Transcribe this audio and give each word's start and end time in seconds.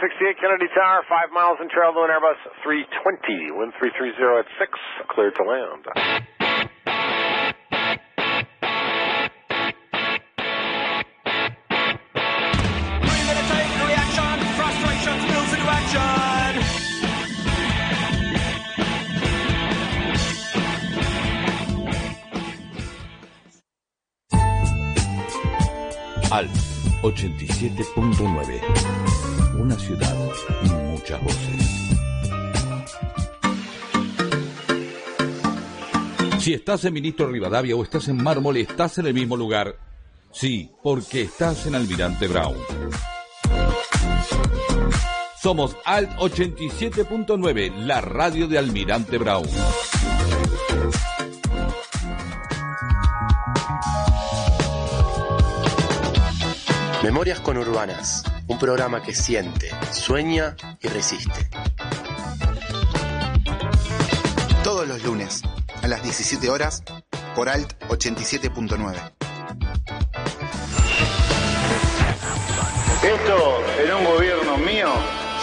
268 0.00 0.40
Kennedy 0.40 0.64
Tower, 0.72 1.04
5 1.06 1.30
miles 1.30 1.58
in 1.60 1.68
trail 1.68 1.92
to 1.92 2.00
an 2.00 2.08
Airbus 2.08 2.40
320, 2.64 3.52
wind 3.52 3.76
330 3.76 4.16
at 4.40 4.48
6, 4.56 4.72
cleared 5.12 5.36
to 5.36 5.44
land. 5.44 5.84
Al 26.32 26.48
87.9. 27.02 29.09
Una 29.60 29.78
ciudad 29.78 30.16
y 30.64 30.68
muchas 30.70 31.22
voces. 31.22 31.90
Si 36.38 36.54
estás 36.54 36.82
en 36.86 36.94
Ministro 36.94 37.28
Rivadavia 37.28 37.76
o 37.76 37.82
estás 37.82 38.08
en 38.08 38.16
Mármol, 38.22 38.56
estás 38.56 38.96
en 38.96 39.06
el 39.06 39.12
mismo 39.12 39.36
lugar. 39.36 39.76
Sí, 40.32 40.70
porque 40.82 41.22
estás 41.22 41.66
en 41.66 41.74
Almirante 41.74 42.26
Brown. 42.26 42.56
Somos 45.42 45.76
Alt 45.84 46.10
87.9, 46.16 47.84
la 47.84 48.00
radio 48.00 48.48
de 48.48 48.56
Almirante 48.56 49.18
Brown. 49.18 49.46
Memorias 57.02 57.40
Conurbanas, 57.40 58.24
un 58.46 58.58
programa 58.58 59.02
que 59.02 59.14
siente, 59.14 59.70
sueña 59.90 60.54
y 60.82 60.88
resiste. 60.88 61.48
Todos 64.62 64.86
los 64.86 65.02
lunes, 65.02 65.40
a 65.82 65.88
las 65.88 66.02
17 66.02 66.50
horas, 66.50 66.82
por 67.34 67.48
Alt 67.48 67.72
87.9. 67.88 69.12
Esto, 73.02 73.64
en 73.82 73.94
un 73.94 74.04
gobierno 74.04 74.58
mío, 74.58 74.90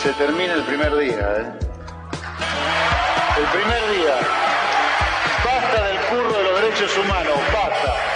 se 0.04 0.14
termina 0.14 0.54
el 0.54 0.64
primer 0.64 0.96
día. 0.96 1.38
¿eh? 1.38 1.54
El 3.36 3.46
primer 3.46 3.98
día. 3.98 4.16
Basta 5.44 5.88
del 5.88 5.98
curro 6.06 6.38
de 6.38 6.44
los 6.44 6.62
derechos 6.62 6.98
humanos, 7.00 7.36
basta. 7.52 8.07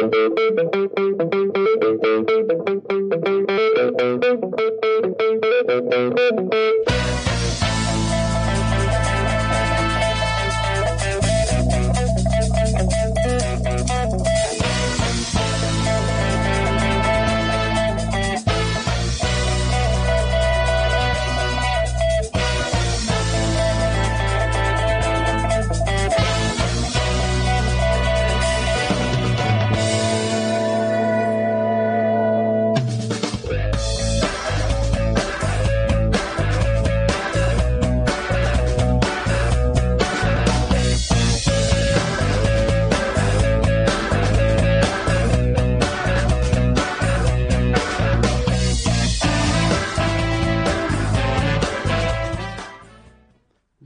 thank 0.00 0.14
you. 6.54 6.99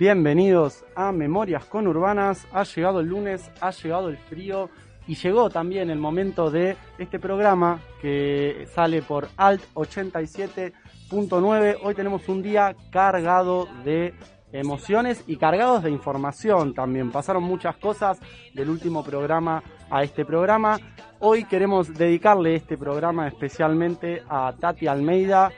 Bienvenidos 0.07 0.85
a 0.95 1.13
Memorias 1.13 1.65
Conurbanas. 1.65 2.47
Ha 2.53 2.65
llegado 2.65 3.01
el 3.01 3.07
lunes, 3.07 3.51
ha 3.63 3.71
llegado 3.71 4.11
el 4.11 4.19
frío 4.19 4.69
y 5.07 5.15
llegó 5.15 5.49
también 5.49 5.89
el 5.89 5.99
momento 5.99 6.51
de 6.51 6.77
este 6.99 7.19
programa 7.19 7.81
que 8.03 8.69
sale 8.75 9.01
por 9.01 9.29
Alt 9.39 9.63
87.9. 9.73 11.79
Hoy 11.83 11.95
tenemos 11.95 12.29
un 12.29 12.43
día 12.43 12.77
cargado 12.91 13.67
de 13.83 14.13
emociones 14.53 15.25
y 15.27 15.39
cargados 15.39 15.83
de 15.83 15.91
información 15.91 16.75
también. 16.75 17.11
Pasaron 17.11 17.43
muchas 17.43 17.77
cosas 17.77 18.21
del 18.53 18.69
último 18.69 19.03
programa 19.03 19.63
a 19.89 20.03
este 20.03 20.27
programa. 20.27 20.79
Hoy 21.19 21.45
queremos 21.45 21.95
dedicarle 21.95 22.57
este 22.57 22.77
programa 22.77 23.27
especialmente 23.27 24.23
a 24.29 24.53
Tati 24.61 24.87
Almeida. 24.87 25.51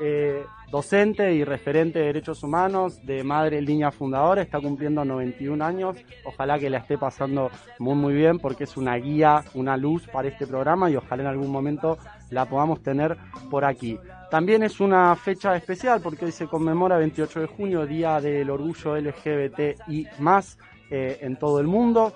Eh, 0.00 0.44
docente 0.72 1.34
y 1.34 1.44
referente 1.44 1.98
de 1.98 2.06
derechos 2.06 2.42
humanos 2.42 3.04
de 3.04 3.22
Madre 3.22 3.60
Línea 3.60 3.90
Fundadora, 3.90 4.40
está 4.40 4.58
cumpliendo 4.58 5.04
91 5.04 5.62
años, 5.62 5.98
ojalá 6.24 6.58
que 6.58 6.70
la 6.70 6.78
esté 6.78 6.96
pasando 6.96 7.50
muy 7.78 7.94
muy 7.94 8.14
bien 8.14 8.38
porque 8.38 8.64
es 8.64 8.78
una 8.78 8.96
guía, 8.96 9.44
una 9.52 9.76
luz 9.76 10.08
para 10.08 10.28
este 10.28 10.46
programa 10.46 10.90
y 10.90 10.96
ojalá 10.96 11.24
en 11.24 11.28
algún 11.28 11.50
momento 11.50 11.98
la 12.30 12.46
podamos 12.46 12.82
tener 12.82 13.18
por 13.50 13.66
aquí. 13.66 13.98
También 14.30 14.62
es 14.62 14.80
una 14.80 15.14
fecha 15.14 15.54
especial 15.54 16.00
porque 16.00 16.24
hoy 16.24 16.32
se 16.32 16.46
conmemora 16.46 16.96
28 16.96 17.40
de 17.40 17.46
junio, 17.48 17.86
Día 17.86 18.18
del 18.22 18.48
Orgullo 18.48 18.96
LGBT 18.96 19.88
y 19.88 20.06
más 20.20 20.56
eh, 20.88 21.18
en 21.20 21.36
todo 21.36 21.60
el 21.60 21.66
mundo. 21.66 22.14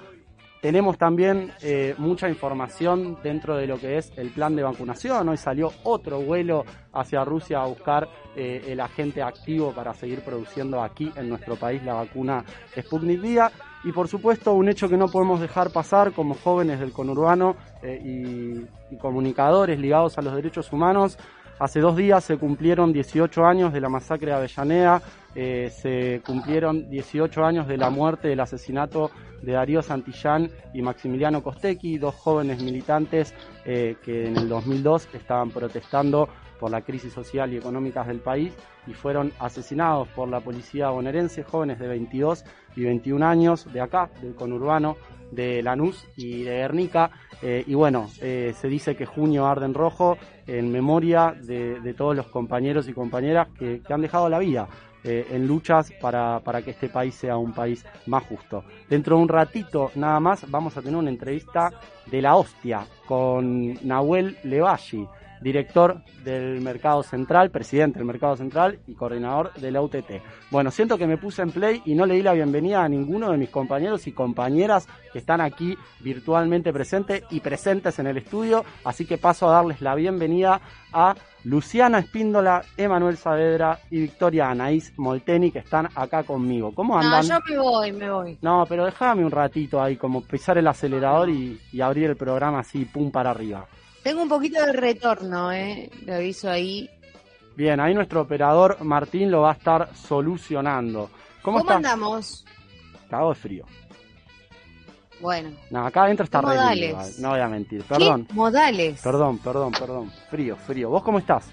Tenemos 0.67 0.99
también 0.99 1.53
eh, 1.63 1.95
mucha 1.97 2.29
información 2.29 3.19
dentro 3.23 3.57
de 3.57 3.69
lo 3.69 3.79
que 3.79 3.99
es 3.99 4.13
el 4.17 4.31
plan 4.31 4.57
de 4.57 4.65
vacunación. 4.65 5.29
Hoy 5.29 5.37
salió 5.37 5.71
otro 5.85 6.21
vuelo 6.21 6.65
hacia 6.93 7.25
Rusia 7.25 7.63
a 7.63 7.67
buscar 7.67 8.09
eh, 8.35 8.65
el 8.67 8.81
agente 8.81 9.23
activo 9.23 9.71
para 9.71 9.95
seguir 9.95 10.23
produciendo 10.23 10.83
aquí 10.83 11.13
en 11.15 11.29
nuestro 11.29 11.55
país 11.55 11.85
la 11.85 11.95
vacuna 11.95 12.45
Sputnik 12.77 13.23
V. 13.23 13.49
Y 13.85 13.93
por 13.93 14.09
supuesto, 14.09 14.55
un 14.55 14.69
hecho 14.69 14.89
que 14.89 14.97
no 14.97 15.07
podemos 15.07 15.41
dejar 15.41 15.71
pasar 15.71 16.11
como 16.11 16.35
jóvenes 16.35 16.81
del 16.81 16.91
conurbano 16.91 17.55
eh, 17.85 18.03
y, 18.05 18.93
y 18.93 18.99
comunicadores 18.99 19.79
ligados 19.79 20.19
a 20.19 20.23
los 20.23 20.35
derechos 20.35 20.73
humanos, 20.73 21.17
Hace 21.59 21.81
dos 21.81 21.97
días 21.97 22.23
se 22.23 22.37
cumplieron 22.37 22.93
18 22.93 23.47
años 23.47 23.73
de 23.73 23.81
la 23.81 23.89
masacre 23.89 24.27
de 24.27 24.35
Avellaneda, 24.35 25.01
eh, 25.35 25.73
se 25.75 26.21
cumplieron 26.27 26.91
18 26.91 27.47
años 27.47 27.67
de 27.67 27.79
la 27.79 27.89
muerte, 27.89 28.29
del 28.29 28.41
asesinato 28.41 29.11
de 29.41 29.53
Darío 29.53 29.81
Santillán 29.81 30.51
y 30.75 30.83
Maximiliano 30.83 31.43
Costecchi, 31.43 31.97
dos 31.97 32.15
jóvenes 32.15 32.63
militantes 32.63 33.35
eh, 33.65 33.97
que 34.05 34.27
en 34.27 34.37
el 34.37 34.51
2002 34.51 35.09
estaban 35.15 35.51
protestando 35.51 36.29
por 36.61 36.71
la 36.71 36.83
crisis 36.83 37.15
social 37.15 37.51
y 37.55 37.57
económica 37.57 38.05
del 38.05 38.21
país 38.21 38.53
y 38.87 38.93
fueron 38.93 39.33
asesinados 39.39 40.09
por 40.09 40.29
la 40.29 40.41
policía 40.41 40.91
bonaerense, 40.91 41.43
jóvenes 41.43 41.79
de 41.79 41.89
22 41.89 42.45
y 42.77 42.85
21 42.85 43.27
años 43.27 43.73
de 43.73 43.81
acá, 43.81 44.11
del 44.21 44.35
conurbano, 44.35 44.97
de 45.31 45.63
Lanús 45.63 46.07
y 46.17 46.43
de 46.43 46.57
Guernica. 46.57 47.11
Eh, 47.43 47.65
y 47.67 47.75
bueno, 47.75 48.09
eh, 48.21 48.55
se 48.61 48.69
dice 48.69 48.97
que 48.97 49.07
junio 49.07 49.47
arde 49.47 49.67
en 49.67 49.75
rojo 49.75 50.17
en 50.47 50.71
memoria 50.71 51.35
de, 51.39 51.95
todos 51.95 52.17
los 52.17 52.27
compañeros 52.29 52.89
y 52.89 52.93
compañeras 52.93 53.49
que, 53.59 53.81
han 53.89 54.01
dejado 54.01 54.29
la 54.29 54.39
vida 54.39 54.69
eh, 55.05 55.27
en 55.33 55.47
luchas 55.47 55.93
para, 56.01 56.41
para, 56.41 56.63
que 56.63 56.71
este 56.71 56.89
país 56.89 57.15
sea 57.15 57.37
un 57.37 57.53
país 57.53 57.85
más 58.07 58.25
justo. 58.25 58.65
Dentro 58.89 59.17
de 59.17 59.23
un 59.23 59.29
ratito 59.29 59.91
nada 59.97 60.21
más 60.21 60.51
vamos 60.51 60.77
a 60.77 60.83
tener 60.83 60.97
una 60.97 61.11
entrevista 61.11 61.71
de 62.07 62.23
la 62.23 62.37
hostia 62.37 62.87
con 63.07 63.75
Nahuel 63.87 64.39
Levalli 64.45 65.07
director 65.41 66.03
del 66.25 66.61
Mercado 66.61 67.03
Central, 67.03 67.51
presidente 67.51 67.99
del 67.99 68.07
Mercado 68.07 68.37
Central 68.37 68.79
y 68.87 68.95
coordinador 68.95 69.53
de 69.55 69.71
la 69.71 69.83
UTT. 69.83 70.23
Bueno, 70.51 70.71
siento 70.71 70.99
que 70.99 71.07
me 71.07 71.19
puse 71.19 71.43
en 71.43 71.51
play 71.51 71.83
y 71.85 71.95
no 71.95 72.07
le 72.07 72.15
di 72.15 72.23
la 72.23 72.33
bienvenida 72.33 72.83
a 72.83 72.89
ninguno 72.89 73.31
de 73.31 73.39
mis 73.39 73.51
compañeros 73.51 74.07
y 74.07 74.13
compañeras 74.13 74.89
que 75.13 75.19
están 75.19 75.41
aquí 75.41 75.77
virtualmente 76.01 76.73
presentes 76.73 77.23
y 77.31 77.41
presentes 77.41 77.99
en 77.99 78.07
el 78.07 78.19
estudio, 78.19 78.65
así 78.85 79.07
que 79.07 79.19
paso 79.19 79.49
a 79.49 79.53
darles 79.53 79.81
la 79.81 79.95
bienvenida 79.95 80.61
a 80.93 81.15
Luciana 81.45 82.01
Espíndola, 82.01 82.65
Emanuel 82.77 83.17
Saavedra 83.17 83.79
y 83.91 84.01
Victoria 84.01 84.51
Anaís 84.51 84.93
Molteni 84.97 85.53
que 85.53 85.61
están 85.61 85.89
acá 85.95 86.25
conmigo. 86.25 86.75
¿Cómo 86.75 86.99
andan? 86.99 87.29
No, 87.29 87.35
yo 87.35 87.41
me 87.49 87.59
voy, 87.59 87.93
me 87.93 88.11
voy. 88.11 88.39
No, 88.43 88.65
pero 88.69 88.85
déjame 88.85 89.25
un 89.25 89.31
ratito 89.31 89.81
ahí, 89.81 89.97
como 89.97 90.23
pisar 90.23 90.59
el 90.59 90.67
acelerador 90.67 91.31
y, 91.31 91.61
y 91.73 91.81
abrir 91.81 92.11
el 92.11 92.17
programa 92.17 92.61
así, 92.61 92.85
pum 92.85 93.13
para 93.13 93.31
arriba. 93.31 93.67
Tengo 94.07 94.23
un 94.23 94.29
poquito 94.29 94.65
de 94.65 94.73
retorno, 94.73 95.51
¿eh? 95.51 95.91
Lo 96.05 96.15
aviso 96.15 96.49
ahí. 96.49 96.89
Bien, 97.57 97.81
ahí 97.81 97.93
nuestro 97.93 98.21
operador 98.21 98.81
Martín 98.85 99.33
lo 99.33 99.41
va 99.41 99.51
a 99.51 99.55
estar 99.55 99.97
solucionando. 99.97 101.11
¿Cómo, 101.43 101.59
¿Cómo 101.59 101.73
andamos? 101.73 102.45
Cago 103.11 103.31
de 103.31 103.35
frío. 103.35 103.65
Bueno. 105.21 105.51
No, 105.73 105.85
acá 105.85 106.05
adentro 106.05 106.23
está 106.23 106.41
¿Qué 106.41 106.47
re 106.47 106.77
lindo, 106.77 107.03
No 107.19 107.31
voy 107.31 107.41
a 107.41 107.49
mentir. 107.49 107.83
Perdón. 107.83 108.27
¿Qué 108.27 108.35
modales? 108.35 109.03
Perdón, 109.03 109.39
perdón, 109.39 109.73
perdón. 109.73 110.13
Frío, 110.31 110.55
frío. 110.55 110.89
¿Vos 110.89 111.03
cómo 111.03 111.19
estás? 111.19 111.49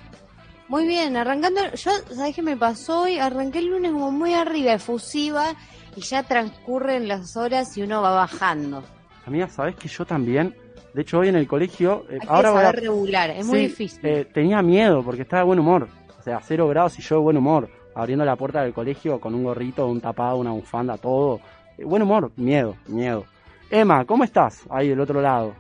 Muy 0.68 0.86
bien, 0.86 1.18
arrancando. 1.18 1.60
Yo, 1.74 1.92
¿sabés 2.12 2.36
qué 2.36 2.44
me 2.44 2.56
pasó 2.56 3.02
hoy? 3.02 3.18
Arranqué 3.18 3.58
el 3.58 3.72
lunes 3.72 3.94
como 3.94 4.12
muy 4.12 4.36
arriba, 4.36 4.74
efusiva, 4.74 5.56
y 5.96 6.02
ya 6.02 6.22
transcurren 6.22 7.08
las 7.08 7.36
horas 7.36 7.76
y 7.80 7.82
uno 7.82 8.04
va 8.04 8.12
bajando. 8.12 8.84
Amiga, 9.26 9.48
¿sabés 9.48 9.76
que 9.76 9.88
yo 9.88 10.06
también? 10.06 10.56
De 10.94 11.01
hecho, 11.01 11.19
hoy 11.19 11.30
en 11.30 11.36
el 11.36 11.48
colegio. 11.48 12.06
eh, 12.10 12.19
Hay 12.22 12.28
ahora 12.30 12.51
que 12.51 12.57
a- 12.57 12.62
saber 12.62 12.75
regular, 12.81 13.30
es 13.31 13.45
muy 13.45 13.60
difícil. 13.60 14.00
eh, 14.06 14.25
tenía 14.25 14.62
miedo 14.62 15.04
porque 15.04 15.24
estaba 15.24 15.42
de 15.42 15.48
buen 15.48 15.60
humor. 15.60 15.88
O 16.19 16.22
sea, 16.22 16.40
cero 16.42 16.68
grados 16.68 16.98
y 17.00 17.01
yo 17.01 17.16
de 17.16 17.22
buen 17.22 17.38
humor. 17.38 17.69
Abriendo 17.95 18.25
la 18.25 18.36
puerta 18.36 18.62
del 18.63 18.74
colegio 18.74 19.19
con 19.19 19.36
un 19.36 19.44
gorrito, 19.44 19.88
un 19.88 20.01
tapado, 20.01 20.38
una 20.38 20.51
bufanda, 20.51 20.98
todo. 20.98 21.40
Eh, 21.78 21.84
buen 21.84 22.01
humor, 22.01 22.31
miedo, 22.38 22.75
miedo. 22.88 23.25
Emma, 23.69 24.06
¿cómo 24.06 24.24
estás? 24.24 24.63
Ahí 24.69 24.90
del 24.90 25.00
otro 25.00 25.19
lado. 25.22 25.56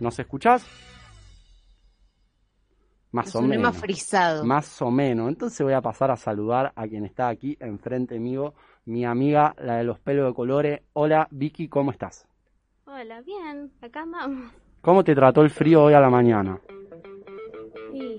¿Nos 0.00 0.18
escuchás? 0.18 0.64
Más 3.10 3.34
o 3.34 3.40
menos. 3.42 3.62
más 3.72 3.76
frisado. 3.78 4.44
Más 4.44 4.82
o 4.82 4.90
menos. 4.90 5.28
Entonces 5.28 5.60
voy 5.64 5.72
a 5.72 5.80
pasar 5.80 6.10
a 6.10 6.16
saludar 6.16 6.72
a 6.76 6.86
quien 6.86 7.04
está 7.04 7.28
aquí 7.28 7.56
enfrente 7.58 8.18
mío, 8.18 8.54
mi 8.84 9.04
amiga, 9.04 9.54
la 9.58 9.76
de 9.76 9.84
los 9.84 9.98
pelos 9.98 10.26
de 10.26 10.34
colores. 10.34 10.80
Hola, 10.92 11.26
Vicky, 11.30 11.68
¿cómo 11.68 11.90
estás? 11.90 12.26
Hola, 12.90 13.20
bien, 13.20 13.70
acá 13.82 14.00
andamos. 14.02 14.50
¿Cómo 14.80 15.04
te 15.04 15.14
trató 15.14 15.42
el 15.42 15.50
frío 15.50 15.84
hoy 15.84 15.94
a 15.94 16.00
la 16.00 16.08
mañana? 16.08 16.58
Y 17.92 18.18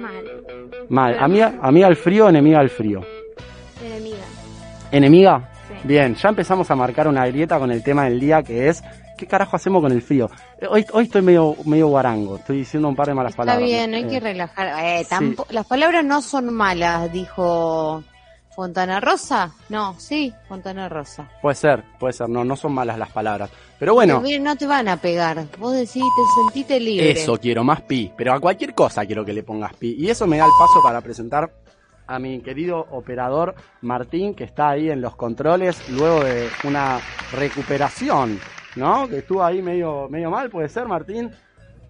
mal, 0.00 0.24
Mal. 0.88 1.16
¿Amiga, 1.18 1.54
amiga 1.60 1.86
al 1.88 1.96
frío 1.96 2.26
o 2.26 2.28
enemiga 2.28 2.60
al 2.60 2.70
frío? 2.70 3.00
enemiga. 3.84 4.24
¿Enemiga? 4.92 5.50
Sí. 5.68 5.74
Bien, 5.88 6.14
ya 6.14 6.28
empezamos 6.28 6.70
a 6.70 6.76
marcar 6.76 7.08
una 7.08 7.26
grieta 7.26 7.58
con 7.58 7.70
el 7.72 7.82
tema 7.82 8.04
del 8.04 8.20
día 8.20 8.42
que 8.42 8.68
es 8.68 8.82
¿qué 9.18 9.26
carajo 9.26 9.56
hacemos 9.56 9.82
con 9.82 9.90
el 9.90 10.00
frío? 10.02 10.30
Eh, 10.60 10.66
Hoy, 10.70 10.84
hoy 10.92 11.04
estoy 11.04 11.22
medio, 11.22 11.56
medio 11.64 11.88
guarango, 11.88 12.36
estoy 12.36 12.58
diciendo 12.58 12.88
un 12.88 12.94
par 12.94 13.08
de 13.08 13.14
malas 13.14 13.30
Está 13.32 13.42
palabras. 13.42 13.64
bien, 13.68 13.94
hay 13.94 14.04
Eh, 14.04 14.08
que 14.08 14.20
relajar. 14.20 14.68
Eh, 14.84 15.04
sí. 15.04 15.34
Las 15.50 15.66
palabras 15.66 16.04
no 16.04 16.22
son 16.22 16.54
malas, 16.54 17.10
dijo 17.12 18.04
Fontana 18.56 19.00
Rosa. 19.00 19.52
No, 19.68 19.94
sí, 19.98 20.32
Fontana 20.48 20.88
Rosa. 20.88 21.28
Puede 21.42 21.54
ser, 21.54 21.84
puede 22.00 22.14
ser, 22.14 22.28
no, 22.30 22.42
no 22.42 22.56
son 22.56 22.72
malas 22.72 22.98
las 22.98 23.10
palabras. 23.12 23.50
Pero 23.78 23.92
bueno, 23.92 24.22
No 24.40 24.56
te 24.56 24.66
van 24.66 24.88
a 24.88 24.96
pegar. 24.96 25.44
Vos 25.58 25.74
decís, 25.74 26.02
te 26.02 26.42
sentiste 26.42 26.80
libre. 26.80 27.10
eso 27.10 27.36
quiero, 27.38 27.62
más 27.62 27.82
pi, 27.82 28.10
pero 28.16 28.32
a 28.32 28.40
cualquier 28.40 28.74
cosa 28.74 29.04
quiero 29.04 29.26
que 29.26 29.34
le 29.34 29.42
pongas 29.42 29.74
pi. 29.74 29.94
Y 29.98 30.08
eso 30.08 30.26
me 30.26 30.38
da 30.38 30.46
el 30.46 30.52
paso 30.58 30.82
para 30.82 31.02
presentar 31.02 31.52
a 32.06 32.18
mi 32.18 32.40
querido 32.40 32.86
operador 32.92 33.54
Martín, 33.82 34.34
que 34.34 34.44
está 34.44 34.70
ahí 34.70 34.90
en 34.90 35.02
los 35.02 35.16
controles, 35.16 35.76
luego 35.90 36.24
de 36.24 36.48
una 36.64 36.98
recuperación, 37.32 38.40
¿no? 38.76 39.06
Que 39.06 39.18
estuvo 39.18 39.44
ahí 39.44 39.60
medio, 39.60 40.08
medio 40.08 40.30
mal, 40.30 40.48
puede 40.48 40.68
ser, 40.70 40.86
Martín. 40.86 41.30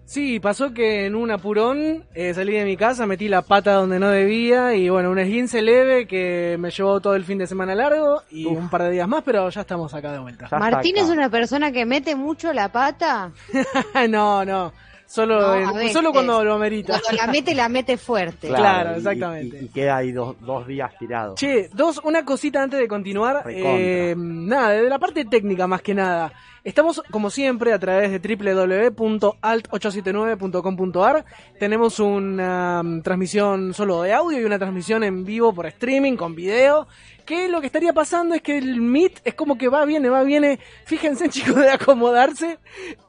Sí, 0.07 0.39
pasó 0.39 0.73
que 0.73 1.05
en 1.05 1.15
un 1.15 1.31
apurón 1.31 2.05
eh, 2.15 2.33
salí 2.33 2.53
de 2.53 2.63
mi 2.63 2.77
casa, 2.77 3.05
metí 3.05 3.27
la 3.27 3.41
pata 3.41 3.73
donde 3.73 3.99
no 3.99 4.07
debía 4.07 4.73
y 4.73 4.87
bueno, 4.87 5.11
un 5.11 5.19
esguince 5.19 5.61
leve 5.61 6.07
que 6.07 6.55
me 6.57 6.71
llevó 6.71 7.01
todo 7.01 7.13
el 7.13 7.25
fin 7.25 7.37
de 7.37 7.45
semana 7.45 7.75
largo 7.75 8.21
y 8.29 8.45
Uf. 8.45 8.57
un 8.57 8.69
par 8.69 8.83
de 8.83 8.91
días 8.91 9.07
más, 9.09 9.21
pero 9.25 9.49
ya 9.49 9.59
estamos 9.59 9.93
acá 9.93 10.13
de 10.13 10.19
vuelta. 10.19 10.47
Ya 10.49 10.59
Martín 10.59 10.95
acá. 10.97 11.05
es 11.05 11.11
una 11.11 11.29
persona 11.29 11.73
que 11.73 11.85
mete 11.85 12.15
mucho 12.15 12.53
la 12.53 12.71
pata. 12.71 13.33
no, 14.09 14.45
no, 14.45 14.71
solo, 15.07 15.59
No, 15.59 15.73
veces. 15.73 15.93
solo 15.93 16.11
cuando 16.11 16.43
lo 16.43 16.53
amerita. 16.53 16.99
Cuando 17.03 17.23
la 17.25 17.31
mete, 17.31 17.55
la 17.55 17.69
mete 17.69 17.97
fuerte. 17.97 18.47
Claro, 18.49 18.91
y- 18.93 18.97
exactamente. 18.97 19.57
Y, 19.61 19.65
y 19.65 19.69
queda 19.69 19.97
ahí 19.97 20.11
dos, 20.11 20.35
dos 20.41 20.67
días 20.67 20.91
tirado. 20.99 21.33
Che, 21.35 21.69
dos, 21.73 21.99
una 22.03 22.23
cosita 22.25 22.61
antes 22.61 22.79
de 22.79 22.87
continuar. 22.87 23.43
Eh, 23.49 24.13
nada, 24.17 24.71
de 24.71 24.89
la 24.89 24.99
parte 24.99 25.25
técnica 25.25 25.65
más 25.65 25.81
que 25.81 25.95
nada. 25.95 26.31
Estamos, 26.63 27.01
como 27.11 27.29
siempre, 27.29 27.71
a 27.71 27.79
través 27.79 28.11
de 28.11 28.19
www.alt879.com.ar. 28.35 31.23
Tenemos 31.59 31.99
una 31.99 32.81
mm, 32.83 33.01
transmisión 33.01 33.73
solo 33.73 34.01
de 34.01 34.13
audio 34.13 34.41
y 34.41 34.43
una 34.43 34.59
transmisión 34.59 35.03
en 35.03 35.23
vivo 35.23 35.53
por 35.53 35.65
streaming 35.67 36.17
con 36.17 36.35
video. 36.35 36.87
Que 37.27 37.49
lo 37.49 37.59
que 37.59 37.67
estaría 37.67 37.91
pasando 37.91 38.33
es 38.35 38.41
que 38.41 38.57
el 38.57 38.79
Meet 38.81 39.19
es 39.25 39.33
como 39.33 39.57
que 39.57 39.67
va, 39.67 39.83
viene, 39.83 40.09
va, 40.09 40.23
viene. 40.23 40.59
Fíjense, 40.85 41.27
chicos, 41.29 41.57
de 41.57 41.69
acomodarse. 41.69 42.57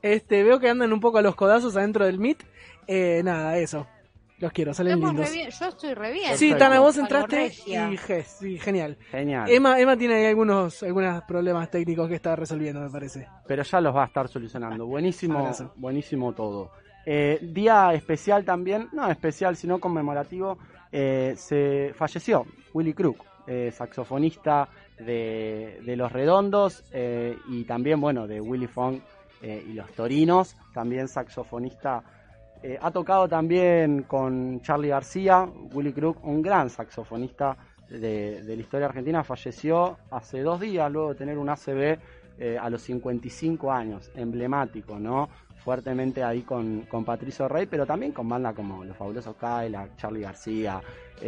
Este, 0.03 0.43
veo 0.43 0.59
que 0.59 0.69
andan 0.69 0.93
un 0.93 1.01
poco 1.01 1.19
a 1.19 1.23
los 1.23 1.37
codazos 1.37 1.77
adentro 1.77 2.05
del 2.05 2.19
Meet. 2.19 2.43
Eh, 2.89 3.23
nada, 3.23 3.57
eso. 3.59 3.87
Los 4.41 4.53
quiero, 4.53 4.75
salen 4.75 4.95
Estamos 4.95 5.15
lindos. 5.15 5.31
re 5.31 5.37
bien. 5.37 5.51
Yo 5.51 5.67
estoy 5.69 5.95
re 5.95 6.13
bien. 6.13 6.37
Sí. 6.37 6.55
Tana, 6.57 6.81
vos 6.81 6.97
entraste 6.97 7.53
y 7.67 7.97
je, 7.97 8.23
sí, 8.25 8.59
genial. 8.59 8.97
Genial. 9.11 9.49
Emma, 9.51 9.81
Emma 9.81 9.97
tiene 9.97 10.15
ahí 10.15 10.27
algunos, 10.27 10.83
algunos 10.83 11.23
problemas 11.23 11.71
técnicos 11.71 12.09
que 12.09 12.17
está 12.17 12.35
resolviendo, 12.37 12.81
me 12.81 12.91
parece. 12.91 13.27
Pero 13.47 13.63
ya 13.63 13.81
los 13.81 13.95
va 13.95 14.03
a 14.03 14.07
estar 14.07 14.29
solucionando. 14.29 14.87
Buenísimo, 14.87 15.49
buenísimo 15.77 16.33
todo. 16.35 16.73
Eh, 17.07 17.39
día 17.41 17.95
especial 17.95 18.45
también, 18.45 18.89
no 18.93 19.09
especial, 19.11 19.57
sino 19.57 19.81
conmemorativo, 19.81 20.59
eh, 20.93 21.35
se 21.37 21.93
falleció 21.95 22.45
Willy 22.75 22.95
Crook, 22.95 23.25
eh, 23.51 23.71
saxofonista 23.73 24.69
de, 24.99 25.81
de 25.83 25.97
Los 25.97 26.13
Redondos 26.13 26.85
eh, 26.93 27.35
y 27.49 27.65
también, 27.65 27.99
bueno, 27.99 28.27
de 28.27 28.43
Willy 28.43 28.67
Fong 28.67 28.99
eh, 29.41 29.65
y 29.67 29.73
Los 29.73 29.91
Torinos, 29.93 30.55
también 30.75 31.09
saxofonista. 31.09 32.03
Ha 32.81 32.91
tocado 32.91 33.27
también 33.27 34.03
con 34.03 34.61
Charlie 34.61 34.89
García, 34.89 35.49
Willy 35.73 35.93
Crook, 35.93 36.23
un 36.25 36.43
gran 36.43 36.69
saxofonista 36.69 37.57
de, 37.89 38.43
de 38.43 38.57
la 38.57 38.61
historia 38.61 38.87
argentina, 38.89 39.25
falleció 39.25 39.97
hace 40.11 40.43
dos 40.43 40.61
días 40.61 40.91
luego 40.91 41.11
de 41.11 41.15
tener 41.15 41.39
un 41.39 41.49
ACB 41.49 41.99
a 42.61 42.69
los 42.69 42.83
55 42.83 43.73
años, 43.73 44.11
emblemático, 44.15 44.99
¿no? 44.99 45.29
Fuertemente 45.65 46.23
ahí 46.25 46.43
con, 46.43 46.83
con 46.83 47.05
Patricio 47.05 47.47
Rey, 47.49 47.67
pero 47.67 47.87
también 47.87 48.11
con 48.11 48.29
banda 48.29 48.53
como 48.53 48.85
Los 48.85 48.97
Fabulosos 48.97 49.37
Kyla, 49.37 49.91
Charlie 49.97 50.23
García. 50.23 50.81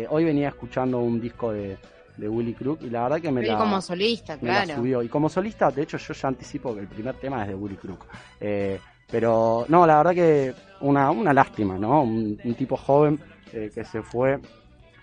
Hoy 0.08 0.24
venía 0.24 0.48
escuchando 0.48 0.98
un 0.98 1.20
disco 1.20 1.52
de, 1.52 1.78
de 2.20 2.28
Willy 2.28 2.54
Crook 2.54 2.82
y 2.82 2.90
la 2.90 3.04
verdad 3.04 3.20
que 3.20 3.32
me 3.32 3.42
la, 3.42 3.56
como 3.56 3.80
solista, 3.80 4.36
me 4.40 4.48
la 4.48 4.64
claro. 4.64 4.80
subió. 4.80 5.02
Y 5.02 5.08
como 5.08 5.28
solista, 5.28 5.70
de 5.70 5.82
hecho, 5.82 5.96
yo 5.96 6.14
ya 6.14 6.28
anticipo 6.28 6.74
que 6.74 6.80
el 6.80 6.86
primer 6.86 7.16
tema 7.16 7.42
es 7.42 7.48
de 7.48 7.54
Willy 7.54 7.76
Crook. 7.76 8.04
Eh, 8.38 8.78
pero 9.10 9.64
no, 9.68 9.86
la 9.86 9.96
verdad 9.96 10.14
que 10.14 10.54
una, 10.82 11.10
una 11.10 11.32
lástima, 11.32 11.78
¿no? 11.78 12.02
Un, 12.02 12.38
un 12.44 12.54
tipo 12.54 12.76
joven 12.76 13.18
eh, 13.52 13.70
que 13.74 13.84
se 13.84 14.02
fue 14.02 14.38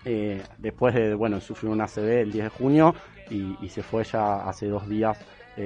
eh, 0.04 0.42
después 0.56 0.94
de, 0.94 1.14
bueno, 1.14 1.40
sufrir 1.40 1.70
un 1.70 1.80
ACV 1.80 2.20
el 2.20 2.32
10 2.32 2.44
de 2.44 2.50
junio 2.50 2.94
y, 3.28 3.56
y 3.60 3.68
se 3.68 3.82
fue 3.82 4.04
ya 4.04 4.48
hace 4.48 4.68
dos 4.68 4.88
días, 4.88 5.18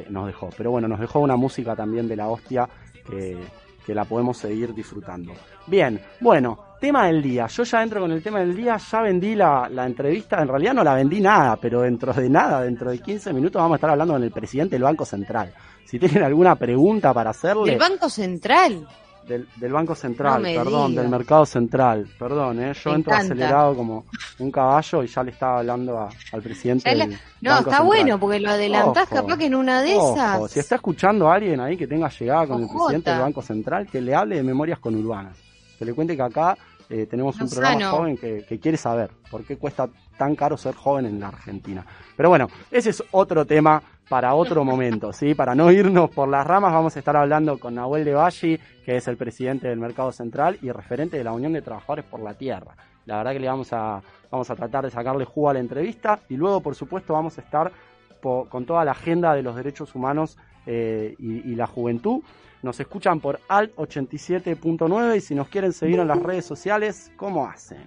nos 0.08 0.26
dejó. 0.26 0.48
Pero 0.56 0.70
bueno, 0.70 0.88
nos 0.88 0.98
dejó 0.98 1.20
una 1.20 1.36
música 1.36 1.76
también 1.76 2.08
de 2.08 2.16
la 2.16 2.28
hostia 2.28 2.66
que, 3.06 3.36
que 3.84 3.94
la 3.94 4.06
podemos 4.06 4.38
seguir 4.38 4.72
disfrutando. 4.72 5.34
Bien, 5.66 6.00
bueno, 6.18 6.71
tema 6.82 7.06
del 7.06 7.22
día. 7.22 7.46
Yo 7.46 7.62
ya 7.62 7.82
entro 7.82 8.00
con 8.00 8.10
el 8.12 8.22
tema 8.22 8.40
del 8.40 8.54
día, 8.54 8.76
ya 8.76 9.00
vendí 9.00 9.34
la, 9.34 9.68
la 9.70 9.86
entrevista, 9.86 10.42
en 10.42 10.48
realidad 10.48 10.74
no 10.74 10.84
la 10.84 10.94
vendí 10.94 11.20
nada, 11.20 11.56
pero 11.56 11.80
dentro 11.80 12.12
de 12.12 12.28
nada, 12.28 12.60
dentro 12.62 12.90
de 12.90 12.98
15 12.98 13.32
minutos 13.32 13.60
vamos 13.62 13.76
a 13.76 13.76
estar 13.76 13.90
hablando 13.90 14.14
con 14.14 14.22
el 14.24 14.30
presidente 14.32 14.74
del 14.74 14.82
Banco 14.82 15.04
Central. 15.06 15.54
Si 15.86 15.98
tienen 15.98 16.22
alguna 16.24 16.56
pregunta 16.56 17.14
para 17.14 17.30
hacerle... 17.30 17.70
Del 17.72 17.78
Banco 17.80 18.10
Central. 18.10 18.86
Del, 19.28 19.46
del 19.54 19.72
Banco 19.72 19.94
Central, 19.94 20.42
No 20.42 20.48
perdón, 20.64 20.94
del 20.96 21.08
Mercado 21.08 21.46
Central, 21.46 22.08
perdón, 22.18 22.60
¿eh? 22.60 22.72
yo 22.74 22.90
Me 22.90 22.96
entro 22.96 23.12
encanta. 23.12 23.34
acelerado 23.34 23.76
como 23.76 24.04
un 24.40 24.50
caballo 24.50 25.04
y 25.04 25.06
ya 25.06 25.22
le 25.22 25.30
estaba 25.30 25.60
hablando 25.60 25.96
a- 25.96 26.08
al 26.32 26.42
presidente. 26.42 26.92
La- 26.92 27.06
del 27.06 27.16
No, 27.40 27.50
Banco 27.50 27.70
está 27.70 27.76
Central. 27.78 27.86
bueno 27.86 28.18
porque 28.18 28.40
lo 28.40 28.50
adelantás 28.50 29.04
Ojo, 29.12 29.14
capaz 29.22 29.36
que 29.38 29.46
en 29.46 29.54
una 29.54 29.80
de 29.80 29.94
Ojo, 29.94 30.14
esas. 30.16 30.50
si 30.50 30.58
está 30.58 30.74
escuchando 30.74 31.30
a 31.30 31.34
alguien 31.36 31.60
ahí 31.60 31.76
que 31.76 31.86
tenga 31.86 32.08
llegada 32.08 32.48
con 32.48 32.62
el 32.62 32.68
presidente 32.68 33.10
del 33.12 33.20
Banco 33.20 33.42
Central, 33.42 33.86
que 33.86 34.00
le 34.00 34.12
hable 34.12 34.34
de 34.36 34.42
memorias 34.42 34.80
conurbanas. 34.80 35.38
Que 35.78 35.84
le 35.86 35.94
cuente 35.94 36.16
que 36.16 36.22
acá 36.22 36.56
eh, 36.92 37.06
tenemos 37.06 37.34
un 37.40 37.48
programa 37.50 37.78
joven 37.90 38.16
que, 38.16 38.44
que 38.48 38.60
quiere 38.60 38.76
saber 38.76 39.10
por 39.30 39.44
qué 39.44 39.56
cuesta 39.56 39.88
tan 40.18 40.36
caro 40.36 40.56
ser 40.56 40.74
joven 40.74 41.06
en 41.06 41.18
la 41.18 41.28
Argentina. 41.28 41.84
Pero 42.16 42.28
bueno, 42.28 42.48
ese 42.70 42.90
es 42.90 43.02
otro 43.10 43.44
tema 43.46 43.82
para 44.08 44.34
otro 44.34 44.62
momento, 44.72 45.12
¿sí? 45.12 45.34
Para 45.34 45.54
no 45.54 45.70
irnos 45.72 46.10
por 46.10 46.28
las 46.28 46.46
ramas, 46.46 46.72
vamos 46.72 46.94
a 46.94 46.98
estar 46.98 47.16
hablando 47.16 47.58
con 47.58 47.74
Nahuel 47.74 48.04
de 48.04 48.14
Valli, 48.14 48.60
que 48.84 48.96
es 48.96 49.08
el 49.08 49.16
presidente 49.16 49.68
del 49.68 49.78
Mercado 49.80 50.12
Central 50.12 50.58
y 50.62 50.70
referente 50.70 51.16
de 51.16 51.24
la 51.24 51.32
Unión 51.32 51.52
de 51.54 51.62
Trabajadores 51.62 52.04
por 52.04 52.20
la 52.20 52.34
Tierra. 52.34 52.76
La 53.06 53.16
verdad 53.16 53.32
que 53.32 53.40
le 53.40 53.48
vamos 53.48 53.72
a, 53.72 54.00
vamos 54.30 54.48
a 54.50 54.54
tratar 54.54 54.84
de 54.84 54.90
sacarle 54.90 55.24
jugo 55.24 55.50
a 55.50 55.54
la 55.54 55.60
entrevista 55.60 56.20
y 56.28 56.36
luego, 56.36 56.60
por 56.60 56.74
supuesto, 56.76 57.14
vamos 57.14 57.36
a 57.38 57.40
estar 57.40 57.72
po- 58.20 58.46
con 58.48 58.64
toda 58.66 58.84
la 58.84 58.92
agenda 58.92 59.34
de 59.34 59.42
los 59.42 59.56
derechos 59.56 59.94
humanos 59.96 60.36
eh, 60.66 61.16
y, 61.18 61.50
y 61.50 61.54
la 61.56 61.66
juventud. 61.66 62.20
Nos 62.62 62.78
escuchan 62.78 63.20
por 63.20 63.40
Alt 63.48 63.74
87.9 63.76 65.16
y 65.16 65.20
si 65.20 65.34
nos 65.34 65.48
quieren 65.48 65.72
seguir 65.72 65.98
en 65.98 66.08
las 66.08 66.22
redes 66.22 66.44
sociales, 66.44 67.10
¿cómo 67.16 67.46
hacen? 67.46 67.84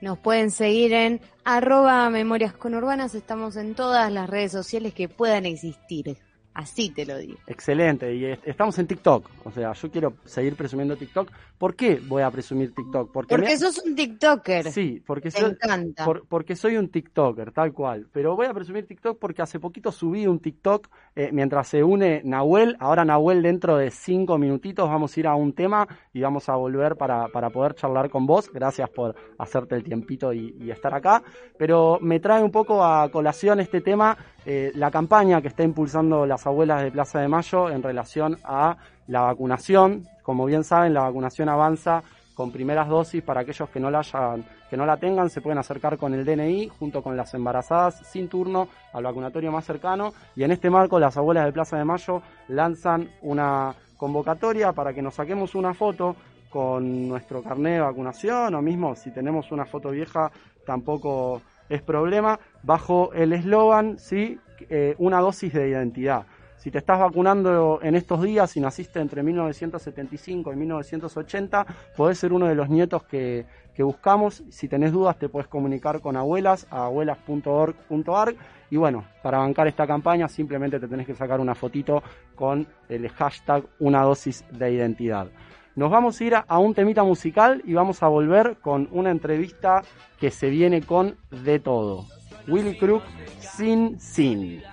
Nos 0.00 0.18
pueden 0.18 0.50
seguir 0.50 0.92
en 0.92 1.20
arroba 1.44 2.08
memorias 2.10 2.52
conurbanas. 2.52 3.14
Estamos 3.14 3.56
en 3.56 3.74
todas 3.74 4.12
las 4.12 4.30
redes 4.30 4.52
sociales 4.52 4.94
que 4.94 5.08
puedan 5.08 5.46
existir. 5.46 6.16
Así 6.58 6.88
te 6.88 7.04
lo 7.04 7.18
digo. 7.18 7.36
Excelente, 7.46 8.14
y 8.14 8.24
est- 8.24 8.48
estamos 8.48 8.78
en 8.78 8.86
TikTok. 8.86 9.28
O 9.44 9.50
sea, 9.50 9.74
yo 9.74 9.90
quiero 9.90 10.14
seguir 10.24 10.56
presumiendo 10.56 10.96
TikTok. 10.96 11.30
¿Por 11.58 11.76
qué 11.76 12.00
voy 12.08 12.22
a 12.22 12.30
presumir 12.30 12.74
TikTok? 12.74 13.12
Porque, 13.12 13.34
Porque 13.34 13.50
me- 13.50 13.58
sos 13.58 13.82
un 13.84 13.94
TikToker. 13.94 14.72
Sí, 14.72 15.02
porque 15.06 15.30
Te 15.30 15.38
soy, 15.40 15.50
encanta. 15.50 16.04
por- 16.06 16.26
porque 16.26 16.56
soy 16.56 16.78
un 16.78 16.88
TikToker, 16.88 17.52
tal 17.52 17.74
cual. 17.74 18.06
Pero 18.10 18.36
voy 18.36 18.46
a 18.46 18.54
presumir 18.54 18.86
TikTok 18.86 19.18
porque 19.18 19.42
hace 19.42 19.60
poquito 19.60 19.92
subí 19.92 20.26
un 20.26 20.38
TikTok 20.40 20.88
eh, 21.14 21.28
mientras 21.30 21.68
se 21.68 21.84
une 21.84 22.22
Nahuel. 22.24 22.76
Ahora 22.80 23.04
Nahuel 23.04 23.42
dentro 23.42 23.76
de 23.76 23.90
cinco 23.90 24.38
minutitos 24.38 24.88
vamos 24.88 25.14
a 25.14 25.20
ir 25.20 25.26
a 25.26 25.34
un 25.34 25.52
tema 25.52 25.86
y 26.14 26.22
vamos 26.22 26.48
a 26.48 26.56
volver 26.56 26.96
para, 26.96 27.28
para 27.28 27.50
poder 27.50 27.74
charlar 27.74 28.08
con 28.08 28.24
vos. 28.26 28.50
Gracias 28.50 28.88
por 28.88 29.14
hacerte 29.38 29.74
el 29.74 29.84
tiempito 29.84 30.32
y, 30.32 30.56
y 30.58 30.70
estar 30.70 30.94
acá. 30.94 31.22
Pero 31.58 31.98
me 32.00 32.18
trae 32.18 32.42
un 32.42 32.50
poco 32.50 32.82
a 32.82 33.10
colación 33.10 33.60
este 33.60 33.80
tema, 33.82 34.16
eh, 34.44 34.72
la 34.74 34.90
campaña 34.90 35.42
que 35.42 35.48
está 35.48 35.62
impulsando 35.64 36.24
las 36.26 36.45
abuelas 36.46 36.82
de 36.82 36.90
Plaza 36.90 37.20
de 37.20 37.28
Mayo 37.28 37.70
en 37.70 37.82
relación 37.82 38.38
a 38.44 38.76
la 39.08 39.22
vacunación. 39.22 40.06
Como 40.22 40.44
bien 40.46 40.64
saben, 40.64 40.94
la 40.94 41.02
vacunación 41.02 41.48
avanza 41.48 42.02
con 42.34 42.52
primeras 42.52 42.88
dosis. 42.88 43.22
Para 43.22 43.40
aquellos 43.40 43.68
que 43.70 43.80
no 43.80 43.90
la 43.90 44.00
hayan, 44.00 44.44
que 44.70 44.76
no 44.76 44.86
la 44.86 44.96
tengan, 44.96 45.30
se 45.30 45.40
pueden 45.40 45.58
acercar 45.58 45.96
con 45.98 46.14
el 46.14 46.24
DNI 46.24 46.68
junto 46.68 47.02
con 47.02 47.16
las 47.16 47.34
embarazadas 47.34 48.00
sin 48.06 48.28
turno 48.28 48.68
al 48.92 49.04
vacunatorio 49.04 49.52
más 49.52 49.64
cercano. 49.64 50.12
Y 50.34 50.44
en 50.44 50.52
este 50.52 50.70
marco 50.70 50.98
las 50.98 51.16
abuelas 51.16 51.44
de 51.44 51.52
Plaza 51.52 51.76
de 51.76 51.84
Mayo 51.84 52.22
lanzan 52.48 53.10
una 53.22 53.74
convocatoria 53.96 54.72
para 54.72 54.92
que 54.92 55.02
nos 55.02 55.14
saquemos 55.14 55.54
una 55.54 55.74
foto 55.74 56.16
con 56.50 57.08
nuestro 57.08 57.42
carnet 57.42 57.74
de 57.74 57.80
vacunación 57.80 58.54
o 58.54 58.62
mismo 58.62 58.94
si 58.94 59.10
tenemos 59.10 59.50
una 59.52 59.64
foto 59.64 59.90
vieja 59.90 60.30
tampoco 60.64 61.42
es 61.68 61.82
problema 61.82 62.38
bajo 62.62 63.12
el 63.14 63.32
eslogan 63.32 63.98
sí 63.98 64.38
Eh, 64.70 64.94
una 64.98 65.20
dosis 65.20 65.52
de 65.52 65.68
identidad 65.68 66.24
si 66.66 66.72
te 66.72 66.78
estás 66.78 66.98
vacunando 66.98 67.78
en 67.80 67.94
estos 67.94 68.20
días 68.24 68.56
y 68.56 68.60
naciste 68.60 68.98
entre 68.98 69.22
1975 69.22 70.52
y 70.52 70.56
1980, 70.56 71.64
podés 71.96 72.18
ser 72.18 72.32
uno 72.32 72.48
de 72.48 72.56
los 72.56 72.68
nietos 72.68 73.04
que, 73.04 73.46
que 73.72 73.84
buscamos. 73.84 74.42
Si 74.50 74.66
tenés 74.66 74.90
dudas, 74.90 75.16
te 75.16 75.28
puedes 75.28 75.46
comunicar 75.46 76.00
con 76.00 76.16
abuelas 76.16 76.66
a 76.72 76.86
abuelas.org.ar. 76.86 78.34
Y 78.68 78.78
bueno, 78.78 79.04
para 79.22 79.38
bancar 79.38 79.68
esta 79.68 79.86
campaña, 79.86 80.26
simplemente 80.26 80.80
te 80.80 80.88
tenés 80.88 81.06
que 81.06 81.14
sacar 81.14 81.38
una 81.38 81.54
fotito 81.54 82.02
con 82.34 82.66
el 82.88 83.08
hashtag 83.10 83.62
una 83.78 84.02
dosis 84.02 84.44
de 84.50 84.72
identidad. 84.72 85.28
Nos 85.76 85.88
vamos 85.88 86.20
a 86.20 86.24
ir 86.24 86.34
a, 86.34 86.40
a 86.48 86.58
un 86.58 86.74
temita 86.74 87.04
musical 87.04 87.62
y 87.64 87.74
vamos 87.74 88.02
a 88.02 88.08
volver 88.08 88.56
con 88.56 88.88
una 88.90 89.12
entrevista 89.12 89.84
que 90.18 90.32
se 90.32 90.50
viene 90.50 90.82
con 90.82 91.14
de 91.30 91.60
todo. 91.60 92.06
Willy 92.48 92.76
Crook 92.76 93.04
sin 93.38 94.00
sin. 94.00 94.64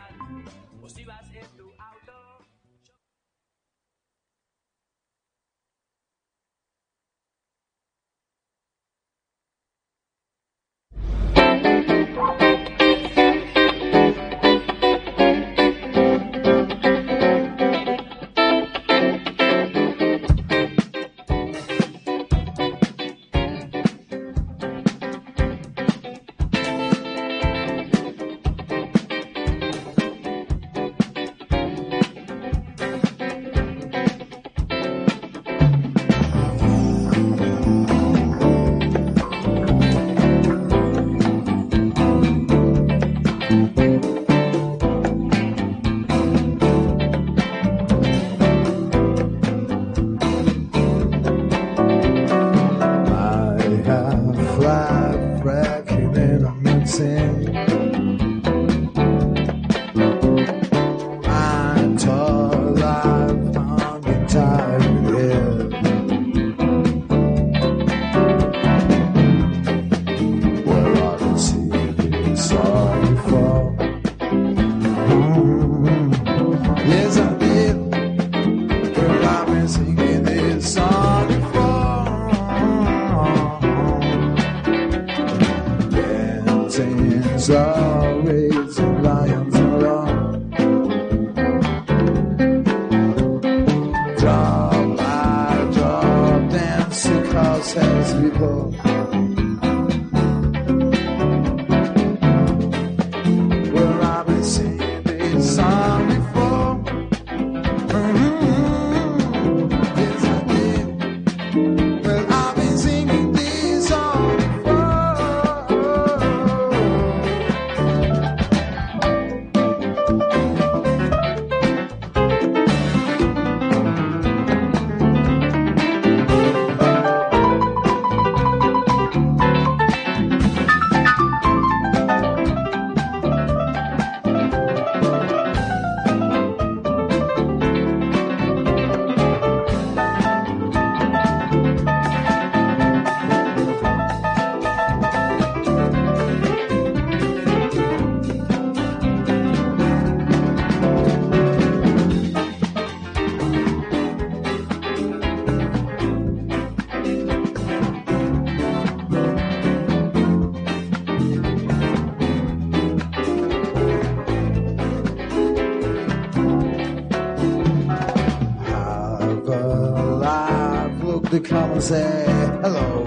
To 171.34 171.40
come 171.40 171.72
and 171.72 171.82
say 171.82 172.26
hello. 172.62 173.04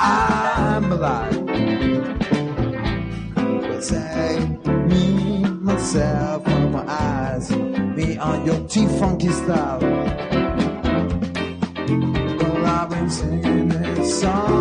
I'm 0.00 0.90
alive. 0.90 1.46
But 3.36 3.84
say 3.84 4.58
me, 4.88 5.44
myself, 5.44 6.48
on 6.48 6.72
my 6.72 6.84
eyes, 6.88 7.52
me 7.52 8.18
on 8.18 8.44
your 8.44 8.66
T-funky 8.66 9.28
style. 9.28 9.78
Well, 12.40 12.66
I've 12.66 12.90
been 12.90 13.08
singing 13.08 13.68
this 13.68 14.20
song 14.20 14.59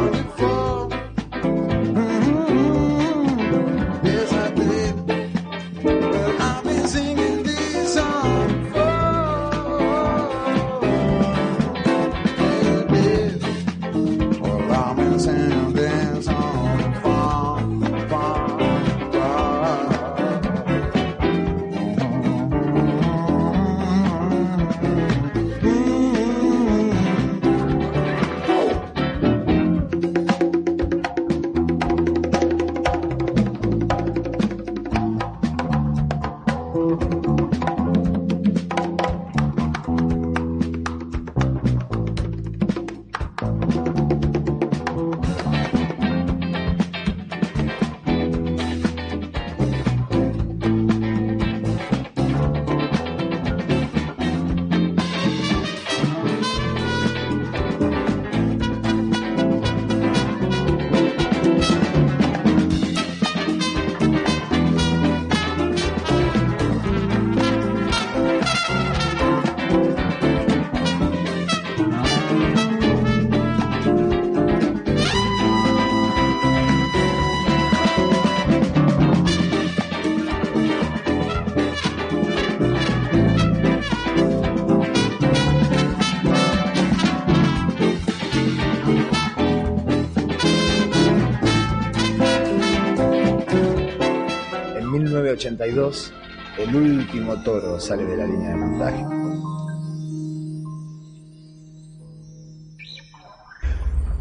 82, 95.39 96.12
el 96.58 96.75
último 96.75 97.41
toro 97.43 97.79
sale 97.79 98.03
de 98.03 98.17
la 98.17 98.25
línea 98.25 98.50
de 98.50 98.55
montaje. 98.58 99.05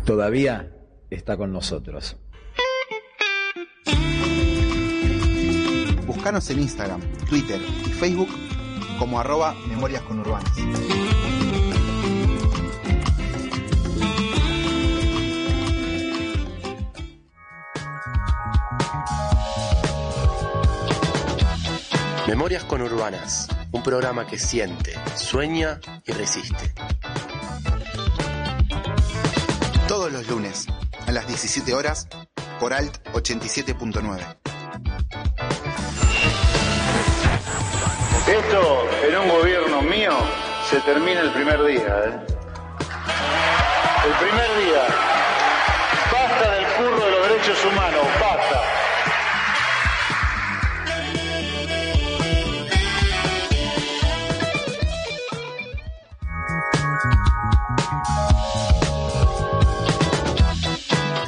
Todavía 0.07 0.71
está 1.11 1.37
con 1.37 1.53
nosotros. 1.53 2.17
Buscanos 6.07 6.49
en 6.51 6.61
Instagram, 6.61 7.01
Twitter 7.29 7.61
y 7.61 7.91
Facebook 7.91 8.29
como 9.01 9.19
arroba 9.19 9.57
Memorias 9.69 10.03
Conurbanas. 10.03 10.53
Memorias 22.29 22.63
Conurbanas, 22.65 23.49
un 23.73 23.83
programa 23.83 24.27
que 24.27 24.39
siente, 24.39 24.93
sueña 25.17 25.81
y 26.05 26.13
resiste. 26.13 26.75
Todos 29.89 30.13
los 30.13 30.29
lunes, 30.29 30.67
a 31.07 31.13
las 31.13 31.27
17 31.27 31.73
horas, 31.73 32.07
por 32.61 32.75
Alt 32.75 33.03
87.9. 33.15 34.37
Esto 38.27 38.89
en 39.09 39.17
un 39.17 39.29
gobierno 39.31 39.81
mío 39.81 40.13
se 40.69 40.81
termina 40.81 41.21
el 41.23 41.31
primer 41.33 41.65
día. 41.65 41.81
¿eh? 41.81 42.27
El 44.05 44.27
primer 44.27 44.67
día. 44.67 44.85
Basta 46.13 46.53
del 46.53 46.67
curro 46.77 47.05
de 47.07 47.11
los 47.11 47.29
derechos 47.31 47.65
humanos, 47.65 48.07
basta. 48.21 48.78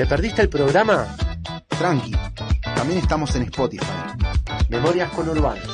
¿Te 0.00 0.06
perdiste 0.06 0.40
el 0.40 0.48
programa? 0.48 1.14
Tranqui, 1.68 2.12
también 2.74 3.00
estamos 3.00 3.34
en 3.36 3.42
Spotify. 3.42 3.84
Memorias 4.70 5.10
Conurbanas. 5.10 5.68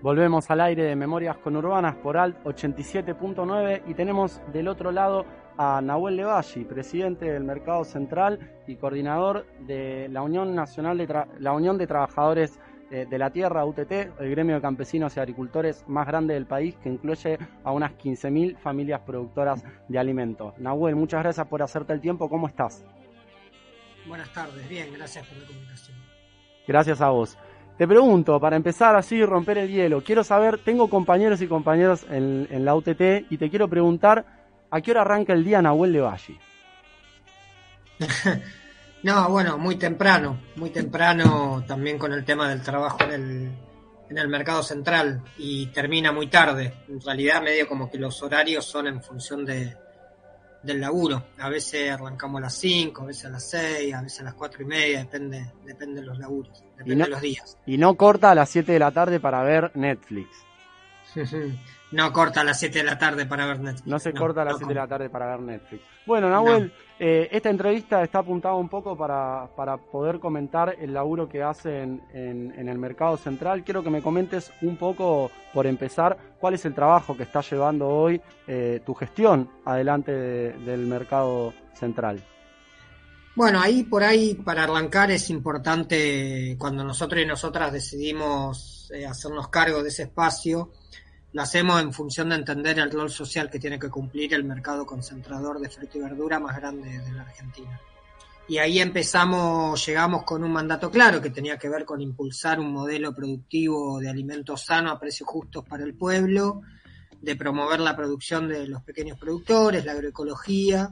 Volvemos 0.00 0.48
al 0.50 0.60
aire 0.60 0.84
de 0.84 0.96
Memorias 0.96 1.36
Conurbanas 1.38 1.96
por 1.96 2.16
Alt 2.16 2.42
87.9 2.44 3.82
y 3.86 3.94
tenemos 3.94 4.40
del 4.52 4.68
otro 4.68 4.92
lado 4.92 5.26
a 5.58 5.80
Nahuel 5.82 6.16
Levalli, 6.16 6.64
presidente 6.64 7.24
del 7.32 7.42
Mercado 7.42 7.82
Central 7.84 8.38
y 8.68 8.76
coordinador 8.76 9.44
de 9.66 10.08
la 10.08 10.22
Unión 10.22 10.54
Nacional 10.54 10.98
de 10.98 11.08
Tra- 11.08 11.26
la 11.40 11.52
Unión 11.52 11.76
de 11.78 11.88
Trabajadores 11.88 12.60
eh, 12.90 13.06
de 13.08 13.18
la 13.18 13.30
Tierra, 13.30 13.66
UTT, 13.66 13.92
el 14.18 14.30
gremio 14.30 14.54
de 14.54 14.62
campesinos 14.62 15.16
y 15.16 15.20
agricultores 15.20 15.84
más 15.88 16.06
grande 16.06 16.34
del 16.34 16.46
país 16.46 16.74
que 16.82 16.88
incluye 16.88 17.38
a 17.62 17.72
unas 17.72 17.92
15.000 17.92 18.56
familias 18.56 19.00
productoras 19.00 19.62
de 19.88 19.98
alimentos. 19.98 20.56
Nahuel, 20.58 20.96
muchas 20.96 21.22
gracias 21.22 21.46
por 21.46 21.62
hacerte 21.62 21.92
el 21.92 22.00
tiempo. 22.00 22.30
¿Cómo 22.30 22.48
estás? 22.48 22.84
Buenas 24.06 24.32
tardes, 24.32 24.66
bien, 24.68 24.92
gracias 24.94 25.26
por 25.26 25.36
la 25.36 25.46
comunicación. 25.46 25.96
Gracias 26.66 27.00
a 27.02 27.10
vos. 27.10 27.36
Te 27.76 27.86
pregunto, 27.86 28.40
para 28.40 28.56
empezar 28.56 28.96
así, 28.96 29.22
romper 29.24 29.58
el 29.58 29.68
hielo, 29.68 30.02
quiero 30.02 30.24
saber, 30.24 30.58
tengo 30.58 30.88
compañeros 30.88 31.42
y 31.42 31.46
compañeras 31.46 32.06
en, 32.08 32.48
en 32.50 32.64
la 32.64 32.74
UTT 32.74 33.30
y 33.30 33.36
te 33.36 33.50
quiero 33.50 33.68
preguntar, 33.68 34.24
¿a 34.70 34.80
qué 34.80 34.90
hora 34.92 35.02
arranca 35.02 35.34
el 35.34 35.44
día 35.44 35.60
Nahuel 35.60 35.92
de 35.92 36.00
Valle? 36.00 36.38
No, 39.02 39.28
bueno, 39.28 39.58
muy 39.58 39.76
temprano, 39.76 40.40
muy 40.56 40.70
temprano 40.70 41.64
también 41.66 41.98
con 41.98 42.12
el 42.12 42.24
tema 42.24 42.48
del 42.48 42.62
trabajo 42.62 42.98
en 43.04 43.12
el, 43.12 43.52
en 44.10 44.18
el 44.18 44.28
mercado 44.28 44.62
central 44.62 45.22
y 45.38 45.66
termina 45.66 46.10
muy 46.10 46.26
tarde. 46.26 46.84
En 46.88 47.00
realidad 47.00 47.42
medio 47.42 47.68
como 47.68 47.90
que 47.90 47.98
los 47.98 48.20
horarios 48.22 48.64
son 48.64 48.88
en 48.88 49.02
función 49.02 49.44
de, 49.44 49.76
del 50.62 50.80
laburo. 50.80 51.26
A 51.38 51.48
veces 51.48 51.90
arrancamos 51.90 52.38
a 52.38 52.42
las 52.42 52.54
5, 52.54 53.02
a 53.02 53.06
veces 53.06 53.24
a 53.26 53.30
las 53.30 53.48
6, 53.48 53.94
a 53.94 54.02
veces 54.02 54.20
a 54.20 54.24
las 54.24 54.34
4 54.34 54.62
y 54.62 54.66
media, 54.66 54.98
depende, 55.00 55.52
depende 55.64 56.00
de 56.00 56.06
los 56.06 56.18
laburos, 56.18 56.64
depende 56.76 56.96
no, 56.96 57.04
de 57.04 57.10
los 57.10 57.20
días. 57.20 57.56
y 57.66 57.78
no 57.78 57.94
corta 57.94 58.32
a 58.32 58.34
las 58.34 58.50
7 58.50 58.72
de 58.72 58.78
la 58.78 58.90
tarde 58.90 59.20
para 59.20 59.42
ver 59.42 59.70
Netflix. 59.74 60.28
No 61.90 62.12
corta 62.12 62.42
a 62.42 62.44
las 62.44 62.58
7 62.60 62.78
de 62.78 62.84
la 62.84 62.98
tarde 62.98 63.24
para 63.24 63.46
ver 63.46 63.60
Netflix. 63.60 63.86
No 63.86 63.98
se 63.98 64.12
No, 64.12 64.20
corta 64.20 64.42
a 64.42 64.44
las 64.44 64.54
no 64.54 64.58
7 64.58 64.74
de 64.74 64.80
la 64.80 64.86
tarde 64.86 65.08
para 65.08 65.26
ver 65.28 65.40
Netflix. 65.40 65.82
Bueno, 66.04 66.28
Nahuel, 66.28 66.70
eh, 66.98 67.28
esta 67.32 67.48
entrevista 67.48 68.02
está 68.02 68.18
apuntada 68.18 68.54
un 68.54 68.68
poco 68.68 68.96
para, 68.96 69.48
para 69.56 69.76
poder 69.78 70.18
comentar 70.20 70.76
el 70.78 70.92
laburo 70.92 71.28
que 71.28 71.42
hacen 71.42 72.02
en, 72.12 72.52
en 72.58 72.68
el 72.68 72.76
mercado 72.78 73.16
central. 73.16 73.64
Quiero 73.64 73.82
que 73.82 73.88
me 73.90 74.02
comentes 74.02 74.52
un 74.62 74.76
poco, 74.76 75.30
por 75.54 75.66
empezar, 75.66 76.18
cuál 76.38 76.54
es 76.54 76.64
el 76.66 76.74
trabajo 76.74 77.16
que 77.16 77.22
está 77.22 77.40
llevando 77.40 77.88
hoy 77.88 78.20
eh, 78.46 78.80
tu 78.84 78.94
gestión 78.94 79.48
adelante 79.64 80.12
de- 80.12 80.52
del 80.58 80.86
mercado 80.86 81.54
central. 81.74 82.22
Bueno, 83.34 83.60
ahí 83.60 83.84
por 83.84 84.02
ahí 84.02 84.34
para 84.34 84.64
arrancar 84.64 85.10
es 85.12 85.30
importante 85.30 86.56
cuando 86.58 86.82
nosotros 86.84 87.22
y 87.22 87.26
nosotras 87.26 87.72
decidimos 87.72 88.90
eh, 88.92 89.06
hacernos 89.06 89.48
cargo 89.48 89.82
de 89.82 89.90
ese 89.90 90.02
espacio, 90.04 90.70
lo 91.32 91.42
hacemos 91.42 91.80
en 91.82 91.92
función 91.92 92.30
de 92.30 92.36
entender 92.36 92.78
el 92.78 92.90
rol 92.90 93.10
social 93.10 93.50
que 93.50 93.58
tiene 93.58 93.78
que 93.78 93.90
cumplir 93.90 94.32
el 94.34 94.44
mercado 94.44 94.86
concentrador 94.86 95.60
de 95.60 95.68
fruta 95.68 95.98
y 95.98 96.00
verdura 96.00 96.40
más 96.40 96.56
grande 96.56 96.98
de 96.98 97.12
la 97.12 97.22
Argentina. 97.22 97.80
Y 98.48 98.56
ahí 98.56 98.80
empezamos, 98.80 99.84
llegamos 99.84 100.22
con 100.24 100.42
un 100.42 100.50
mandato 100.50 100.90
claro 100.90 101.20
que 101.20 101.28
tenía 101.28 101.58
que 101.58 101.68
ver 101.68 101.84
con 101.84 102.00
impulsar 102.00 102.58
un 102.58 102.72
modelo 102.72 103.14
productivo 103.14 104.00
de 104.00 104.08
alimentos 104.08 104.64
sanos 104.64 104.92
a 104.92 104.98
precios 104.98 105.28
justos 105.28 105.64
para 105.68 105.84
el 105.84 105.92
pueblo, 105.92 106.62
de 107.20 107.36
promover 107.36 107.80
la 107.80 107.94
producción 107.94 108.48
de 108.48 108.66
los 108.66 108.82
pequeños 108.82 109.18
productores, 109.18 109.84
la 109.84 109.92
agroecología, 109.92 110.88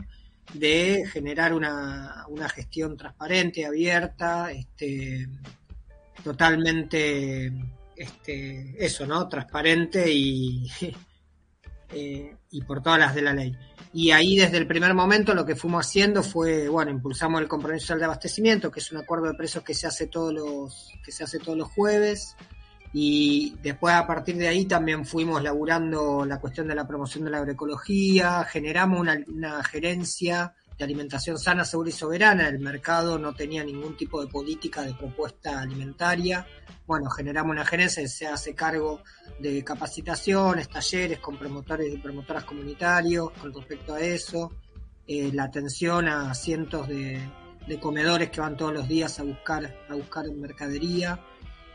de 0.53 1.05
generar 1.11 1.55
una, 1.55 2.27
una 2.29 2.49
gestión 2.51 2.95
transparente, 2.95 3.65
abierta, 3.65 4.53
este, 4.53 5.27
totalmente, 6.23 7.53
este, 7.97 8.75
eso, 8.79 9.07
¿no? 9.07 9.29
Transparente 9.29 10.11
y, 10.11 10.67
eh, 11.91 12.37
y 12.51 12.63
por 12.63 12.83
todas 12.83 12.99
las 12.99 13.15
de 13.15 13.23
la 13.23 13.33
ley. 13.33 13.57
Y 13.93 14.11
ahí 14.11 14.37
desde 14.37 14.59
el 14.59 14.67
primer 14.67 14.93
momento 14.93 15.35
lo 15.35 15.47
que 15.47 15.57
fuimos 15.57 15.87
haciendo 15.87 16.23
fue, 16.23 16.69
bueno, 16.69 16.91
impulsamos 16.91 17.41
el 17.41 17.49
compromiso 17.49 17.97
de 17.97 18.05
abastecimiento, 18.05 18.71
que 18.71 18.81
es 18.81 18.93
un 18.93 18.99
acuerdo 18.99 19.27
de 19.27 19.35
precios 19.35 19.65
que 19.65 19.73
se 19.73 19.87
hace 19.87 20.07
todos 20.07 20.35
los, 20.35 20.93
que 21.03 21.13
se 21.13 21.25
hace 21.25 21.39
todos 21.39 21.57
los 21.57 21.69
jueves. 21.69 22.37
Y 22.93 23.57
después 23.63 23.95
a 23.95 24.07
partir 24.07 24.37
de 24.37 24.49
ahí 24.49 24.67
también 24.67 25.05
fuimos 25.07 25.43
laburando 25.43 26.25
la 26.25 26.41
cuestión 26.41 26.69
de 26.69 26.75
la 26.75 26.87
promoción 26.87 27.25
de 27.25 27.31
la 27.31 27.39
agroecología, 27.39 28.45
generamos 28.45 29.01
una, 29.01 29.19
una 29.29 29.65
gerencia 29.65 30.55
de 30.79 30.85
alimentación 30.85 31.39
sana, 31.39 31.65
segura 31.65 31.89
y 31.89 31.93
soberana. 31.93 32.49
El 32.49 32.59
mercado 32.59 33.19
no 33.19 33.35
tenía 33.35 33.65
ningún 33.65 33.97
tipo 33.97 34.21
de 34.21 34.31
política 34.31 34.83
de 34.83 34.95
propuesta 34.95 35.61
alimentaria. 35.61 36.47
Bueno, 36.87 37.11
generamos 37.11 37.53
una 37.53 37.65
gerencia 37.65 38.03
que 38.03 38.09
se 38.09 38.27
hace 38.27 38.55
cargo 38.55 39.03
de 39.41 39.65
capacitaciones, 39.65 40.69
talleres 40.69 41.19
con 41.19 41.39
promotores 41.39 41.93
y 41.93 41.99
promotoras 41.99 42.45
comunitarios 42.45 43.31
con 43.33 43.53
respecto 43.53 43.95
a 43.95 44.01
eso, 44.01 44.53
eh, 45.07 45.31
la 45.33 45.45
atención 45.45 46.09
a 46.09 46.35
cientos 46.35 46.89
de, 46.89 47.21
comedores 47.81 48.31
que 48.31 48.41
van 48.41 48.57
todos 48.57 48.73
los 48.73 48.87
días 48.87 49.19
a 49.19 49.25
buscar, 49.25 49.75
a 49.89 49.95
buscar 49.95 50.31
mercadería. 50.31 51.21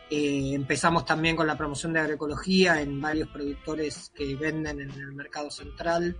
Eh, 0.09 0.53
empezamos 0.53 1.05
también 1.05 1.35
con 1.35 1.47
la 1.47 1.57
promoción 1.57 1.93
de 1.93 1.99
agroecología 1.99 2.81
en 2.81 2.99
varios 3.01 3.29
productores 3.29 4.11
que 4.15 4.35
venden 4.35 4.79
en 4.79 4.91
el 4.91 5.13
mercado 5.13 5.49
central. 5.51 6.17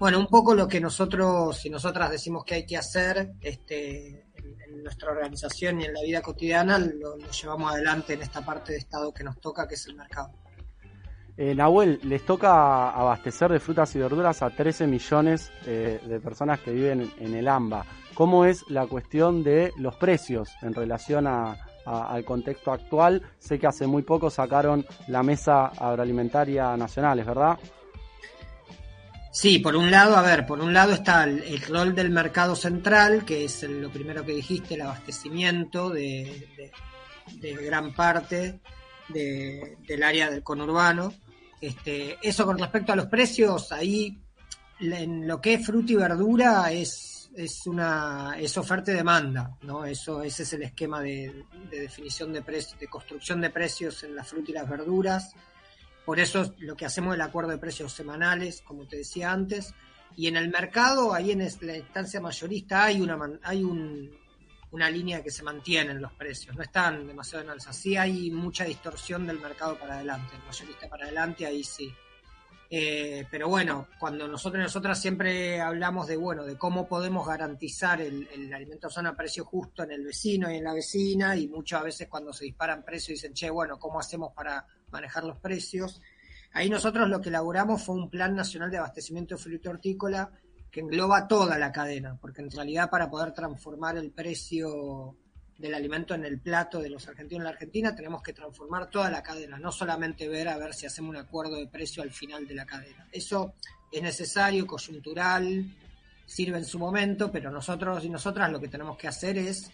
Bueno, 0.00 0.18
un 0.18 0.26
poco 0.28 0.54
lo 0.54 0.66
que 0.66 0.80
nosotros 0.80 1.64
y 1.66 1.70
nosotras 1.70 2.10
decimos 2.10 2.42
que 2.44 2.54
hay 2.54 2.66
que 2.66 2.76
hacer 2.78 3.32
este, 3.42 4.24
en, 4.66 4.82
nuestra 4.82 5.10
organización 5.12 5.78
y 5.80 5.84
en 5.84 5.92
la 5.92 6.00
vida 6.00 6.22
cotidiana 6.22 6.78
lo, 6.78 7.18
llevamos 7.18 7.70
adelante 7.70 8.14
en 8.14 8.22
esta 8.22 8.40
parte 8.42 8.72
de 8.72 8.78
Estado 8.78 9.12
que 9.12 9.22
nos 9.22 9.38
toca, 9.40 9.68
que 9.68 9.74
es 9.74 9.86
el 9.86 9.96
mercado. 9.96 10.30
Eh, 11.36 11.54
Nahuel, 11.54 12.00
les 12.02 12.24
toca 12.24 12.90
abastecer 12.90 13.52
de 13.52 13.60
frutas 13.60 13.94
y 13.94 13.98
verduras 13.98 14.42
a 14.42 14.48
13 14.50 14.86
millones 14.86 15.50
eh, 15.66 16.00
de 16.06 16.18
personas 16.20 16.60
que 16.60 16.70
viven 16.72 17.12
en 17.18 17.34
el 17.34 17.46
AMBA. 17.46 17.84
¿Cómo 18.14 18.46
es 18.46 18.64
la 18.70 18.86
cuestión 18.86 19.42
de 19.44 19.70
los 19.76 19.96
precios 19.96 20.50
en 20.62 20.72
relación 20.74 21.26
a, 21.26 21.56
a- 21.84 22.12
al 22.12 22.24
contexto 22.24 22.72
actual? 22.72 23.22
Sé 23.38 23.58
que 23.58 23.66
hace 23.66 23.86
muy 23.86 24.02
poco 24.02 24.30
sacaron 24.30 24.84
la 25.08 25.22
mesa 25.22 25.66
agroalimentaria 25.66 26.74
nacional, 26.76 27.18
¿es 27.20 27.26
verdad? 27.26 27.58
Sí, 29.32 29.60
por 29.60 29.76
un 29.76 29.90
lado, 29.90 30.16
a 30.16 30.22
ver, 30.22 30.44
por 30.46 30.60
un 30.60 30.72
lado 30.74 30.92
está 30.92 31.22
el, 31.24 31.60
rol 31.62 31.94
del 31.94 32.10
mercado 32.10 32.56
central, 32.56 33.24
que 33.24 33.44
es 33.44 33.62
el- 33.62 33.80
lo 33.80 33.90
primero 33.90 34.24
que 34.24 34.32
dijiste, 34.32 34.74
el 34.74 34.80
abastecimiento 34.82 35.88
de, 35.90 36.48
gran 37.40 37.94
parte 37.94 38.60
de- 39.08 39.76
del 39.86 40.02
área 40.02 40.30
del 40.30 40.42
conurbano. 40.42 41.14
Este, 41.60 42.18
eso 42.22 42.44
con 42.44 42.58
respecto 42.58 42.92
a 42.92 42.96
los 42.96 43.06
precios, 43.06 43.70
ahí 43.70 44.18
en 44.80 45.28
lo 45.28 45.40
que 45.40 45.54
es 45.54 45.64
fruta 45.66 45.92
y 45.92 45.96
verdura 45.96 46.72
es, 46.72 47.30
es 47.36 47.66
una 47.66 48.34
es 48.38 48.56
oferta 48.56 48.90
y 48.90 48.94
demanda, 48.94 49.56
¿no? 49.62 49.84
Eso, 49.84 50.22
ese 50.22 50.42
es 50.42 50.52
el 50.54 50.62
esquema 50.64 51.00
de, 51.00 51.44
de 51.70 51.80
definición 51.80 52.32
de 52.32 52.42
precios, 52.42 52.80
de 52.80 52.88
construcción 52.88 53.40
de 53.40 53.50
precios 53.50 54.02
en 54.02 54.16
la 54.16 54.24
fruta 54.24 54.50
y 54.50 54.54
las 54.54 54.68
verduras. 54.68 55.32
Por 56.04 56.18
eso 56.18 56.42
es 56.42 56.52
lo 56.58 56.76
que 56.76 56.86
hacemos 56.86 57.14
el 57.14 57.20
acuerdo 57.20 57.50
de 57.50 57.58
precios 57.58 57.92
semanales, 57.92 58.62
como 58.62 58.86
te 58.86 58.96
decía 58.96 59.30
antes. 59.30 59.74
Y 60.16 60.26
en 60.26 60.36
el 60.36 60.48
mercado, 60.48 61.14
ahí 61.14 61.30
en 61.30 61.38
la 61.60 61.76
instancia 61.76 62.20
mayorista, 62.20 62.84
hay 62.84 63.00
una 63.00 63.18
hay 63.42 63.62
un, 63.62 64.10
una 64.72 64.90
línea 64.90 65.22
que 65.22 65.30
se 65.30 65.42
mantiene 65.42 65.92
en 65.92 66.00
los 66.00 66.12
precios, 66.12 66.56
no 66.56 66.62
están 66.62 67.06
demasiado 67.06 67.44
en 67.44 67.50
alza. 67.50 67.72
Sí 67.72 67.96
hay 67.96 68.30
mucha 68.30 68.64
distorsión 68.64 69.26
del 69.26 69.40
mercado 69.40 69.78
para 69.78 69.94
adelante, 69.94 70.34
el 70.36 70.42
mayorista 70.44 70.88
para 70.88 71.04
adelante, 71.04 71.46
ahí 71.46 71.64
sí. 71.64 71.92
Eh, 72.72 73.26
pero 73.28 73.48
bueno, 73.48 73.88
cuando 73.98 74.28
nosotros 74.28 74.60
y 74.60 74.62
nosotras 74.62 75.00
siempre 75.00 75.60
hablamos 75.60 76.06
de 76.06 76.16
bueno, 76.16 76.44
de 76.44 76.56
cómo 76.56 76.86
podemos 76.86 77.26
garantizar 77.26 78.00
el, 78.00 78.28
el 78.32 78.54
alimento 78.54 78.88
sano 78.88 79.08
a 79.08 79.16
precio 79.16 79.44
justo 79.44 79.82
en 79.82 79.90
el 79.90 80.04
vecino 80.04 80.48
y 80.48 80.58
en 80.58 80.64
la 80.64 80.72
vecina, 80.72 81.34
y 81.34 81.48
muchas 81.48 81.82
veces 81.82 82.06
cuando 82.08 82.32
se 82.32 82.44
disparan 82.44 82.84
precios 82.84 83.16
dicen, 83.16 83.34
che, 83.34 83.50
bueno, 83.50 83.76
¿cómo 83.76 83.98
hacemos 83.98 84.32
para 84.32 84.64
manejar 84.90 85.24
los 85.24 85.38
precios? 85.38 86.00
Ahí 86.52 86.68
nosotros 86.68 87.08
lo 87.08 87.20
que 87.20 87.28
elaboramos 87.28 87.82
fue 87.82 87.94
un 87.94 88.10
plan 88.10 88.34
nacional 88.34 88.70
de 88.70 88.78
abastecimiento 88.78 89.36
de 89.36 89.42
fruta 89.42 89.70
hortícola 89.70 90.30
que 90.70 90.80
engloba 90.80 91.26
toda 91.26 91.58
la 91.58 91.72
cadena, 91.72 92.16
porque 92.20 92.42
en 92.42 92.50
realidad 92.50 92.90
para 92.90 93.10
poder 93.10 93.32
transformar 93.32 93.96
el 93.96 94.10
precio 94.10 95.16
del 95.58 95.74
alimento 95.74 96.14
en 96.14 96.24
el 96.24 96.40
plato 96.40 96.80
de 96.80 96.88
los 96.88 97.06
argentinos 97.06 97.40
en 97.40 97.44
la 97.44 97.50
Argentina 97.50 97.94
tenemos 97.94 98.22
que 98.22 98.32
transformar 98.32 98.88
toda 98.88 99.10
la 99.10 99.22
cadena, 99.22 99.58
no 99.58 99.70
solamente 99.70 100.26
ver 100.26 100.48
a 100.48 100.56
ver 100.56 100.72
si 100.72 100.86
hacemos 100.86 101.10
un 101.10 101.16
acuerdo 101.16 101.56
de 101.56 101.66
precio 101.66 102.02
al 102.02 102.10
final 102.10 102.46
de 102.46 102.54
la 102.54 102.64
cadena. 102.64 103.06
Eso 103.12 103.54
es 103.92 104.02
necesario, 104.02 104.66
coyuntural, 104.66 105.66
sirve 106.24 106.58
en 106.58 106.64
su 106.64 106.78
momento, 106.78 107.30
pero 107.30 107.50
nosotros 107.50 108.04
y 108.04 108.08
nosotras 108.08 108.50
lo 108.50 108.60
que 108.60 108.68
tenemos 108.68 108.96
que 108.96 109.08
hacer 109.08 109.36
es 109.36 109.70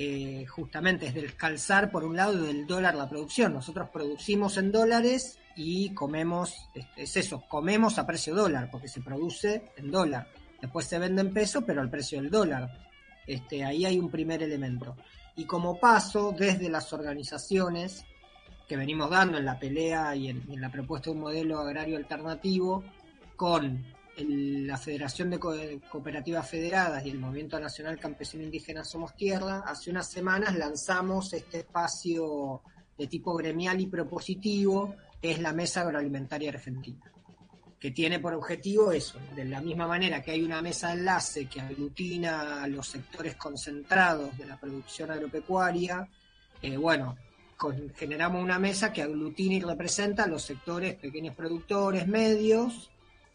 eh, 0.00 0.46
justamente 0.46 1.08
es 1.08 1.14
descalzar 1.14 1.90
por 1.90 2.04
un 2.04 2.14
lado 2.14 2.44
del 2.44 2.68
dólar 2.68 2.94
la 2.94 3.08
producción. 3.08 3.52
Nosotros 3.52 3.88
producimos 3.92 4.56
en 4.56 4.70
dólares 4.70 5.40
y 5.56 5.90
comemos, 5.90 6.54
este, 6.72 7.02
es 7.02 7.16
eso, 7.16 7.42
comemos 7.48 7.98
a 7.98 8.06
precio 8.06 8.32
dólar, 8.32 8.70
porque 8.70 8.86
se 8.86 9.00
produce 9.00 9.72
en 9.76 9.90
dólar. 9.90 10.28
Después 10.62 10.86
se 10.86 11.00
vende 11.00 11.22
en 11.22 11.34
peso, 11.34 11.62
pero 11.62 11.80
al 11.80 11.90
precio 11.90 12.22
del 12.22 12.30
dólar. 12.30 12.70
Este, 13.26 13.64
ahí 13.64 13.84
hay 13.86 13.98
un 13.98 14.08
primer 14.08 14.40
elemento. 14.40 14.96
Y 15.34 15.46
como 15.46 15.80
paso, 15.80 16.32
desde 16.32 16.68
las 16.68 16.92
organizaciones 16.92 18.04
que 18.68 18.76
venimos 18.76 19.10
dando 19.10 19.36
en 19.36 19.46
la 19.46 19.58
pelea 19.58 20.14
y 20.14 20.28
en, 20.28 20.44
y 20.48 20.54
en 20.54 20.60
la 20.60 20.70
propuesta 20.70 21.10
de 21.10 21.16
un 21.16 21.22
modelo 21.22 21.58
agrario 21.58 21.96
alternativo, 21.96 22.84
con 23.34 23.84
la 24.26 24.76
Federación 24.76 25.30
de 25.30 25.38
Co- 25.38 25.54
Cooperativas 25.90 26.48
Federadas 26.48 27.04
y 27.06 27.10
el 27.10 27.18
Movimiento 27.18 27.58
Nacional 27.60 27.98
Campesino 27.98 28.42
Indígena 28.44 28.84
Somos 28.84 29.14
Tierra, 29.16 29.62
hace 29.66 29.90
unas 29.90 30.08
semanas 30.10 30.56
lanzamos 30.56 31.32
este 31.32 31.58
espacio 31.58 32.62
de 32.96 33.06
tipo 33.06 33.34
gremial 33.36 33.80
y 33.80 33.86
propositivo, 33.86 34.94
que 35.20 35.30
es 35.32 35.40
la 35.40 35.52
Mesa 35.52 35.82
Agroalimentaria 35.82 36.50
Argentina 36.50 37.12
que 37.80 37.92
tiene 37.92 38.18
por 38.18 38.34
objetivo 38.34 38.90
eso, 38.90 39.20
de 39.36 39.44
la 39.44 39.60
misma 39.60 39.86
manera 39.86 40.20
que 40.20 40.32
hay 40.32 40.42
una 40.42 40.60
mesa 40.60 40.88
de 40.88 40.94
enlace 40.94 41.46
que 41.46 41.60
aglutina 41.60 42.64
a 42.64 42.66
los 42.66 42.88
sectores 42.88 43.36
concentrados 43.36 44.36
de 44.36 44.46
la 44.46 44.58
producción 44.58 45.12
agropecuaria, 45.12 46.08
eh, 46.60 46.76
bueno, 46.76 47.16
generamos 47.94 48.42
una 48.42 48.58
mesa 48.58 48.92
que 48.92 49.02
aglutina 49.02 49.54
y 49.54 49.60
representa 49.60 50.24
a 50.24 50.26
los 50.26 50.42
sectores 50.42 50.96
pequeños 50.96 51.36
productores, 51.36 52.08
medios, 52.08 52.90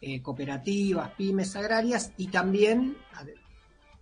eh, 0.06 0.20
cooperativas, 0.20 1.12
pymes 1.12 1.56
agrarias 1.56 2.12
y 2.18 2.26
también 2.26 2.94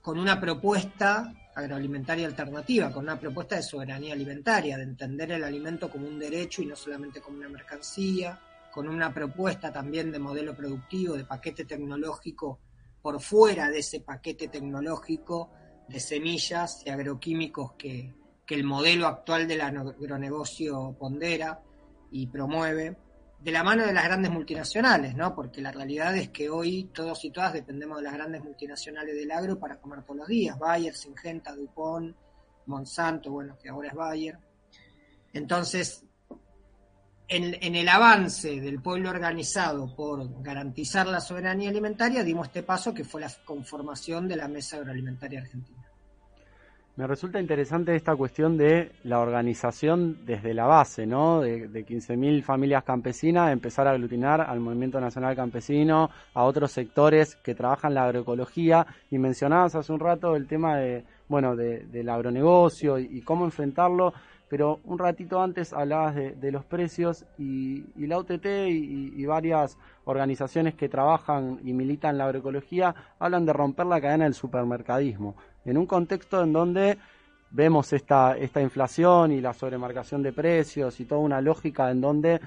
con 0.01 0.19
una 0.19 0.41
propuesta 0.41 1.33
agroalimentaria 1.55 2.27
alternativa, 2.27 2.91
con 2.91 3.05
una 3.05 3.21
propuesta 3.21 3.55
de 3.55 3.63
soberanía 3.63 4.13
alimentaria, 4.13 4.77
de 4.79 4.83
entender 4.83 5.31
el 5.31 5.45
alimento 5.45 5.89
como 5.89 6.09
un 6.09 6.19
derecho 6.19 6.61
y 6.61 6.67
no 6.67 6.75
solamente 6.75 7.21
como 7.21 7.39
una 7.39 7.49
mercancía, 7.49 8.41
con 8.73 8.89
una 8.89 9.15
propuesta 9.15 9.73
también 9.73 10.11
de 10.11 10.19
modelo 10.19 10.57
productivo, 10.57 11.15
de 11.15 11.25
paquete 11.25 11.67
tecnológico, 11.67 12.59
por 13.01 13.21
fuera 13.21 13.71
de 13.71 13.79
ese 13.79 14.01
paquete 14.01 14.49
tecnológico 14.49 15.53
de 15.89 16.01
semillas 16.01 16.83
y 16.85 16.91
agroquímicos 16.91 17.75
que, 17.75 18.13
que 18.45 18.57
el 18.57 18.65
modelo 18.65 19.07
actual 19.07 19.47
del 19.47 19.61
agronegocio 19.61 20.97
pondera 20.99 21.63
y 22.11 22.27
promueve, 22.27 22.97
de 23.43 23.51
la 23.51 23.65
mano 23.65 23.85
de 23.85 23.93
las 23.93 24.05
grandes 24.05 24.31
multinacionales, 24.31 25.17
¿no? 25.17 25.35
Porque 25.35 25.61
la 25.61 25.73
realidad 25.73 26.17
es 26.17 26.29
que 26.29 26.49
hoy 26.49 26.91
todos 26.95 27.25
y 27.25 27.31
todas 27.31 27.53
dependemos 27.53 27.99
de 27.99 28.05
las 28.05 28.13
grandes 28.13 28.45
multinacionales 28.45 29.17
del 29.17 29.33
agro 29.33 29.59
para 29.59 29.81
comer 29.81 30.03
todos 30.05 30.19
los 30.19 30.29
días, 30.29 30.57
Bayer, 30.57 30.95
Syngenta, 30.95 31.53
DuPont, 31.53 32.15
Monsanto, 32.67 33.33
bueno, 33.33 33.59
que 33.61 33.69
ahora 33.69 33.89
es 33.89 33.95
Bayer. 33.95 34.39
Entonces, 35.33 36.05
en, 37.27 37.57
en 37.61 37.75
el 37.75 37.89
avance 37.89 38.61
del 38.61 38.81
pueblo 38.81 39.11
organizado 39.11 39.93
por 39.97 40.41
garantizar 40.41 41.09
la 41.09 41.21
soberanía 41.21 41.71
alimentaria, 41.71 42.23
dimos 42.23 42.47
este 42.47 42.63
paso 42.63 42.95
que 42.95 43.03
fue 43.03 43.23
la 43.23 43.33
conformación 43.45 44.29
de 44.29 44.37
la 44.37 44.47
Mesa 44.47 44.77
Agroalimentaria 44.77 45.41
Argentina. 45.41 45.82
Me 46.95 47.07
resulta 47.07 47.41
interesante 47.41 47.97
esta 47.97 48.15
cuestión 48.15 48.59
de 48.59 48.93
la 49.05 49.21
organización 49.21 50.19
desde 50.27 50.53
la 50.53 50.67
base, 50.67 51.07
¿no? 51.07 51.41
De, 51.41 51.69
de 51.69 51.87
15.000 51.87 52.43
familias 52.43 52.85
campesinas, 52.85 53.51
empezar 53.51 53.89
a 53.89 53.93
aglutinar 53.93 54.43
al 54.43 54.61
Movimiento 54.61 55.01
Nacional 55.01 55.35
Campesino, 55.35 56.11
a 56.35 56.45
otros 56.45 56.71
sectores 56.71 57.37
que 57.37 57.55
trabajan 57.55 57.95
la 57.95 58.05
agroecología. 58.05 58.87
Y 59.11 59.17
mencionabas 59.19 59.75
hace 59.75 59.91
un 59.91 60.01
rato 60.01 60.37
el 60.37 60.47
tema 60.47 60.77
de, 60.77 61.05
bueno, 61.29 61.57
de- 61.57 61.87
del 61.87 62.11
agronegocio 62.11 62.99
y, 62.99 63.09
y 63.11 63.23
cómo 63.23 63.47
enfrentarlo. 63.47 64.13
Pero 64.51 64.81
un 64.85 64.99
ratito 64.99 65.41
antes 65.41 65.73
hablabas 65.73 66.15
de, 66.15 66.33
de 66.33 66.53
los 66.53 66.63
precios 66.67 67.25
y, 67.39 67.87
y 67.97 68.07
la 68.07 68.19
UTT 68.19 68.45
y, 68.69 69.15
y 69.17 69.25
varias 69.25 69.79
organizaciones 70.05 70.75
que 70.75 70.91
trabajan 70.91 71.59
y 71.65 71.73
militan 71.73 72.19
la 72.19 72.25
agroecología 72.27 72.95
hablan 73.19 73.47
de 73.47 73.55
romper 73.55 73.87
la 73.87 73.99
cadena 73.99 74.25
del 74.25 74.35
supermercadismo 74.35 75.37
en 75.65 75.79
un 75.79 75.87
contexto 75.87 76.43
en 76.43 76.53
donde 76.53 76.99
vemos 77.51 77.93
esta, 77.93 78.37
esta 78.37 78.61
inflación 78.63 79.33
y 79.33 79.41
la 79.41 79.53
sobremarcación 79.53 80.23
de 80.23 80.33
precios 80.33 80.99
y 81.01 81.05
toda 81.05 81.21
una 81.21 81.41
lógica 81.41 81.91
en 81.91 82.01
donde 82.01 82.41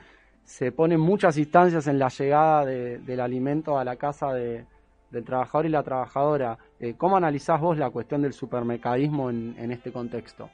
se 0.43 0.71
ponen 0.71 0.99
muchas 0.99 1.37
instancias 1.37 1.87
en 1.87 1.97
la 1.99 2.09
llegada 2.09 2.65
de- 2.65 2.99
del 2.99 3.19
alimento 3.19 3.77
a 3.79 3.83
la 3.83 3.95
casa 3.95 4.33
de- 4.33 4.65
del 5.11 5.23
trabajador 5.23 5.65
y 5.65 5.69
la 5.69 5.83
trabajadora. 5.83 6.57
Eh, 6.79 6.95
¿Cómo 6.97 7.15
analizás 7.17 7.61
vos 7.61 7.77
la 7.77 7.89
cuestión 7.89 8.21
del 8.21 8.33
supermercadismo 8.33 9.29
en, 9.29 9.55
en 9.57 9.71
este 9.71 9.91
contexto? 9.91 10.49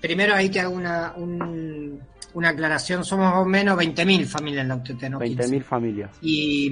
Primero 0.00 0.34
ahí 0.34 0.48
te 0.48 0.60
hago 0.60 0.74
una, 0.74 1.14
un- 1.16 2.00
una 2.34 2.48
aclaración, 2.50 3.04
somos 3.04 3.26
más 3.30 3.42
o 3.42 3.44
menos 3.44 3.76
20.000 3.76 4.26
familias 4.26 4.62
en 4.62 4.68
la 4.68 4.76
UTT, 4.76 5.02
¿no? 5.10 5.18
20.000 5.18 5.62
familias. 5.62 6.10
Y 6.22 6.70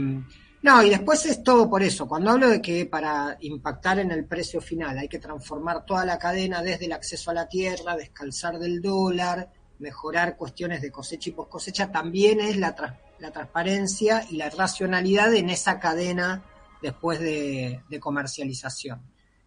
no, 0.62 0.82
y 0.82 0.90
después 0.90 1.24
es 1.26 1.42
todo 1.42 1.68
por 1.70 1.82
eso. 1.82 2.06
Cuando 2.06 2.30
hablo 2.30 2.48
de 2.48 2.60
que 2.60 2.84
para 2.86 3.36
impactar 3.40 3.98
en 3.98 4.10
el 4.10 4.24
precio 4.26 4.60
final 4.60 4.98
hay 4.98 5.08
que 5.08 5.18
transformar 5.18 5.84
toda 5.86 6.04
la 6.04 6.18
cadena 6.18 6.62
desde 6.62 6.84
el 6.86 6.92
acceso 6.92 7.30
a 7.30 7.34
la 7.34 7.48
tierra, 7.48 7.96
descalzar 7.96 8.58
del 8.58 8.82
dólar, 8.82 9.50
mejorar 9.78 10.36
cuestiones 10.36 10.82
de 10.82 10.90
cosecha 10.90 11.30
y 11.30 11.32
post 11.32 11.50
cosecha, 11.50 11.90
también 11.90 12.40
es 12.40 12.56
la, 12.58 12.74
tras- 12.76 12.98
la 13.18 13.30
transparencia 13.30 14.24
y 14.30 14.36
la 14.36 14.50
racionalidad 14.50 15.32
en 15.34 15.48
esa 15.48 15.80
cadena 15.80 16.42
después 16.82 17.18
de, 17.20 17.80
de 17.88 18.00
comercialización. 18.00 19.00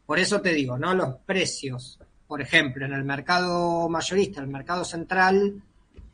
Por 0.05 0.19
eso 0.19 0.41
te 0.41 0.53
digo, 0.53 0.77
¿no? 0.77 0.93
Los 0.95 1.15
precios, 1.25 1.99
por 2.27 2.41
ejemplo, 2.41 2.85
en 2.85 2.93
el 2.93 3.03
mercado 3.03 3.87
mayorista, 3.89 4.41
el 4.41 4.47
mercado 4.47 4.83
central, 4.83 5.61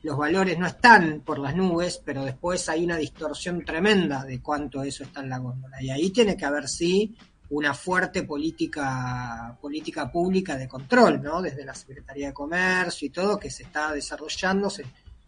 los 0.01 0.17
valores 0.17 0.57
no 0.57 0.65
están 0.65 1.21
por 1.25 1.39
las 1.39 1.55
nubes, 1.55 2.01
pero 2.03 2.23
después 2.23 2.69
hay 2.69 2.85
una 2.85 2.97
distorsión 2.97 3.65
tremenda 3.65 4.23
de 4.23 4.41
cuánto 4.41 4.83
eso 4.83 5.03
está 5.03 5.19
en 5.21 5.29
la 5.29 5.39
góndola. 5.39 5.81
Y 5.81 5.89
ahí 5.89 6.09
tiene 6.11 6.37
que 6.37 6.45
haber, 6.45 6.67
sí, 6.67 7.15
una 7.49 7.73
fuerte 7.73 8.23
política, 8.23 9.57
política 9.59 10.11
pública 10.11 10.55
de 10.55 10.67
control, 10.67 11.21
¿no? 11.21 11.41
Desde 11.41 11.65
la 11.65 11.73
Secretaría 11.73 12.27
de 12.27 12.33
Comercio 12.33 13.07
y 13.07 13.11
todo, 13.11 13.39
que 13.39 13.49
se 13.49 13.63
está 13.63 13.91
desarrollándose. 13.91 14.85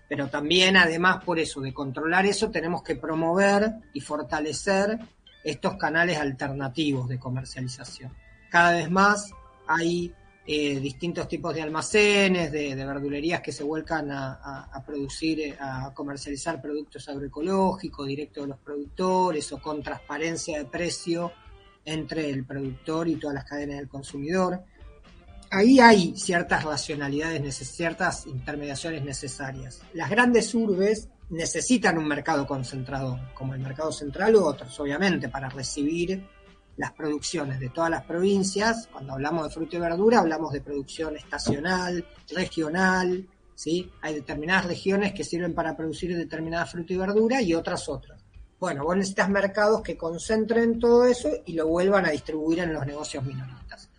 Pero 0.07 0.27
también, 0.27 0.77
además, 0.77 1.23
por 1.23 1.39
eso, 1.39 1.61
de 1.61 1.73
controlar 1.73 2.25
eso, 2.25 2.51
tenemos 2.51 2.83
que 2.83 2.95
promover 2.95 3.73
y 3.93 4.01
fortalecer 4.01 4.99
estos 5.43 5.77
canales 5.77 6.17
alternativos 6.17 7.09
de 7.09 7.19
comercialización. 7.19 8.13
Cada 8.49 8.73
vez 8.73 8.91
más 8.91 9.31
hay 9.67 10.13
eh, 10.45 10.79
distintos 10.79 11.27
tipos 11.27 11.53
de 11.53 11.61
almacenes, 11.61 12.51
de, 12.51 12.73
verdulerías 12.73 13.41
que 13.41 13.51
se 13.51 13.63
vuelcan 13.63 14.09
a, 14.11 14.83
producir, 14.85 15.39
eh, 15.39 15.57
a 15.59 15.93
comercializar 15.93 16.59
productos 16.59 17.07
agroecológicos 17.09 18.07
directo 18.07 18.41
de 18.41 18.47
los 18.47 18.57
productores 18.57 19.51
o 19.51 19.61
con 19.61 19.83
transparencia 19.83 20.57
de 20.57 20.65
precio 20.65 21.31
entre 21.85 22.29
el 22.29 22.43
productor 22.43 23.07
y 23.07 23.17
todas 23.17 23.35
las 23.35 23.45
cadenas 23.45 23.77
del 23.77 23.87
consumidor. 23.87 24.63
ahí 25.51 25.79
hay 25.79 26.17
ciertas 26.17 26.63
racionalidades, 26.63 27.55
ciertas 27.57 28.25
intermediaciones 28.25 29.03
necesarias. 29.03 29.81
Las 29.93 30.09
grandes 30.09 30.55
urbes 30.55 31.07
necesitan 31.29 31.97
un 31.97 32.07
mercado 32.07 32.47
concentrador, 32.47 33.19
como 33.35 33.53
el 33.53 33.61
mercado 33.61 33.91
central 33.91 34.35
u 34.35 34.45
otros, 34.45 34.79
obviamente, 34.79 35.29
para 35.29 35.49
recibir 35.49 36.27
las 36.77 36.91
producciones 36.93 37.59
de 37.59 37.69
todas 37.69 37.89
las 37.89 38.03
provincias. 38.03 38.87
Cuando 38.91 39.13
hablamos 39.13 39.43
de 39.43 39.53
fruta 39.53 39.75
y 39.75 39.79
verdura, 39.79 40.19
hablamos 40.19 40.51
de 40.53 40.61
producción 40.61 41.15
estacional, 41.15 42.05
regional, 42.29 43.27
¿sí? 43.55 43.91
Hay 44.01 44.15
determinadas 44.15 44.65
regiones 44.65 45.13
que 45.13 45.23
sirven 45.23 45.53
para 45.53 45.75
producir 45.75 46.15
determinada 46.15 46.65
fruta 46.65 46.93
y 46.93 46.97
verdura 46.97 47.41
y 47.41 47.53
otras 47.53 47.87
otras. 47.89 48.23
Bueno, 48.59 48.83
vos 48.83 48.95
necesitas 48.95 49.29
mercados 49.29 49.81
que 49.81 49.97
concentren 49.97 50.79
todo 50.79 51.05
eso 51.05 51.29
y 51.45 51.53
lo 51.53 51.67
vuelvan 51.67 52.05
a 52.05 52.11
distribuir 52.11 52.59
en 52.59 52.73
los 52.73 52.85
negocios 52.85 53.23
minoristas. 53.23 53.89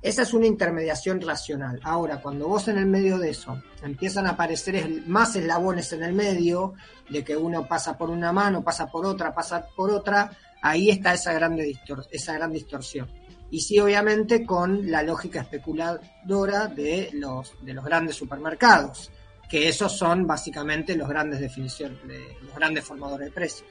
Esa 0.00 0.22
es 0.22 0.32
una 0.32 0.46
intermediación 0.46 1.20
racional. 1.20 1.80
Ahora, 1.82 2.22
cuando 2.22 2.46
vos 2.46 2.68
en 2.68 2.78
el 2.78 2.86
medio 2.86 3.18
de 3.18 3.30
eso 3.30 3.60
empiezan 3.82 4.26
a 4.26 4.30
aparecer 4.30 5.02
más 5.06 5.34
eslabones 5.34 5.92
en 5.92 6.04
el 6.04 6.12
medio, 6.12 6.74
de 7.08 7.24
que 7.24 7.36
uno 7.36 7.66
pasa 7.66 7.98
por 7.98 8.10
una 8.10 8.32
mano, 8.32 8.62
pasa 8.62 8.86
por 8.86 9.04
otra, 9.06 9.34
pasa 9.34 9.66
por 9.74 9.90
otra, 9.90 10.30
ahí 10.62 10.90
está 10.90 11.14
esa, 11.14 11.32
grande 11.32 11.64
distor- 11.64 12.06
esa 12.10 12.34
gran 12.34 12.52
distorsión. 12.52 13.08
Y 13.50 13.60
sí, 13.60 13.78
obviamente, 13.80 14.44
con 14.44 14.90
la 14.90 15.02
lógica 15.02 15.40
especuladora 15.40 16.66
de 16.68 17.10
los, 17.14 17.54
de 17.64 17.72
los 17.74 17.84
grandes 17.84 18.16
supermercados, 18.16 19.10
que 19.48 19.68
esos 19.68 19.96
son 19.96 20.26
básicamente 20.26 20.94
los 20.96 21.08
grandes 21.08 21.40
definiciones, 21.40 21.98
de- 22.06 22.36
los 22.42 22.54
grandes 22.54 22.84
formadores 22.84 23.28
de 23.28 23.32
precios. 23.32 23.68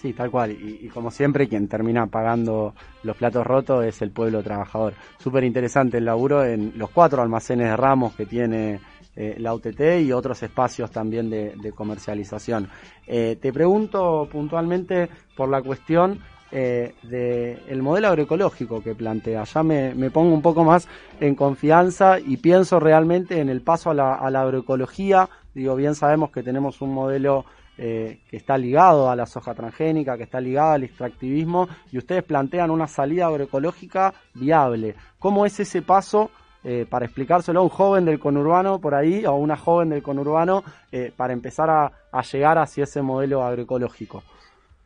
Sí, 0.00 0.12
tal 0.12 0.32
cual. 0.32 0.50
Y, 0.50 0.80
y 0.86 0.88
como 0.88 1.12
siempre, 1.12 1.48
quien 1.48 1.68
termina 1.68 2.08
pagando 2.08 2.74
los 3.04 3.16
platos 3.16 3.46
rotos 3.46 3.84
es 3.84 4.02
el 4.02 4.10
pueblo 4.10 4.42
trabajador. 4.42 4.94
Súper 5.22 5.44
interesante 5.44 5.98
el 5.98 6.04
laburo 6.06 6.44
en 6.44 6.72
los 6.76 6.90
cuatro 6.90 7.22
almacenes 7.22 7.68
de 7.68 7.76
ramos 7.76 8.16
que 8.16 8.26
tiene 8.26 8.80
eh, 9.14 9.36
la 9.38 9.52
UTT 9.52 10.00
y 10.02 10.12
otros 10.12 10.42
espacios 10.42 10.90
también 10.90 11.28
de, 11.28 11.72
comercialización. 11.74 12.70
Eh, 13.06 13.36
te 13.40 13.52
pregunto 13.52 14.26
puntualmente 14.32 15.10
por 15.36 15.50
la 15.50 15.60
cuestión 15.60 16.18
eh, 16.50 16.94
del 17.02 17.82
modelo 17.82 18.08
agroecológico 18.08 18.82
que 18.82 18.94
plantea. 18.94 19.44
Ya 19.44 19.62
me, 19.62 20.10
pongo 20.10 20.34
un 20.34 20.40
poco 20.40 20.64
más 20.64 20.88
en 21.20 21.34
confianza 21.34 22.18
y 22.20 22.38
pienso 22.38 22.80
realmente 22.80 23.38
en 23.38 23.50
el 23.50 23.60
paso 23.60 23.90
a 23.90 23.94
la, 23.94 24.14
agroecología. 24.14 25.28
Digo, 25.52 25.76
bien 25.76 25.94
sabemos 25.94 26.30
que 26.30 26.42
tenemos 26.42 26.80
un 26.80 26.94
modelo 26.94 27.44
que 27.76 28.20
está 28.30 28.56
ligado 28.56 29.10
a 29.10 29.16
la 29.16 29.26
soja 29.26 29.54
transgénica, 29.54 30.16
que 30.16 30.22
está 30.22 30.40
ligado 30.40 30.72
al 30.72 30.84
extractivismo, 30.84 31.68
y 31.90 31.98
ustedes 31.98 32.22
plantean 32.22 32.70
una 32.70 32.86
salida 32.86 33.26
agroecológica 33.26 34.14
viable. 34.34 34.94
¿Cómo 35.18 35.44
es 35.46 35.58
ese 35.58 35.82
paso 35.82 36.30
eh, 36.64 36.86
para 36.88 37.06
explicárselo 37.06 37.60
a 37.60 37.62
un 37.64 37.68
joven 37.68 38.04
del 38.04 38.20
conurbano 38.20 38.80
por 38.80 38.94
ahí, 38.94 39.24
o 39.24 39.30
a 39.30 39.36
una 39.36 39.56
joven 39.56 39.88
del 39.90 40.02
conurbano, 40.02 40.62
eh, 40.92 41.12
para 41.16 41.32
empezar 41.32 41.68
a, 41.70 42.22
llegar 42.22 42.58
hacia 42.58 42.84
ese 42.84 43.02
modelo 43.02 43.42
agroecológico? 43.42 44.22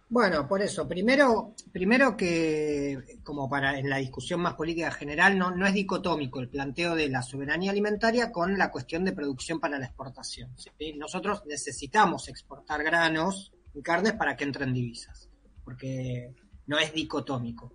Bueno, 0.08 0.46
por 0.46 0.62
eso, 0.62 0.86
primero, 0.88 1.52
primero 1.72 2.16
que, 2.16 3.18
como 3.24 3.48
para 3.50 3.78
en 3.78 3.90
la 3.90 3.96
discusión 3.96 4.40
más 4.40 4.54
política 4.54 4.90
general, 4.90 5.36
no, 5.36 5.50
no 5.50 5.66
es 5.66 5.74
dicotómico 5.74 6.40
el 6.40 6.48
planteo 6.48 6.94
de 6.94 7.08
la 7.08 7.22
soberanía 7.22 7.72
alimentaria 7.72 8.30
con 8.30 8.56
la 8.56 8.70
cuestión 8.70 9.04
de 9.04 9.12
producción 9.12 9.58
para 9.58 9.78
la 9.78 9.86
exportación. 9.86 10.50
Nosotros 10.96 11.42
necesitamos 11.46 12.28
exportar 12.28 12.84
granos 12.84 13.52
y 13.74 13.82
carnes 13.82 14.12
para 14.14 14.36
que 14.36 14.44
entren 14.44 14.72
divisas, 14.72 15.28
porque 15.64 16.32
no 16.66 16.78
es 16.78 16.92
dicotómico, 16.92 17.72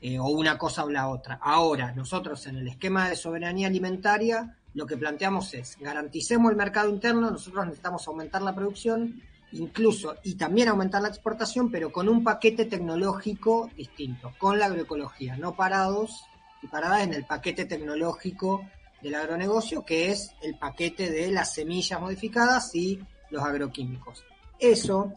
eh, 0.00 0.18
o 0.18 0.26
una 0.26 0.56
cosa 0.56 0.84
o 0.84 0.90
la 0.90 1.08
otra. 1.08 1.38
Ahora, 1.42 1.92
nosotros 1.92 2.46
en 2.46 2.56
el 2.56 2.68
esquema 2.68 3.08
de 3.08 3.16
soberanía 3.16 3.66
alimentaria, 3.66 4.56
lo 4.74 4.86
que 4.86 4.96
planteamos 4.96 5.54
es, 5.54 5.76
garanticemos 5.80 6.50
el 6.50 6.56
mercado 6.56 6.88
interno, 6.88 7.30
nosotros 7.30 7.64
necesitamos 7.64 8.06
aumentar 8.06 8.42
la 8.42 8.54
producción, 8.54 9.20
incluso 9.52 10.16
y 10.22 10.34
también 10.34 10.68
aumentar 10.68 11.02
la 11.02 11.08
exportación, 11.08 11.70
pero 11.70 11.90
con 11.90 12.08
un 12.08 12.22
paquete 12.22 12.66
tecnológico 12.66 13.70
distinto, 13.76 14.32
con 14.38 14.58
la 14.58 14.66
agroecología, 14.66 15.36
no 15.36 15.54
parados 15.54 16.24
y 16.62 16.66
paradas 16.66 17.02
en 17.02 17.14
el 17.14 17.24
paquete 17.24 17.64
tecnológico 17.64 18.64
del 19.02 19.14
agronegocio, 19.14 19.84
que 19.84 20.10
es 20.10 20.32
el 20.42 20.56
paquete 20.56 21.10
de 21.10 21.30
las 21.30 21.54
semillas 21.54 22.00
modificadas 22.00 22.74
y 22.74 23.00
los 23.30 23.42
agroquímicos. 23.42 24.24
Eso, 24.58 25.14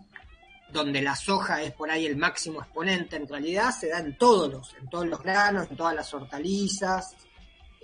donde 0.72 1.02
la 1.02 1.16
soja 1.16 1.62
es 1.62 1.74
por 1.74 1.90
ahí 1.90 2.06
el 2.06 2.18
máximo 2.18 2.62
exponente, 2.62 3.16
en 3.16 3.28
realidad 3.28 3.72
se 3.72 3.90
da 3.90 4.00
en 4.00 4.18
todos 4.18 4.52
los, 4.52 4.74
en 4.76 4.90
todos 4.90 5.08
los 5.08 5.22
granos, 5.22 5.70
en 5.70 5.78
todas 5.78 5.96
las 5.96 6.14
hortalizas, 6.14 7.16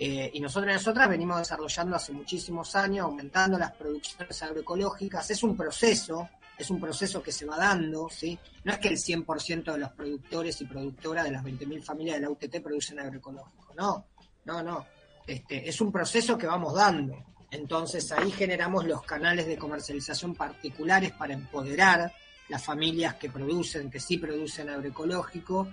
eh, 0.00 0.30
y 0.32 0.40
nosotros 0.40 0.70
y 0.70 0.74
nosotras 0.74 1.08
venimos 1.08 1.38
desarrollando 1.38 1.96
hace 1.96 2.12
muchísimos 2.12 2.76
años, 2.76 3.04
aumentando 3.04 3.58
las 3.58 3.72
producciones 3.72 4.42
agroecológicas. 4.44 5.28
Es 5.32 5.42
un 5.42 5.56
proceso, 5.56 6.28
es 6.56 6.70
un 6.70 6.80
proceso 6.80 7.20
que 7.20 7.32
se 7.32 7.44
va 7.44 7.56
dando, 7.56 8.08
¿sí? 8.08 8.38
No 8.62 8.72
es 8.72 8.78
que 8.78 8.88
el 8.88 8.96
100% 8.96 9.72
de 9.72 9.78
los 9.78 9.90
productores 9.90 10.60
y 10.60 10.66
productoras 10.66 11.24
de 11.24 11.32
las 11.32 11.42
20.000 11.42 11.82
familias 11.82 12.16
de 12.16 12.22
la 12.22 12.30
UTT 12.30 12.62
producen 12.62 13.00
agroecológico, 13.00 13.74
no, 13.76 14.06
no, 14.44 14.62
no. 14.62 14.86
Este, 15.26 15.68
es 15.68 15.80
un 15.80 15.90
proceso 15.90 16.38
que 16.38 16.46
vamos 16.46 16.74
dando. 16.74 17.24
Entonces 17.50 18.12
ahí 18.12 18.30
generamos 18.30 18.84
los 18.84 19.02
canales 19.02 19.46
de 19.46 19.58
comercialización 19.58 20.34
particulares 20.34 21.10
para 21.12 21.34
empoderar 21.34 22.12
las 22.48 22.64
familias 22.64 23.14
que 23.14 23.30
producen, 23.30 23.90
que 23.90 24.00
sí 24.00 24.18
producen 24.18 24.70
agroecológico 24.70 25.68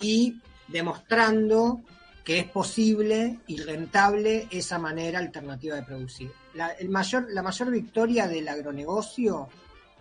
y 0.00 0.40
demostrando 0.68 1.82
que 2.24 2.40
es 2.40 2.50
posible 2.50 3.38
y 3.46 3.58
rentable 3.58 4.48
esa 4.50 4.78
manera 4.78 5.20
alternativa 5.20 5.76
de 5.76 5.84
producir. 5.84 6.32
La, 6.54 6.74
mayor, 6.88 7.28
la 7.30 7.42
mayor 7.42 7.70
victoria 7.70 8.26
del 8.26 8.48
agronegocio 8.48 9.48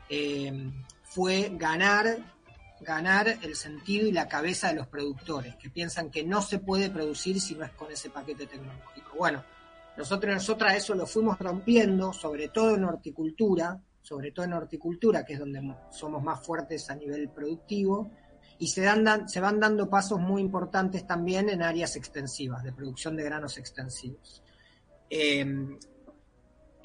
eh, 0.10 0.72
fue 1.04 1.52
ganar, 1.54 2.18
ganar 2.82 3.28
el 3.44 3.56
sentido 3.56 4.08
y 4.08 4.12
la 4.12 4.28
cabeza 4.28 4.70
de 4.70 4.74
los 4.74 4.88
productores, 4.88 5.56
que 5.58 5.70
piensan 5.70 6.10
que 6.10 6.24
no 6.24 6.42
se 6.42 6.58
puede 6.58 6.90
producir 6.90 7.40
si 7.40 7.54
no 7.54 7.64
es 7.64 7.72
con 7.72 7.92
ese 7.92 8.10
paquete 8.10 8.48
tecnológico. 8.48 9.16
Bueno, 9.18 9.44
nosotros 9.96 10.34
nosotras 10.34 10.76
eso 10.76 10.96
lo 10.96 11.06
fuimos 11.06 11.38
rompiendo, 11.38 12.12
sobre 12.12 12.48
todo 12.48 12.76
en 12.76 12.86
horticultura, 12.86 13.80
sobre 14.06 14.32
todo 14.32 14.46
en 14.46 14.54
horticultura, 14.54 15.26
que 15.26 15.34
es 15.34 15.40
donde 15.40 15.76
somos 15.90 16.22
más 16.22 16.46
fuertes 16.46 16.90
a 16.92 16.96
nivel 16.96 17.30
productivo, 17.30 18.12
y 18.60 18.68
se, 18.68 18.82
dan, 18.82 19.28
se 19.28 19.40
van 19.40 19.60
dando 19.60 19.90
pasos 19.90 20.20
muy 20.20 20.42
importantes 20.42 21.08
también 21.08 21.50
en 21.50 21.64
áreas 21.64 21.96
extensivas, 21.96 22.64
de 22.64 22.72
producción 22.72 23.16
de 23.16 23.24
granos 23.24 23.58
extensivos. 23.58 24.44
Eh, 25.10 25.46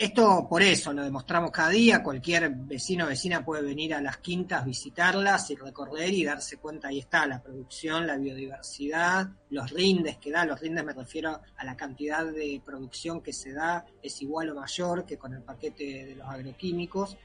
esto 0.01 0.47
por 0.49 0.63
eso 0.63 0.95
lo 0.95 1.05
demostramos 1.05 1.51
cada 1.51 1.69
día, 1.69 2.03
cualquier 2.03 2.49
vecino 2.49 3.05
o 3.05 3.09
vecina 3.09 3.45
puede 3.45 3.63
venir 3.63 3.93
a 3.93 4.01
las 4.01 4.17
quintas, 4.17 4.65
visitarlas 4.65 5.51
y 5.51 5.57
recorrer 5.57 6.15
y 6.15 6.25
darse 6.25 6.57
cuenta, 6.57 6.89
ahí 6.89 7.01
está 7.01 7.27
la 7.27 7.43
producción, 7.43 8.07
la 8.07 8.17
biodiversidad, 8.17 9.29
los 9.51 9.71
rindes 9.71 10.17
que 10.17 10.31
da, 10.31 10.47
los 10.47 10.59
rindes 10.59 10.87
me 10.87 10.95
refiero 10.95 11.43
a 11.55 11.65
la 11.67 11.77
cantidad 11.77 12.25
de 12.25 12.63
producción 12.65 13.21
que 13.21 13.35
se 13.35 13.53
da, 13.53 13.85
es 14.03 14.23
igual 14.23 14.49
o 14.49 14.55
mayor 14.55 15.05
que 15.05 15.19
con 15.19 15.35
el 15.35 15.43
paquete 15.43 16.07
de 16.07 16.15
los 16.15 16.27
agroquímicos, 16.27 17.19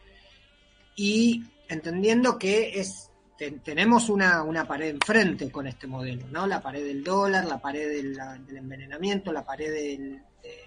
y 0.97 1.45
entendiendo 1.69 2.37
que 2.37 2.77
es 2.77 3.09
ten, 3.37 3.61
tenemos 3.61 4.09
una, 4.09 4.43
una, 4.43 4.67
pared 4.67 4.89
enfrente 4.89 5.49
con 5.49 5.65
este 5.65 5.87
modelo, 5.87 6.27
¿no? 6.27 6.45
La 6.45 6.61
pared 6.61 6.83
del 6.85 7.05
dólar, 7.05 7.45
la 7.45 7.57
pared 7.57 7.87
del, 7.87 8.19
envenenamiento, 8.53 9.31
la 9.31 9.45
pared 9.45 9.71
del, 9.71 10.21
de, 10.43 10.64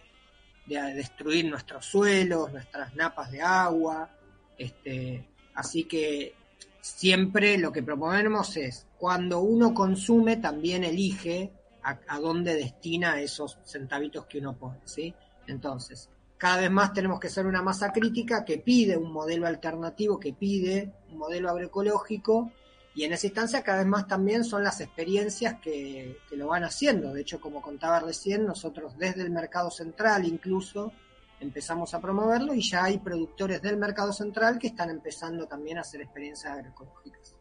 de, 0.69 0.95
destruir 0.95 1.47
nuestros 1.47 1.85
suelos, 1.87 2.53
nuestras 2.53 2.95
napas 2.95 3.31
de 3.31 3.43
agua. 3.43 4.11
Este, 4.57 5.29
así 5.55 5.85
que 5.85 6.35
siempre 6.81 7.59
lo 7.59 7.73
que 7.73 7.83
proponemos 7.83 8.57
es, 8.57 8.87
cuando 8.99 9.41
uno 9.41 9.75
consume, 9.75 10.37
también 10.37 10.85
elige 10.85 11.53
a, 11.83 11.99
a 12.09 12.19
dónde 12.19 12.55
destina 12.55 13.21
esos 13.21 13.59
centavitos 13.65 14.27
que 14.27 14.39
uno 14.39 14.57
pone, 14.57 14.81
¿sí? 14.85 15.15
Entonces, 15.47 16.11
cada 16.37 16.61
vez 16.61 16.71
más 16.71 16.93
tenemos 16.93 17.19
que 17.19 17.29
ser 17.29 17.47
una 17.47 17.63
masa 17.63 17.93
crítica 17.93 18.45
que 18.45 18.59
pide 18.59 18.97
un 18.97 19.13
modelo 19.13 19.47
alternativo, 19.47 20.21
que 20.21 20.33
pide 20.33 20.93
un 21.11 21.19
modelo 21.19 21.51
agroecológico, 21.51 22.53
y 22.99 23.05
en 23.05 23.13
esa 23.13 23.29
instancia 23.29 23.63
cada 23.63 23.79
vez 23.79 23.87
más 23.87 24.09
también 24.09 24.43
son 24.43 24.65
las 24.65 24.81
experiencias 24.81 25.61
que, 25.61 26.19
que, 26.29 26.37
lo 26.37 26.49
van 26.49 26.65
haciendo. 26.65 27.15
De 27.15 27.21
hecho, 27.21 27.41
como 27.41 27.63
contaba 27.63 28.01
recién, 28.01 28.45
nosotros 28.45 28.99
desde 28.99 29.23
el 29.23 29.31
mercado 29.31 29.71
central 29.71 30.25
incluso 30.27 30.91
empezamos 31.39 31.95
a 31.95 32.01
promoverlo 32.01 32.55
y 32.55 32.61
ya 32.61 32.83
hay 32.83 32.99
productores 32.99 33.63
del 33.63 33.77
mercado 33.77 34.13
central 34.13 34.59
que 34.59 34.67
están 34.67 34.91
empezando 34.91 35.47
también 35.47 35.79
a 35.79 35.83
hacer 35.83 36.01
experiencias 36.01 36.53
agroecológicas. 36.53 37.37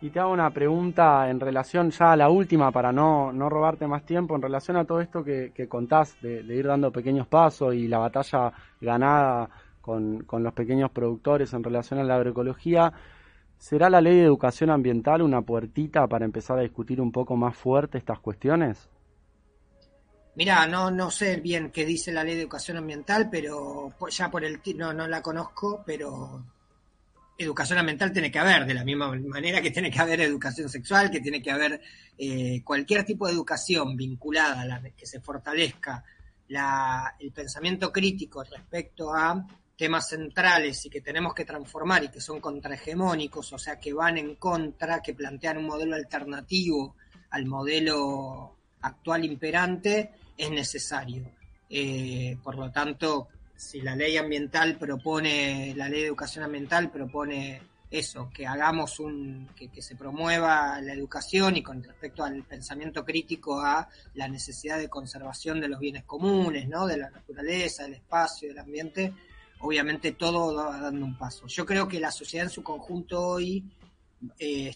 Y 0.00 0.08
te 0.08 0.18
hago 0.18 0.32
una 0.32 0.48
pregunta 0.48 1.28
en 1.28 1.38
relación 1.38 1.90
ya 1.90 2.12
a 2.12 2.16
la 2.16 2.30
última 2.30 2.72
para 2.72 2.90
no, 2.90 3.34
no 3.34 3.50
robarte 3.50 3.86
más 3.86 4.06
tiempo, 4.06 4.34
en 4.34 4.40
relación 4.40 4.78
a 4.78 4.86
todo 4.86 5.02
esto 5.02 5.22
que, 5.22 5.52
contás 5.68 6.18
de, 6.22 6.42
de, 6.42 6.56
ir 6.56 6.66
dando 6.66 6.90
pequeños 6.90 7.26
pasos 7.26 7.74
y 7.74 7.86
la 7.86 7.98
batalla 7.98 8.50
ganada 8.80 9.50
con, 9.82 10.24
con, 10.24 10.42
los 10.42 10.54
pequeños 10.54 10.90
productores 10.90 11.52
en 11.52 11.62
relación 11.62 12.00
a 12.00 12.04
la 12.04 12.16
agroecología. 12.16 12.90
¿Será 13.64 13.88
la 13.88 14.02
ley 14.02 14.16
de 14.18 14.24
educación 14.24 14.68
ambiental 14.68 15.22
una 15.22 15.40
puertita 15.40 16.06
para 16.06 16.26
empezar 16.26 16.58
a 16.58 16.60
discutir 16.60 17.00
un 17.00 17.10
poco 17.10 17.34
más 17.34 17.56
fuerte 17.56 17.96
estas 17.96 18.20
cuestiones? 18.20 18.90
Mirá, 20.34 20.66
no, 20.66 20.90
no 20.90 21.10
sé 21.10 21.36
bien 21.38 21.70
qué 21.70 21.86
dice 21.86 22.12
la 22.12 22.24
ley 22.24 22.34
de 22.34 22.42
educación 22.42 22.76
ambiental, 22.76 23.30
pero 23.30 23.90
po- 23.98 24.08
ya 24.10 24.30
por 24.30 24.44
el 24.44 24.60
no, 24.76 24.92
no 24.92 25.08
la 25.08 25.22
conozco, 25.22 25.82
pero 25.86 26.44
educación 27.38 27.78
ambiental 27.78 28.12
tiene 28.12 28.30
que 28.30 28.38
haber, 28.38 28.66
de 28.66 28.74
la 28.74 28.84
misma 28.84 29.10
manera 29.16 29.62
que 29.62 29.70
tiene 29.70 29.90
que 29.90 29.98
haber 29.98 30.20
educación 30.20 30.68
sexual, 30.68 31.10
que 31.10 31.22
tiene 31.22 31.40
que 31.40 31.50
haber 31.50 31.80
eh, 32.18 32.60
cualquier 32.62 33.02
tipo 33.06 33.26
de 33.26 33.32
educación 33.32 33.96
vinculada 33.96 34.60
a 34.60 34.66
la 34.66 34.82
que 34.94 35.06
se 35.06 35.22
fortalezca 35.22 36.04
el 37.18 37.32
pensamiento 37.32 37.90
crítico 37.90 38.44
respecto 38.44 39.14
a 39.14 39.42
temas 39.76 40.08
centrales 40.08 40.86
y 40.86 40.90
que 40.90 41.00
tenemos 41.00 41.34
que 41.34 41.44
transformar 41.44 42.04
y 42.04 42.08
que 42.08 42.20
son 42.20 42.40
contrahegemónicos, 42.40 43.52
o 43.52 43.58
sea, 43.58 43.78
que 43.78 43.92
van 43.92 44.18
en 44.18 44.36
contra, 44.36 45.02
que 45.02 45.14
plantean 45.14 45.58
un 45.58 45.66
modelo 45.66 45.96
alternativo 45.96 46.96
al 47.30 47.46
modelo 47.46 48.56
actual 48.82 49.24
imperante, 49.24 50.12
es 50.36 50.50
necesario. 50.50 51.30
Eh, 51.68 52.36
por 52.42 52.56
lo 52.56 52.70
tanto, 52.70 53.28
si 53.56 53.80
la 53.80 53.96
ley 53.96 54.16
ambiental 54.16 54.76
propone, 54.78 55.74
la 55.76 55.88
ley 55.88 56.02
de 56.02 56.06
educación 56.06 56.44
ambiental 56.44 56.90
propone 56.90 57.60
eso, 57.90 58.30
que 58.34 58.46
hagamos 58.46 58.98
un, 58.98 59.48
que, 59.56 59.68
que 59.68 59.82
se 59.82 59.96
promueva 59.96 60.80
la 60.80 60.92
educación 60.92 61.56
y 61.56 61.62
con 61.62 61.82
respecto 61.82 62.24
al 62.24 62.42
pensamiento 62.42 63.04
crítico 63.04 63.60
a 63.60 63.88
la 64.14 64.28
necesidad 64.28 64.78
de 64.78 64.88
conservación 64.88 65.60
de 65.60 65.68
los 65.68 65.78
bienes 65.78 66.04
comunes, 66.04 66.68
¿no? 66.68 66.86
de 66.86 66.96
la 66.96 67.10
naturaleza, 67.10 67.84
del 67.84 67.94
espacio, 67.94 68.48
del 68.48 68.58
ambiente, 68.58 69.12
obviamente 69.64 70.12
todo 70.12 70.54
va 70.54 70.78
dando 70.80 71.04
un 71.06 71.16
paso. 71.18 71.46
Yo 71.46 71.64
creo 71.64 71.88
que 71.88 71.98
la 72.00 72.10
sociedad 72.10 72.46
en 72.46 72.50
su 72.50 72.62
conjunto 72.62 73.20
hoy 73.20 73.64
eh, 74.38 74.74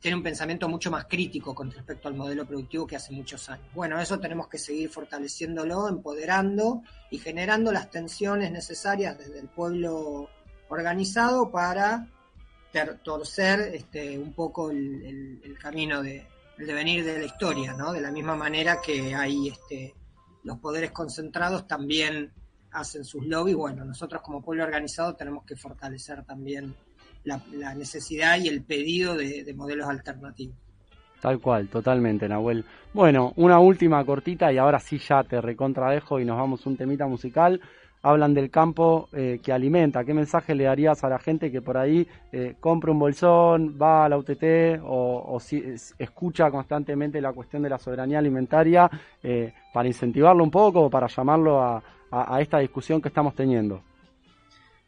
tiene 0.00 0.16
un 0.16 0.22
pensamiento 0.22 0.68
mucho 0.68 0.90
más 0.90 1.06
crítico 1.06 1.54
con 1.54 1.70
respecto 1.70 2.06
al 2.08 2.14
modelo 2.14 2.46
productivo 2.46 2.86
que 2.86 2.96
hace 2.96 3.12
muchos 3.12 3.48
años. 3.48 3.66
Bueno, 3.74 4.00
eso 4.00 4.18
tenemos 4.20 4.46
que 4.48 4.58
seguir 4.58 4.88
fortaleciéndolo, 4.90 5.88
empoderando 5.88 6.82
y 7.10 7.18
generando 7.18 7.72
las 7.72 7.90
tensiones 7.90 8.50
necesarias 8.52 9.18
desde 9.18 9.40
el 9.40 9.48
pueblo 9.48 10.28
organizado 10.68 11.50
para 11.50 12.06
torcer 13.02 13.74
este, 13.74 14.18
un 14.18 14.32
poco 14.34 14.70
el, 14.70 15.02
el- 15.02 15.40
el 15.44 15.58
camino 15.58 16.02
de 16.02 16.26
el 16.58 16.66
devenir 16.66 17.04
de 17.04 17.18
la 17.18 17.24
historia, 17.24 17.72
¿no? 17.74 17.92
De 17.92 18.00
la 18.00 18.10
misma 18.10 18.34
manera 18.34 18.80
que 18.80 19.14
hay 19.14 19.48
este, 19.48 19.94
los 20.42 20.58
poderes 20.58 20.90
concentrados 20.90 21.68
también 21.68 22.32
hacen 22.72 23.04
sus 23.04 23.26
lobbies, 23.26 23.56
bueno, 23.56 23.84
nosotros 23.84 24.22
como 24.22 24.42
pueblo 24.42 24.64
organizado 24.64 25.14
tenemos 25.14 25.44
que 25.44 25.56
fortalecer 25.56 26.24
también 26.24 26.74
la, 27.24 27.42
necesidad 27.74 28.38
y 28.38 28.48
el 28.48 28.62
pedido 28.62 29.14
de, 29.16 29.44
de 29.44 29.54
modelos 29.54 29.88
alternativos. 29.88 30.56
Tal 31.20 31.40
cual, 31.40 31.68
totalmente, 31.68 32.28
Nahuel. 32.28 32.64
Bueno, 32.94 33.32
una 33.36 33.58
última 33.58 34.04
cortita 34.04 34.52
y 34.52 34.58
ahora 34.58 34.78
sí 34.78 34.98
ya 34.98 35.24
te 35.24 35.40
recontradejo 35.40 36.20
y 36.20 36.24
nos 36.24 36.38
vamos 36.38 36.64
un 36.66 36.76
temita 36.76 37.06
musical. 37.06 37.60
Hablan 38.02 38.32
del 38.32 38.48
campo 38.50 39.08
eh, 39.12 39.40
que 39.42 39.52
alimenta. 39.52 40.04
¿Qué 40.04 40.14
mensaje 40.14 40.54
le 40.54 40.64
darías 40.64 41.02
a 41.02 41.08
la 41.08 41.18
gente 41.18 41.50
que 41.50 41.60
por 41.60 41.76
ahí 41.76 42.06
eh, 42.30 42.54
compra 42.60 42.92
un 42.92 43.00
bolsón, 43.00 43.76
va 43.80 44.04
a 44.04 44.08
la 44.08 44.16
UTT 44.16 44.78
o, 44.84 45.38
si- 45.40 45.56
es- 45.58 45.92
escucha 45.98 46.48
constantemente 46.52 47.20
la 47.20 47.32
cuestión 47.32 47.62
de 47.64 47.70
la 47.70 47.78
soberanía 47.78 48.20
alimentaria 48.20 48.88
eh, 49.20 49.52
para 49.74 49.88
incentivarlo 49.88 50.44
un 50.44 50.50
poco 50.52 50.82
o 50.82 50.88
para 50.90 51.08
llamarlo 51.08 51.60
a, 51.60 51.82
a- 52.10 52.36
a 52.36 52.40
esta 52.40 52.58
discusión 52.58 53.00
que 53.00 53.08
estamos 53.08 53.34
teniendo? 53.34 53.82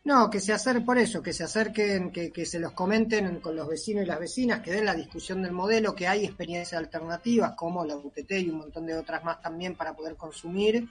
No, 0.02 0.30
que 0.30 0.40
se 0.40 0.52
acerquen 0.54 0.86
por 0.86 0.96
eso, 0.96 1.22
que 1.22 1.34
se 1.34 1.44
acerquen, 1.44 2.10
que, 2.10 2.32
que 2.32 2.46
se 2.46 2.58
los 2.58 2.72
comenten 2.72 3.38
con 3.40 3.54
los 3.54 3.68
vecinos 3.68 4.02
y 4.04 4.06
las 4.06 4.18
vecinas, 4.18 4.60
que 4.60 4.70
den 4.72 4.86
la 4.86 4.94
discusión 4.94 5.42
del 5.42 5.52
modelo, 5.52 5.94
que 5.94 6.08
hay 6.08 6.24
experiencias 6.24 6.78
alternativas 6.80 7.52
como 7.54 7.84
la 7.84 7.96
UTT 7.96 8.30
y 8.40 8.48
un 8.48 8.58
montón 8.58 8.86
de 8.86 8.94
otras 8.96 9.22
más 9.22 9.42
también 9.42 9.74
para 9.76 9.92
poder 9.94 10.16
consumir 10.16 10.88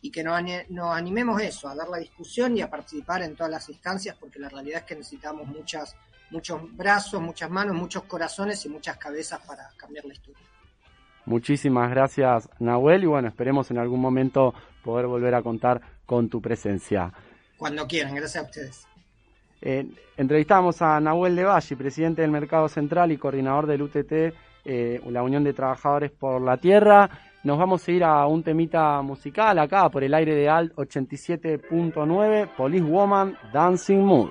y 0.00 0.10
que 0.12 0.22
nos, 0.22 0.40
nos 0.68 0.94
animemos 0.96 1.40
eso, 1.42 1.68
a 1.68 1.74
dar 1.74 1.88
la 1.88 1.98
discusión 1.98 2.56
y 2.56 2.60
a 2.60 2.70
participar 2.70 3.22
en 3.22 3.34
todas 3.34 3.50
las 3.50 3.68
instancias, 3.68 4.16
porque 4.18 4.38
la 4.38 4.48
realidad 4.48 4.78
es 4.80 4.84
que 4.86 4.94
necesitamos 4.94 5.46
muchas, 5.48 5.96
muchos 6.30 6.60
brazos, 6.76 7.20
muchas 7.20 7.50
manos, 7.50 7.74
muchos 7.74 8.04
corazones 8.04 8.64
y 8.64 8.68
muchas 8.68 8.96
cabezas 8.96 9.40
para 9.44 9.70
cambiar 9.76 10.04
la 10.04 10.12
historia. 10.14 10.42
Muchísimas 11.24 11.88
gracias, 11.90 12.48
Nahuel, 12.58 13.04
y 13.04 13.06
bueno, 13.06 13.28
esperemos 13.28 13.70
en 13.70 13.78
algún 13.78 14.00
momento 14.00 14.54
poder 14.82 15.06
volver 15.06 15.34
a 15.34 15.42
contar 15.42 15.80
con 16.06 16.28
tu 16.28 16.40
presencia. 16.40 17.12
Cuando 17.56 17.86
quieran, 17.86 18.14
gracias 18.14 18.44
a 18.44 18.46
ustedes. 18.46 18.86
Eh, 19.60 19.86
entrevistamos 20.16 20.82
a 20.82 20.98
Nahuel 21.00 21.36
de 21.36 21.44
Valle, 21.44 21.76
presidente 21.76 22.22
del 22.22 22.32
Mercado 22.32 22.68
Central 22.68 23.12
y 23.12 23.16
coordinador 23.16 23.66
del 23.66 23.82
UTT, 23.82 24.34
eh, 24.64 25.00
la 25.08 25.22
Unión 25.22 25.44
de 25.44 25.52
Trabajadores 25.52 26.10
por 26.10 26.42
la 26.42 26.56
Tierra. 26.56 27.08
Nos 27.44 27.58
vamos 27.58 27.86
a 27.86 27.92
ir 27.92 28.04
a 28.04 28.26
un 28.26 28.42
temita 28.42 29.00
musical 29.02 29.58
acá 29.58 29.88
por 29.88 30.02
el 30.04 30.14
aire 30.14 30.34
de 30.34 30.48
Alt 30.48 30.74
87.9, 30.74 32.48
Police 32.56 32.84
Woman 32.84 33.36
Dancing 33.52 33.98
Moon. 33.98 34.30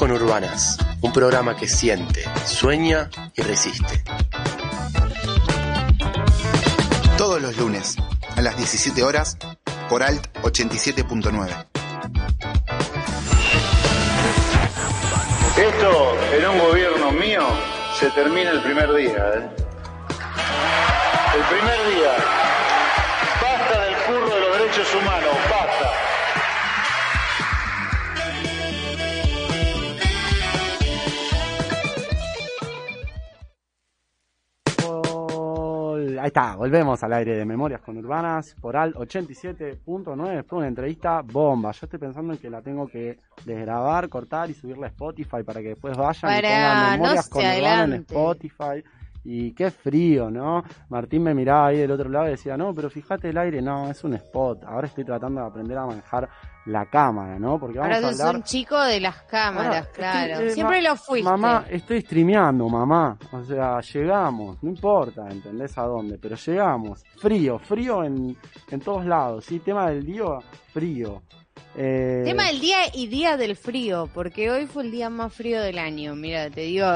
Conurbanas, 0.00 0.78
un 1.02 1.12
programa 1.12 1.54
que 1.54 1.68
siente, 1.68 2.24
sueña 2.46 3.10
y 3.36 3.42
resiste. 3.42 4.02
Todos 7.18 7.42
los 7.42 7.58
lunes, 7.58 7.96
a 8.34 8.40
las 8.40 8.56
17 8.56 9.02
horas, 9.02 9.36
por 9.90 10.02
Alt 10.02 10.26
87.9. 10.40 11.66
Esto 15.58 16.16
en 16.32 16.48
un 16.48 16.58
gobierno 16.60 17.12
mío 17.12 17.42
se 17.98 18.08
termina 18.12 18.52
el 18.52 18.62
primer 18.62 18.94
día. 18.94 19.10
¿eh? 19.12 19.50
El 21.36 21.42
primer 21.44 21.94
día. 21.94 22.12
Basta 23.42 23.84
del 23.84 23.94
curro 24.06 24.34
de 24.34 24.40
los 24.40 24.58
derechos 24.60 24.94
humanos, 24.94 25.34
basta. 25.50 26.09
Está, 36.30 36.54
volvemos 36.54 37.02
al 37.02 37.12
aire 37.12 37.36
de 37.36 37.44
Memorias 37.44 37.80
con 37.80 37.96
Urbanas 37.96 38.54
por 38.60 38.76
al 38.76 38.94
87.9 38.94 40.34
después 40.34 40.50
de 40.50 40.56
una 40.56 40.68
entrevista 40.68 41.22
bomba. 41.22 41.72
Yo 41.72 41.86
estoy 41.86 41.98
pensando 41.98 42.32
en 42.32 42.38
que 42.38 42.48
la 42.48 42.62
tengo 42.62 42.86
que 42.86 43.18
desgrabar, 43.44 44.08
cortar 44.08 44.48
y 44.48 44.54
subirla 44.54 44.86
a 44.86 44.90
Spotify 44.90 45.42
para 45.44 45.60
que 45.60 45.70
después 45.70 45.96
vayan 45.96 46.32
y 46.32 46.42
Para, 46.42 46.48
pongan 46.48 46.90
Memorias 46.92 47.26
no 47.26 47.32
con 47.32 47.44
Urbanas 47.44 47.88
en. 47.88 47.94
Spotify. 47.94 48.84
Y 49.24 49.52
qué 49.52 49.70
frío, 49.70 50.30
¿no? 50.30 50.64
Martín 50.88 51.24
me 51.24 51.34
miraba 51.34 51.66
ahí 51.66 51.78
del 51.78 51.90
otro 51.90 52.08
lado 52.08 52.28
y 52.28 52.30
decía, 52.30 52.56
no, 52.56 52.72
pero 52.72 52.88
fíjate 52.88 53.28
el 53.28 53.36
aire, 53.36 53.60
no, 53.60 53.90
es 53.90 54.02
un 54.04 54.14
spot. 54.14 54.64
Ahora 54.64 54.86
estoy 54.86 55.04
tratando 55.04 55.40
de 55.40 55.46
aprender 55.48 55.76
a 55.76 55.84
manejar 55.84 56.28
la 56.66 56.86
cámara, 56.86 57.38
¿no? 57.38 57.58
Porque 57.58 57.78
vamos 57.78 57.94
Ahora 57.94 58.08
a 58.08 58.10
sos 58.12 58.20
hablar... 58.20 58.36
un 58.36 58.42
chico 58.44 58.78
de 58.80 59.00
las 59.00 59.16
cámaras, 59.22 59.76
Ahora, 59.86 59.90
claro. 59.92 60.32
estoy- 60.34 60.46
eh, 60.46 60.50
Siempre 60.50 60.82
ma- 60.82 60.88
lo 60.90 60.96
fuiste. 60.96 61.30
Mamá, 61.30 61.64
estoy 61.70 62.00
streameando, 62.02 62.68
mamá. 62.68 63.18
O 63.32 63.42
sea, 63.44 63.80
llegamos. 63.80 64.62
No 64.62 64.68
importa, 64.70 65.26
¿entendés 65.30 65.76
a 65.78 65.82
dónde? 65.82 66.18
Pero 66.18 66.36
llegamos. 66.36 67.04
Frío, 67.18 67.58
frío 67.58 68.04
en, 68.04 68.36
en 68.70 68.80
todos 68.80 69.04
lados. 69.06 69.44
Sí, 69.46 69.58
tema 69.60 69.88
del 69.90 70.04
día, 70.04 70.24
frío. 70.72 71.22
Eh, 71.76 72.22
Tema 72.24 72.46
del 72.48 72.60
día 72.60 72.78
y 72.92 73.06
día 73.06 73.36
del 73.36 73.56
frío, 73.56 74.08
porque 74.12 74.50
hoy 74.50 74.66
fue 74.66 74.82
el 74.84 74.90
día 74.90 75.08
más 75.08 75.32
frío 75.32 75.60
del 75.62 75.78
año. 75.78 76.14
Mira, 76.14 76.50
te 76.50 76.62
digo 76.62 76.86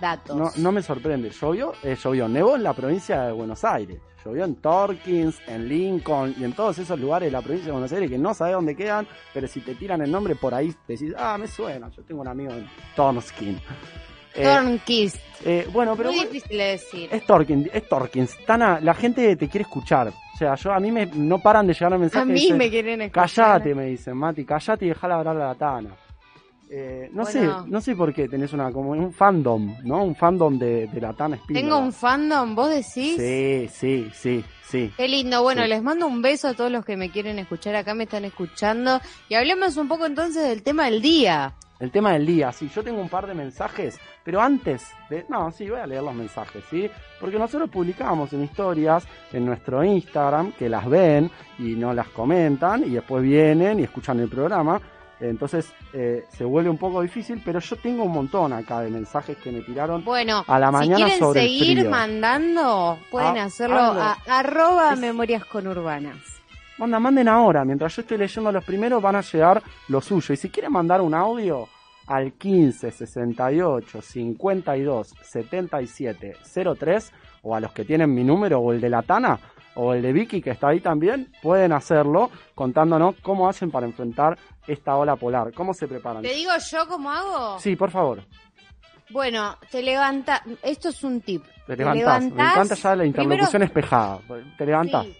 datos. 0.00 0.36
no, 0.36 0.50
no 0.56 0.72
me 0.72 0.82
sorprende. 0.82 1.30
Llovió, 1.30 1.72
eh, 1.82 1.96
llovió. 2.02 2.28
Nevó 2.28 2.56
en 2.56 2.62
la 2.62 2.72
provincia 2.74 3.22
de 3.22 3.32
Buenos 3.32 3.64
Aires. 3.64 3.98
Llovió 4.24 4.44
en 4.44 4.54
Torkins, 4.56 5.40
en 5.46 5.68
Lincoln 5.68 6.34
y 6.38 6.44
en 6.44 6.52
todos 6.54 6.78
esos 6.78 6.98
lugares 6.98 7.26
de 7.26 7.32
la 7.32 7.42
provincia 7.42 7.66
de 7.66 7.72
Buenos 7.72 7.92
Aires 7.92 8.10
que 8.10 8.18
no 8.18 8.32
sabés 8.32 8.54
dónde 8.54 8.74
quedan, 8.74 9.06
pero 9.34 9.46
si 9.46 9.60
te 9.60 9.74
tiran 9.74 10.00
el 10.00 10.10
nombre 10.10 10.34
por 10.34 10.54
ahí 10.54 10.74
decís, 10.88 11.12
ah, 11.16 11.36
me 11.38 11.46
suena. 11.46 11.90
Yo 11.90 12.02
tengo 12.02 12.22
un 12.22 12.28
amigo 12.28 12.52
en 12.52 12.66
Tornskin. 12.96 13.60
Eh, 14.36 14.42
Tornquist. 14.42 15.16
eh, 15.44 15.68
bueno, 15.72 15.94
pero 15.96 16.10
Muy 16.10 16.24
difícil 16.24 16.58
de 16.58 16.64
decir. 16.64 17.08
Es 17.12 17.24
Torkins, 17.26 17.68
es 17.72 17.88
Torkins. 17.88 18.36
Tana, 18.46 18.80
la 18.80 18.94
gente 18.94 19.36
te 19.36 19.48
quiere 19.48 19.62
escuchar. 19.62 20.08
O 20.08 20.36
sea, 20.36 20.56
yo 20.56 20.72
a 20.72 20.80
mí 20.80 20.90
me 20.90 21.06
no 21.06 21.38
paran 21.38 21.66
de 21.66 21.74
llegar 21.74 21.96
mensajes. 21.98 22.22
A 22.22 22.24
mí 22.24 22.52
me 22.52 22.68
quieren 22.68 23.02
escuchar. 23.02 23.28
Callate, 23.28 23.74
me 23.74 23.84
dicen, 23.86 24.16
Mati, 24.16 24.44
callate 24.44 24.86
y 24.86 24.88
dejala 24.88 25.16
hablar 25.16 25.36
a 25.36 25.48
la 25.48 25.54
Tana. 25.54 25.90
Eh, 26.76 27.08
no 27.12 27.22
Bueno. 27.22 27.62
sé, 27.64 27.70
no 27.70 27.80
sé 27.80 27.94
por 27.94 28.12
qué 28.12 28.28
tenés 28.28 28.52
una 28.52 28.72
como 28.72 28.90
un 28.90 29.12
fandom, 29.12 29.76
¿no? 29.84 30.02
Un 30.02 30.16
fandom 30.16 30.58
de, 30.58 30.88
de 30.88 31.00
la 31.00 31.12
Tana 31.12 31.36
Espínola. 31.36 31.62
Tengo 31.64 31.78
un 31.78 31.92
fandom, 31.92 32.56
¿vos 32.56 32.68
decís? 32.68 33.16
Sí, 33.16 33.68
sí, 33.72 34.10
sí, 34.12 34.44
sí. 34.64 34.92
Qué 34.96 35.06
lindo. 35.06 35.40
Bueno, 35.44 35.62
Sí. 35.62 35.68
les 35.68 35.82
mando 35.84 36.08
un 36.08 36.20
beso 36.20 36.48
a 36.48 36.54
todos 36.54 36.72
los 36.72 36.84
que 36.84 36.96
me 36.96 37.10
quieren 37.10 37.38
escuchar 37.38 37.76
acá, 37.76 37.94
me 37.94 38.04
están 38.04 38.24
escuchando. 38.24 39.00
Y 39.28 39.34
hablemos 39.34 39.76
un 39.76 39.86
poco 39.86 40.04
entonces 40.06 40.42
del 40.48 40.64
tema 40.64 40.86
del 40.86 41.00
día. 41.00 41.54
El 41.78 41.92
tema 41.92 42.12
del 42.12 42.24
día, 42.26 42.50
sí, 42.50 42.68
yo 42.74 42.82
tengo 42.82 43.00
un 43.00 43.08
par 43.08 43.26
de 43.26 43.34
mensajes, 43.34 43.98
pero 44.24 44.40
antes 44.40 44.86
de... 45.10 45.24
No, 45.28 45.50
sí, 45.52 45.68
voy 45.68 45.80
a 45.80 45.86
leer 45.86 46.02
los 46.02 46.14
mensajes, 46.14 46.62
¿sí? 46.70 46.88
Porque 47.20 47.38
nosotros 47.38 47.68
publicamos 47.70 48.32
en 48.32 48.44
historias 48.44 49.06
en 49.32 49.44
nuestro 49.44 49.84
Instagram 49.84 50.52
que 50.52 50.68
las 50.68 50.88
ven 50.88 51.30
y 51.58 51.74
no 51.74 51.92
las 51.92 52.08
comentan 52.08 52.84
y 52.84 52.90
después 52.90 53.22
vienen 53.22 53.80
y 53.80 53.84
escuchan 53.84 54.18
el 54.20 54.28
programa. 54.28 54.80
Entonces 55.20 55.72
eh, 55.92 56.24
se 56.30 56.44
vuelve 56.44 56.68
un 56.70 56.78
poco 56.78 57.00
difícil, 57.02 57.40
pero 57.44 57.60
yo 57.60 57.76
tengo 57.76 58.04
un 58.04 58.12
montón 58.12 58.52
acá 58.52 58.80
de 58.80 58.90
mensajes 58.90 59.36
que 59.38 59.50
me 59.52 59.60
tiraron 59.62 60.04
Bueno, 60.04 60.44
a 60.46 60.58
la 60.58 60.70
mañana 60.70 60.96
si 60.96 61.02
quieren 61.02 61.18
sobre 61.18 61.42
el 61.42 61.48
seguir 61.48 61.78
frío. 61.78 61.90
mandando, 61.90 62.98
pueden 63.10 63.38
Ah, 63.38 63.44
hacerlo 63.44 63.76
hazlo. 63.78 64.02
a 64.02 64.18
arroba 64.38 64.96
memorias 64.96 65.44
conurbanas. 65.44 66.16
Manda, 66.78 66.98
manden 66.98 67.28
ahora. 67.28 67.64
Mientras 67.64 67.94
yo 67.94 68.02
estoy 68.02 68.18
leyendo 68.18 68.50
los 68.50 68.64
primeros, 68.64 69.00
van 69.00 69.14
a 69.16 69.20
llegar 69.20 69.62
los 69.88 70.04
suyos. 70.06 70.30
Y 70.30 70.36
si 70.36 70.50
quieren 70.50 70.72
mandar 70.72 71.00
un 71.00 71.14
audio 71.14 71.68
al 72.08 72.32
15 72.32 72.90
68 72.90 74.02
52 74.02 75.14
77 75.22 76.36
03 76.78 77.12
o 77.42 77.54
a 77.54 77.60
los 77.60 77.72
que 77.72 77.84
tienen 77.84 78.12
mi 78.12 78.24
número 78.24 78.58
o 78.58 78.72
el 78.72 78.80
de 78.80 78.88
la 78.90 79.02
Tana 79.02 79.38
o 79.76 79.92
el 79.94 80.02
de 80.02 80.12
Vicky 80.12 80.40
que 80.40 80.50
está 80.50 80.68
ahí 80.68 80.80
también, 80.80 81.28
pueden 81.42 81.72
hacerlo 81.72 82.30
contándonos 82.54 83.16
cómo 83.22 83.48
hacen 83.48 83.70
para 83.70 83.86
enfrentar 83.86 84.38
esta 84.66 84.96
ola 84.96 85.16
polar. 85.16 85.52
¿Cómo 85.52 85.74
se 85.74 85.86
preparan? 85.88 86.22
¿Te 86.22 86.32
digo 86.34 86.52
yo 86.70 86.88
cómo 86.88 87.10
hago? 87.10 87.58
Sí, 87.60 87.76
por 87.76 87.90
favor. 87.90 88.24
Bueno, 89.10 89.58
te 89.70 89.82
levanta. 89.82 90.42
Esto 90.62 90.88
es 90.88 91.02
un 91.04 91.20
tip. 91.20 91.44
Te 91.66 91.76
levantás. 91.76 92.22
Me 92.22 92.28
encanta 92.42 92.74
ya 92.74 92.90
la 92.96 93.02
primero- 93.02 93.04
interlocución 93.22 93.62
espejada. 93.62 94.20
Te 94.58 94.66
levantás. 94.66 95.04
Sí. 95.06 95.16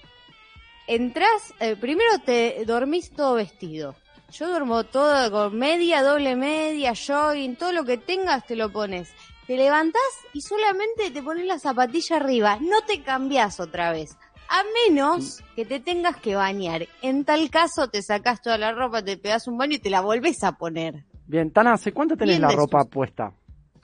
Entrás, 0.87 1.55
eh, 1.61 1.77
primero 1.77 2.19
te 2.25 2.63
dormís 2.67 3.11
todo 3.13 3.35
vestido. 3.35 3.95
Yo 4.33 4.49
duermo 4.49 4.85
todo 4.85 5.31
con 5.31 5.57
media, 5.59 6.03
doble 6.03 6.35
media, 6.37 6.93
jogging, 6.95 7.57
todo 7.57 7.73
lo 7.73 7.85
que 7.85 7.97
tengas 7.99 8.45
te 8.47 8.57
lo 8.57 8.71
pones. 8.73 9.13
Te 9.47 9.57
levantás 9.57 10.03
y 10.33 10.41
solamente 10.41 11.11
te 11.11 11.23
pones 11.23 11.47
la 11.47 11.59
zapatilla 11.59 12.17
arriba, 12.17 12.59
no 12.61 12.81
te 12.83 13.03
cambiás 13.03 13.61
otra 13.61 13.93
vez. 13.93 14.17
A 14.49 14.63
menos 14.89 15.43
que 15.57 15.65
te 15.65 15.81
tengas 15.81 16.17
que 16.17 16.35
bañar. 16.37 16.87
En 17.03 17.25
tal 17.25 17.51
caso 17.51 17.89
te 17.89 18.03
sacás 18.03 18.41
toda 18.43 18.59
la 18.59 18.73
ropa, 18.73 19.03
te 19.03 19.17
pegas 19.17 19.49
un 19.49 19.57
baño 19.59 19.75
y 19.75 19.79
te 19.79 19.91
la 19.91 20.01
volvés 20.01 20.43
a 20.45 20.53
poner. 20.53 21.05
Bien, 21.27 21.51
Tana, 21.51 21.73
¿hace 21.73 21.93
cuánto 21.93 22.17
tenés 22.17 22.39
Bien 22.39 22.43
la 22.43 22.55
ropa 22.57 22.85
puesta? 22.85 23.33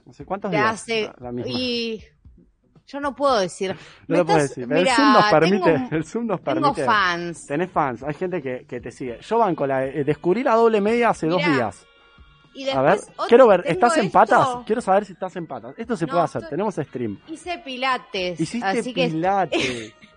¿Hace 0.09 0.25
cuántos 0.25 0.51
Te 0.51 0.57
días? 0.59 0.71
hace 0.73 1.11
La, 1.19 1.33
misma. 1.33 1.51
y 1.51 2.05
yo 2.87 3.01
no 3.01 3.15
puedo 3.15 3.39
decir. 3.39 3.75
No 4.09 4.17
lo 4.17 4.23
estás- 4.23 4.49
decir. 4.51 4.67
Mirá, 4.67 4.81
el 4.81 4.89
Zoom 4.89 5.13
nos 5.13 5.25
permite. 5.31 5.73
tengo- 5.73 5.89
el 5.97 6.05
Zoom 6.05 6.27
nos 6.27 6.43
tengo 6.43 6.61
permite. 6.61 6.85
fans. 6.85 7.47
Tenés 7.47 7.71
fans. 7.71 8.03
Hay 8.03 8.15
gente 8.15 8.43
que, 8.43 8.67
que 8.67 8.81
te 8.81 8.91
sigue. 8.91 9.19
Yo 9.21 9.39
banco 9.39 9.67
la. 9.67 9.87
eh, 9.87 10.05
descubrí 10.05 10.43
la 10.43 10.55
doble 10.57 10.81
media 10.81 11.11
hace 11.11 11.27
dos 11.27 11.43
días. 11.45 11.87
Y 12.53 12.69
A 12.69 12.83
ver, 12.83 12.99
otro- 12.99 13.25
quiero 13.29 13.47
ver. 13.47 13.63
tengo 13.63 13.73
¿Estás 13.75 13.97
en 13.99 14.11
patas? 14.11 14.49
Quiero 14.67 14.81
saber 14.83 15.05
si 15.07 15.13
estás 15.13 15.35
en 15.37 15.47
patas. 15.47 15.73
Esto 15.79 15.97
se 15.97 16.05
No, 16.07 16.11
puede 16.13 16.25
hacer. 16.25 16.43
estoy- 16.43 16.51
Tenemos 16.51 16.75
stream. 16.75 17.19
Hice 17.29 17.59
pilates. 17.65 18.41
Hiciste 18.41 18.67
así 18.67 18.93
que 18.93 19.09
pilates. 19.09 19.95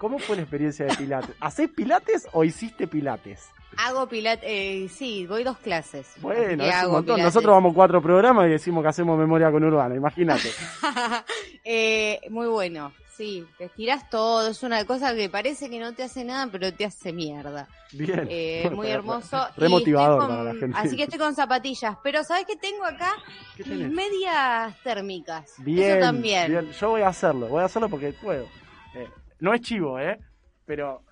¿Cómo 0.00 0.18
fue 0.18 0.36
la 0.36 0.42
experiencia 0.42 0.86
de 0.86 0.96
pilates? 0.96 1.36
¿Hacés 1.40 1.68
pilates 1.68 2.26
o 2.32 2.42
hiciste 2.42 2.86
pilates? 2.88 3.50
hago 3.76 4.08
pilates. 4.08 4.44
eh, 4.48 4.88
sí, 4.92 5.26
voy 5.26 5.44
dos 5.44 5.58
clases. 5.58 6.06
Bueno, 6.22 6.64
es 6.64 6.84
un 6.86 6.92
montón. 6.92 7.22
Nosotros 7.22 7.52
vamos 7.54 7.74
cuatro 7.74 8.00
programas 8.00 8.46
y 8.46 8.52
decimos 8.52 8.82
que 8.82 8.88
hacemos 8.88 9.18
memoria 9.18 9.50
con 9.50 9.62
Urbana. 9.62 9.94
Imagínate. 9.94 10.50
Eh, 11.62 12.22
muy 12.30 12.48
bueno. 12.48 12.92
Sí, 13.14 13.46
te 13.58 13.64
estirás 13.64 14.08
todo. 14.08 14.48
Es 14.48 14.62
una 14.62 14.86
cosa 14.86 15.14
que 15.14 15.28
parece 15.28 15.68
que 15.68 15.78
no 15.78 15.92
te 15.92 16.02
hace 16.04 16.24
nada, 16.24 16.48
pero 16.50 16.72
te 16.72 16.86
hace 16.86 17.12
mierda. 17.12 17.68
Bien. 17.92 18.26
Eh, 18.30 18.70
muy 18.74 18.88
hermoso. 18.88 19.46
remotivador 19.58 20.26
para 20.26 20.42
la 20.42 20.54
gente. 20.54 20.74
Así 20.78 20.96
que 20.96 21.02
estoy 21.02 21.18
con 21.18 21.34
zapatillas. 21.34 21.96
Pero 22.02 22.24
¿sabes 22.24 22.46
qué 22.46 22.56
tengo 22.56 22.82
acá? 22.84 23.12
¿Qué 23.58 23.64
Mis 23.64 23.72
tenés? 23.78 23.92
medias 23.92 24.74
térmicas. 24.82 25.52
Bien, 25.58 25.98
Eso 25.98 26.00
también. 26.06 26.50
bien. 26.50 26.72
Yo 26.72 26.88
voy 26.90 27.02
a 27.02 27.08
hacerlo, 27.08 27.48
voy 27.48 27.60
a 27.60 27.66
hacerlo 27.66 27.90
porque 27.90 28.14
puedo. 28.14 28.46
Eh, 28.94 29.06
no 29.40 29.52
es 29.54 29.60
chivo, 29.62 29.98
¿eh? 29.98 30.18
Pero 30.64 31.02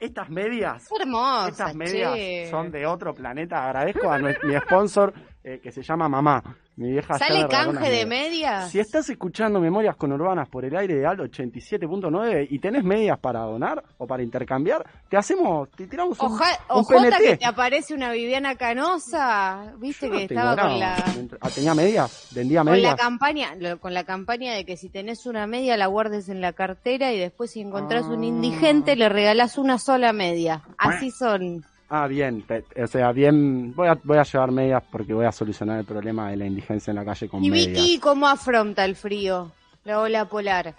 estas 0.00 0.28
medias, 0.30 0.84
Es 0.84 1.00
hermosa, 1.00 1.48
estas 1.48 1.74
medias 1.74 2.14
che. 2.14 2.48
son 2.50 2.70
de 2.70 2.86
otro 2.86 3.14
planeta. 3.14 3.64
Agradezco 3.66 4.10
a 4.12 4.18
mi 4.18 4.32
sponsor 4.60 5.12
eh, 5.44 5.60
que 5.62 5.72
se 5.72 5.82
llama 5.82 6.08
Mamá. 6.08 6.42
Mi 6.76 6.90
vieja 6.92 7.18
¿Sale 7.18 7.46
canje 7.48 7.90
de 7.90 8.06
medias. 8.06 8.08
medias? 8.08 8.70
Si 8.70 8.80
estás 8.80 9.08
escuchando 9.10 9.60
Memorias 9.60 9.94
con 9.96 10.10
Urbanas 10.12 10.48
por 10.48 10.64
el 10.64 10.74
aire 10.74 10.94
de 10.94 11.04
Aldo 11.06 11.24
87.9 11.24 12.46
y 12.48 12.58
tenés 12.60 12.82
medias 12.82 13.18
para 13.18 13.40
donar 13.40 13.82
o 13.98 14.06
para 14.06 14.22
intercambiar, 14.22 14.82
te 15.10 15.18
hacemos, 15.18 15.68
te 15.72 15.86
tiramos 15.86 16.18
un, 16.20 16.32
Oja- 16.32 16.58
un 16.74 16.86
PNT. 16.86 17.18
que 17.18 17.36
te 17.36 17.44
aparece 17.44 17.92
una 17.94 18.10
Viviana 18.12 18.54
Canosa, 18.54 19.74
viste 19.78 20.06
Yo 20.08 20.12
que 20.16 20.22
estaba 20.24 20.56
con 20.56 20.78
la 20.78 20.96
Ah, 21.40 21.50
¿Tenía 21.54 21.74
medias? 21.74 22.28
¿Vendía 22.34 22.60
con 22.60 22.66
la 22.68 22.72
medias? 22.72 22.94
campaña, 22.94 23.54
lo- 23.56 23.78
con 23.78 23.92
la 23.94 24.04
campaña 24.04 24.54
de 24.54 24.64
que 24.64 24.76
si 24.76 24.88
tenés 24.88 25.26
una 25.26 25.46
media 25.46 25.76
la 25.76 25.86
guardes 25.86 26.28
en 26.28 26.40
la 26.40 26.52
cartera 26.54 27.12
y 27.12 27.18
después 27.18 27.50
si 27.50 27.60
encontrás 27.60 28.04
un 28.06 28.22
Ah. 28.22 28.26
indigente 28.26 28.96
le 28.96 29.08
regalás 29.08 29.58
una 29.58 29.78
sola 29.78 30.12
media. 30.12 30.62
Así 30.78 31.10
son. 31.10 31.64
Ah, 31.94 32.06
bien, 32.06 32.40
te- 32.46 32.64
o 32.82 32.86
sea, 32.86 33.12
bien, 33.12 33.74
voy 33.74 33.86
a, 33.88 33.98
voy 34.02 34.16
a 34.16 34.22
llevar 34.22 34.50
medias 34.50 34.82
porque 34.90 35.12
voy 35.12 35.26
a 35.26 35.30
solucionar 35.32 35.78
el 35.78 35.84
problema 35.84 36.30
de 36.30 36.38
la 36.38 36.46
indigencia 36.46 36.90
en 36.90 36.96
la 36.96 37.04
calle 37.04 37.28
con 37.28 37.44
¿Y 37.44 37.50
medias. 37.50 37.66
Vicky 37.84 37.98
cómo 37.98 38.26
afronta 38.26 38.82
el 38.86 38.96
frío? 38.96 39.52
La 39.84 40.00
ola 40.00 40.24
polar. 40.24 40.74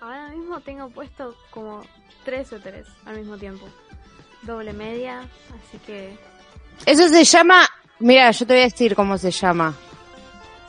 Ahora 0.00 0.28
mismo 0.30 0.60
tengo 0.60 0.88
puesto 0.88 1.34
como 1.50 1.82
tres 2.24 2.48
suéteres 2.48 2.86
al 3.04 3.18
mismo 3.18 3.36
tiempo. 3.36 3.68
Doble 4.40 4.72
media, 4.72 5.20
así 5.20 5.76
que 5.84 6.16
Eso 6.86 7.06
se 7.10 7.22
llama, 7.24 7.68
mira, 7.98 8.30
yo 8.30 8.46
te 8.46 8.54
voy 8.54 8.62
a 8.62 8.64
decir 8.64 8.94
cómo 8.94 9.18
se 9.18 9.30
llama. 9.30 9.74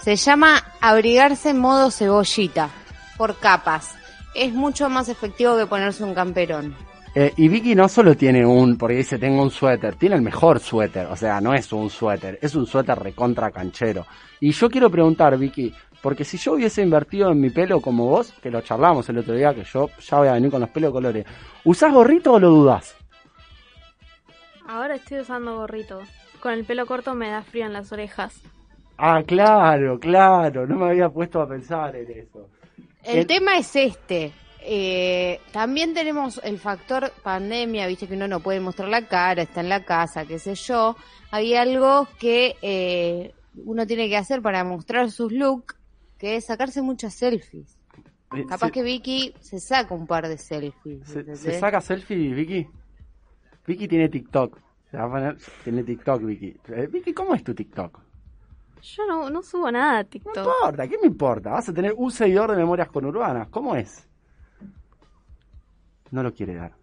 Se 0.02 0.18
llama 0.18 0.62
abrigarse 0.82 1.52
en 1.52 1.60
modo 1.60 1.92
cebollita, 1.92 2.70
por 3.18 3.38
capas. 3.38 3.96
Es 4.36 4.52
mucho 4.52 4.90
más 4.90 5.08
efectivo 5.08 5.56
que 5.56 5.66
ponerse 5.66 6.04
un 6.04 6.14
camperón. 6.14 6.76
Eh, 7.14 7.34
y 7.36 7.50
Vicky 7.50 7.76
no 7.76 7.90
solo 7.90 8.16
tiene 8.16 8.46
un, 8.46 8.78
porque 8.78 8.96
dice 8.96 9.20
tengo 9.20 9.44
un 9.44 9.52
suéter, 9.52 9.96
tiene 9.96 10.16
el 10.16 10.22
mejor 10.22 10.60
suéter, 10.62 11.08
o 11.08 11.16
sea, 11.18 11.42
no 11.42 11.54
es 11.54 11.72
un 11.74 11.90
suéter, 11.90 12.40
es 12.42 12.56
un 12.56 12.66
suéter 12.66 12.98
recontra 12.98 13.52
canchero. 13.52 14.06
Y 14.40 14.52
yo 14.54 14.70
quiero 14.70 14.90
preguntar, 14.90 15.38
Vicky, 15.38 15.74
porque 16.02 16.24
si 16.24 16.38
yo 16.38 16.54
hubiese 16.54 16.82
invertido 16.82 17.30
en 17.32 17.42
mi 17.42 17.50
pelo 17.50 17.82
como 17.82 18.06
vos, 18.08 18.34
que 18.42 18.50
lo 18.50 18.62
charlamos 18.62 19.10
el 19.10 19.18
otro 19.18 19.34
día, 19.34 19.54
que 19.54 19.64
yo 19.66 19.90
ya 20.00 20.18
voy 20.20 20.30
a 20.30 20.34
venir 20.34 20.50
con 20.52 20.62
los 20.62 20.70
pelos 20.70 20.90
de 20.90 20.94
colores, 20.94 21.26
¿usás 21.66 21.94
gorrito 21.94 22.34
o 22.34 22.40
lo 22.40 22.50
dudás? 22.50 22.96
ahora 24.68 24.96
estoy 24.96 25.20
usando 25.20 25.58
gorrito. 25.58 26.02
Con 26.40 26.54
el 26.54 26.64
pelo 26.64 26.86
corto 26.86 27.14
me 27.14 27.30
da 27.30 27.44
frío 27.44 27.66
en 27.66 27.74
las 27.74 27.92
orejas. 27.92 28.42
Ah, 28.98 29.22
claro, 29.26 30.00
claro, 30.00 30.66
no 30.66 30.78
me 30.78 30.90
había 30.92 31.10
puesto 31.10 31.42
a 31.42 31.48
pensar 31.48 31.96
en 31.96 32.10
eso. 32.10 32.48
El 33.04 33.20
El- 33.20 33.28
tema 33.28 33.58
es 33.58 33.76
este. 33.76 34.32
Eh, 34.64 35.40
también 35.52 35.94
tenemos 35.94 36.40
el 36.44 36.60
factor 36.60 37.12
pandemia, 37.24 37.88
viste 37.88 38.08
que 38.08 38.14
uno 38.16 38.28
no 38.28 38.40
puede 38.42 38.60
mostrar 38.60 38.90
la 38.90 39.08
cara, 39.08 39.42
está 39.42 39.62
en 39.62 39.70
la 39.70 39.84
casa, 39.84 40.26
qué 40.26 40.38
sé 40.40 40.56
yo. 40.56 40.96
Hay 41.32 41.56
algo 41.56 42.08
que 42.20 42.56
eh, 42.62 43.34
uno 43.66 43.88
tiene 43.88 44.08
que 44.08 44.18
hacer 44.18 44.42
para 44.42 44.64
mostrar 44.64 45.10
sus 45.12 45.32
looks, 45.32 45.76
que 46.18 46.36
es 46.36 46.46
sacarse 46.46 46.82
muchas 46.82 47.16
selfies. 47.16 47.78
Eh, 48.36 48.46
Capaz 48.48 48.68
se- 48.68 48.72
que 48.72 48.84
Vicky 48.84 49.34
se 49.40 49.60
saca 49.60 49.94
un 49.96 50.06
par 50.08 50.28
de 50.28 50.38
selfies. 50.38 51.08
¿Se, 51.08 51.60
saca 51.60 51.82
selfie, 51.82 52.34
Vicky? 52.34 52.68
Vicky 53.66 53.88
tiene 53.88 54.10
TikTok. 54.10 54.58
Se 54.90 54.98
va 54.98 55.06
a 55.06 55.10
poner, 55.10 55.38
tiene 55.64 55.84
TikTok, 55.84 56.22
Vicky. 56.24 56.56
Eh, 56.70 56.88
Vicky, 56.88 57.14
¿cómo 57.14 57.34
es 57.34 57.44
tu 57.44 57.54
TikTok? 57.56 58.00
Yo 58.82 59.06
no, 59.06 59.30
no 59.30 59.42
subo 59.44 59.72
nada 59.72 60.00
a 60.00 60.04
TikTok. 60.04 60.36
No 60.36 60.44
importa, 60.44 60.88
¿qué 60.88 60.98
me 61.00 61.08
importa? 61.08 61.52
Vas 61.52 61.70
a 61.70 61.74
tener 61.74 61.94
un 61.96 62.12
seguidor 62.12 62.52
de 62.52 62.58
Memorias 62.58 62.90
Conurbanas. 62.90 63.48
¿Cómo 63.50 63.76
es? 63.76 64.08
No 66.12 66.24
lo 66.24 66.34
quiere 66.34 66.56
dar. 66.56 66.74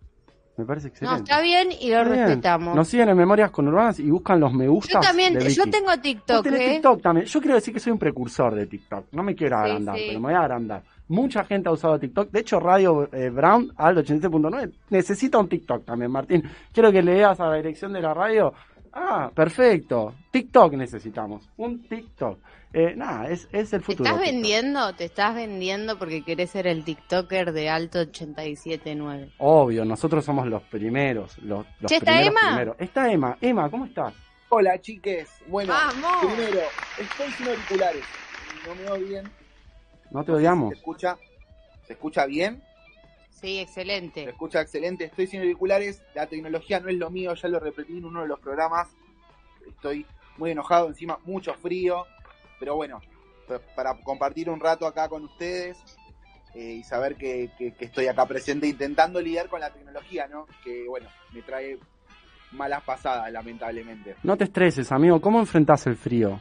Me 0.56 0.64
parece 0.64 0.88
No, 0.88 0.92
excelente. 0.92 1.22
está 1.22 1.40
bien 1.40 1.68
y 1.70 1.90
lo 1.90 2.04
bien. 2.04 2.08
respetamos. 2.08 2.74
Nos 2.74 2.88
siguen 2.88 3.08
en 3.10 3.16
Memorias 3.16 3.52
Conurbanas 3.52 4.00
y 4.00 4.10
buscan 4.10 4.40
los 4.40 4.52
me 4.52 4.66
gusta. 4.66 4.94
yo 4.94 5.00
también, 5.00 5.38
yo 5.38 5.70
tengo 5.70 5.96
TikTok, 5.96 6.42
tenés 6.42 6.60
¿eh? 6.60 6.72
TikTok 6.74 7.00
también. 7.00 7.26
Yo 7.26 7.40
quiero 7.40 7.54
decir 7.54 7.72
que 7.72 7.78
soy 7.78 7.92
un 7.92 7.98
precursor 7.98 8.56
de 8.56 8.66
TikTok. 8.66 9.06
No 9.12 9.22
me 9.22 9.36
quiero 9.36 9.56
agrandar, 9.56 9.96
sí. 9.96 10.04
pero 10.08 10.20
me 10.20 10.26
voy 10.26 10.34
a 10.34 10.40
agrandar. 10.40 10.82
Mucha 11.06 11.44
gente 11.44 11.68
ha 11.68 11.72
usado 11.72 11.98
TikTok. 12.00 12.30
De 12.32 12.40
hecho, 12.40 12.58
Radio 12.58 13.08
eh, 13.12 13.30
Brown 13.30 13.72
al 13.76 13.96
87.9 13.98 14.72
necesita 14.90 15.38
un 15.38 15.48
TikTok 15.48 15.84
también, 15.84 16.10
Martín. 16.10 16.42
Quiero 16.72 16.90
que 16.90 17.02
leas 17.02 17.38
a 17.38 17.46
la 17.46 17.54
dirección 17.54 17.92
de 17.92 18.02
la 18.02 18.12
radio. 18.12 18.52
Ah, 18.92 19.30
perfecto. 19.32 20.12
TikTok 20.32 20.72
necesitamos. 20.74 21.48
Un 21.56 21.82
TikTok. 21.82 22.38
Eh, 22.74 22.94
nada, 22.96 23.28
es, 23.30 23.48
es 23.52 23.72
el 23.72 23.80
¿Te 23.80 23.86
futuro. 23.86 24.04
estás 24.10 24.22
TikTok. 24.22 24.34
vendiendo? 24.42 24.92
¿Te 24.94 25.04
estás 25.06 25.34
vendiendo 25.34 25.98
porque 25.98 26.22
querés 26.22 26.50
ser 26.50 26.66
el 26.66 26.84
TikToker 26.84 27.52
de 27.52 27.70
Alto 27.70 28.00
87.9? 28.00 29.32
Obvio, 29.38 29.84
nosotros 29.84 30.24
somos 30.24 30.46
los 30.46 30.62
primeros. 30.64 31.38
Los, 31.38 31.64
¿está 31.80 31.98
primeros, 32.12 32.26
Emma? 32.28 32.40
primeros. 32.48 32.76
Está 32.78 33.10
Emma. 33.12 33.38
Emma, 33.40 33.70
¿cómo 33.70 33.86
estás? 33.86 34.12
Hola 34.50 34.80
chiques, 34.80 35.28
bueno, 35.46 35.74
¡Vamos! 35.74 36.24
primero, 36.34 36.60
estoy 36.98 37.30
sin 37.32 37.48
auriculares, 37.48 38.02
no 38.66 38.74
me 38.74 38.90
oyen, 38.90 39.30
No 40.10 40.24
te 40.24 40.32
odiamos. 40.32 40.70
¿se 40.70 40.76
escucha? 40.76 41.18
¿Se 41.86 41.92
escucha 41.92 42.24
bien? 42.24 42.62
Sí, 43.28 43.56
Se 43.56 43.60
excelente. 43.60 44.24
escucha 44.24 44.62
excelente, 44.62 45.04
estoy 45.04 45.26
sin 45.26 45.40
auriculares, 45.40 46.02
la 46.14 46.26
tecnología 46.28 46.80
no 46.80 46.88
es 46.88 46.96
lo 46.96 47.10
mío, 47.10 47.34
ya 47.34 47.46
lo 47.48 47.60
repetí 47.60 47.98
en 47.98 48.06
uno 48.06 48.22
de 48.22 48.28
los 48.28 48.40
programas, 48.40 48.88
estoy 49.68 50.06
muy 50.38 50.52
enojado, 50.52 50.88
encima 50.88 51.18
mucho 51.26 51.52
frío, 51.52 52.06
pero 52.58 52.76
bueno, 52.76 53.00
pa- 53.46 53.60
para 53.74 53.94
compartir 54.02 54.48
un 54.50 54.60
rato 54.60 54.86
acá 54.86 55.08
con 55.08 55.24
ustedes 55.24 55.78
eh, 56.54 56.72
y 56.74 56.82
saber 56.82 57.16
que, 57.16 57.50
que- 57.58 57.72
que 57.74 57.84
estoy 57.86 58.06
acá 58.06 58.26
presente 58.26 58.66
intentando 58.66 59.20
lidiar 59.20 59.48
con 59.48 59.60
la 59.60 59.70
tecnología, 59.72 60.26
¿no? 60.28 60.46
Que 60.64 60.86
bueno, 60.88 61.08
me 61.32 61.42
trae 61.42 61.78
malas 62.52 62.82
pasadas, 62.82 63.30
lamentablemente. 63.30 64.16
No 64.22 64.36
te 64.36 64.44
estreses, 64.44 64.90
amigo. 64.92 65.20
¿Cómo 65.20 65.38
enfrentás 65.40 65.86
el 65.86 65.96
frío? 65.96 66.40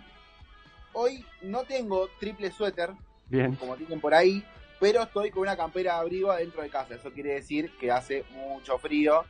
Hoy 0.94 1.24
no 1.44 1.64
tengo 1.64 2.08
triple 2.20 2.50
suéter, 2.52 2.92
Bien. 3.28 3.56
como 3.56 3.76
tienen 3.76 4.00
por 4.00 4.14
ahí, 4.14 4.44
pero 4.80 5.04
estoy 5.04 5.30
con 5.32 5.42
una 5.44 5.58
campera 5.58 5.96
de 5.96 6.00
abrigo 6.00 6.32
adentro 6.32 6.62
de 6.64 6.70
casa. 6.70 6.96
Eso 6.96 7.12
quiere 7.12 7.34
decir 7.34 7.72
que 7.80 7.92
hace 7.92 8.24
mucho 8.32 8.78
frío. 8.80 9.24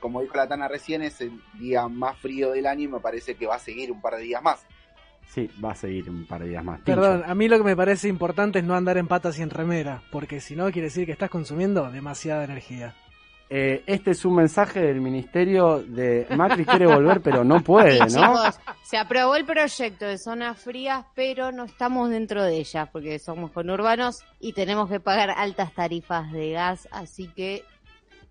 Como 0.00 0.20
dijo 0.20 0.36
la 0.36 0.46
Tana 0.48 0.68
recién, 0.68 1.00
es 1.02 1.20
el 1.22 1.40
día 1.54 1.88
más 1.88 2.18
frío 2.18 2.50
del 2.50 2.66
año 2.66 2.82
y 2.82 2.88
me 2.88 3.00
parece 3.00 3.36
que 3.36 3.46
va 3.46 3.54
a 3.54 3.58
seguir 3.60 3.90
un 3.90 4.02
par 4.02 4.16
de 4.16 4.22
días 4.22 4.42
más. 4.42 4.66
Sí, 5.26 5.50
va 5.62 5.72
a 5.72 5.74
seguir 5.74 6.08
un 6.08 6.26
par 6.26 6.42
de 6.42 6.50
días 6.50 6.64
más. 6.64 6.82
Tincho. 6.84 7.00
Perdón, 7.00 7.24
a 7.26 7.34
mí 7.34 7.48
lo 7.48 7.58
que 7.58 7.64
me 7.64 7.76
parece 7.76 8.08
importante 8.08 8.60
es 8.60 8.64
no 8.64 8.74
andar 8.74 8.98
en 8.98 9.08
patas 9.08 9.38
y 9.38 9.42
en 9.42 9.50
remera, 9.50 10.02
porque 10.12 10.40
si 10.40 10.54
no 10.54 10.70
quiere 10.70 10.88
decir 10.88 11.06
que 11.06 11.12
estás 11.12 11.30
consumiendo 11.30 11.90
demasiada 11.90 12.44
energía. 12.44 12.94
Eh, 13.50 13.84
este 13.86 14.12
es 14.12 14.24
un 14.24 14.36
mensaje 14.36 14.80
del 14.80 15.00
ministerio 15.00 15.80
de 15.80 16.26
Macri 16.34 16.64
quiere 16.64 16.86
volver, 16.86 17.20
pero 17.20 17.44
no 17.44 17.60
puede, 17.62 17.98
¿no? 17.98 18.06
chicos, 18.06 18.58
se 18.82 18.96
aprobó 18.96 19.36
el 19.36 19.44
proyecto 19.44 20.06
de 20.06 20.16
zonas 20.16 20.58
frías, 20.58 21.04
pero 21.14 21.52
no 21.52 21.64
estamos 21.64 22.08
dentro 22.08 22.42
de 22.42 22.56
ellas 22.56 22.88
porque 22.90 23.18
somos 23.18 23.50
conurbanos 23.50 24.24
y 24.40 24.54
tenemos 24.54 24.88
que 24.88 24.98
pagar 24.98 25.30
altas 25.30 25.72
tarifas 25.74 26.32
de 26.32 26.52
gas, 26.52 26.88
así 26.90 27.28
que 27.28 27.64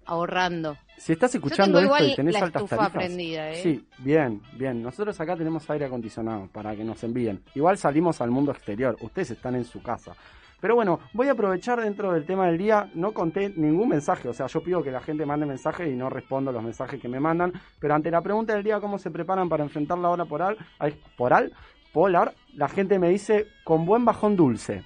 ahorrando. 0.05 0.77
Si 0.97 1.13
estás 1.13 1.35
escuchando 1.35 1.79
esto 1.79 2.03
y 2.03 2.15
tenés 2.15 2.33
la 2.33 2.45
altas 2.45 2.65
tarifas. 2.65 2.91
prendida, 2.91 3.51
¿eh? 3.51 3.61
Sí, 3.61 3.85
bien, 3.97 4.41
bien. 4.53 4.81
Nosotros 4.81 5.19
acá 5.19 5.35
tenemos 5.35 5.69
aire 5.69 5.85
acondicionado 5.85 6.47
para 6.51 6.75
que 6.75 6.83
nos 6.83 7.03
envíen. 7.03 7.43
Igual 7.55 7.77
salimos 7.77 8.21
al 8.21 8.31
mundo 8.31 8.51
exterior. 8.51 8.95
Ustedes 9.01 9.31
están 9.31 9.55
en 9.55 9.65
su 9.65 9.81
casa. 9.81 10.15
Pero 10.61 10.75
bueno, 10.75 11.01
voy 11.11 11.27
a 11.27 11.33
aprovechar 11.33 11.81
dentro 11.81 12.13
del 12.13 12.25
tema 12.25 12.47
del 12.47 12.57
día. 12.57 12.89
No 12.93 13.11
conté 13.13 13.49
ningún 13.49 13.89
mensaje. 13.89 14.29
O 14.29 14.33
sea, 14.33 14.47
yo 14.47 14.63
pido 14.63 14.81
que 14.81 14.91
la 14.91 15.01
gente 15.01 15.25
mande 15.25 15.45
mensajes 15.45 15.91
y 15.91 15.93
no 15.93 16.09
respondo 16.09 16.53
los 16.53 16.63
mensajes 16.63 17.01
que 17.01 17.09
me 17.09 17.19
mandan. 17.19 17.51
Pero 17.79 17.95
ante 17.95 18.09
la 18.09 18.21
pregunta 18.21 18.53
del 18.53 18.63
día, 18.63 18.79
¿cómo 18.79 18.97
se 18.97 19.11
preparan 19.11 19.49
para 19.49 19.65
enfrentar 19.65 19.97
la 19.97 20.09
hora 20.09 20.23
polar? 20.23 20.55
Ay, 20.79 20.97
¿Poral? 21.17 21.51
Polar. 21.91 22.33
La 22.55 22.69
gente 22.69 22.97
me 22.97 23.09
dice, 23.09 23.47
con 23.65 23.85
buen 23.85 24.05
bajón 24.05 24.37
dulce. 24.37 24.85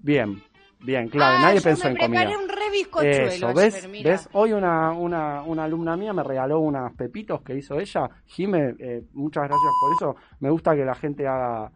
Bien, 0.00 0.42
bien, 0.86 1.08
claro. 1.08 1.36
Ah, 1.38 1.42
nadie 1.42 1.56
yo 1.58 1.62
pensó 1.64 1.84
me 1.84 1.90
en 1.90 1.96
comida. 1.98 2.38
un 2.38 2.48
re 2.48 2.70
bizcochuelo 2.72 3.26
Eso, 3.26 3.48
ayer, 3.48 3.56
¿ves? 3.72 3.88
mira. 3.90 4.10
¿ves? 4.12 4.28
Hoy 4.32 4.52
una, 4.52 4.92
una, 4.92 5.42
una 5.42 5.64
alumna 5.64 5.96
mía 5.96 6.12
me 6.12 6.22
regaló 6.22 6.60
unos 6.60 6.92
pepitos 6.94 7.42
que 7.42 7.54
hizo 7.56 7.78
ella. 7.78 8.08
Jime, 8.26 8.74
eh, 8.78 9.02
muchas 9.12 9.44
gracias 9.44 9.72
por 9.80 9.92
eso. 9.92 10.16
Me 10.40 10.48
gusta 10.50 10.74
que 10.74 10.84
la 10.84 10.94
gente 10.94 11.26
haga, 11.26 11.70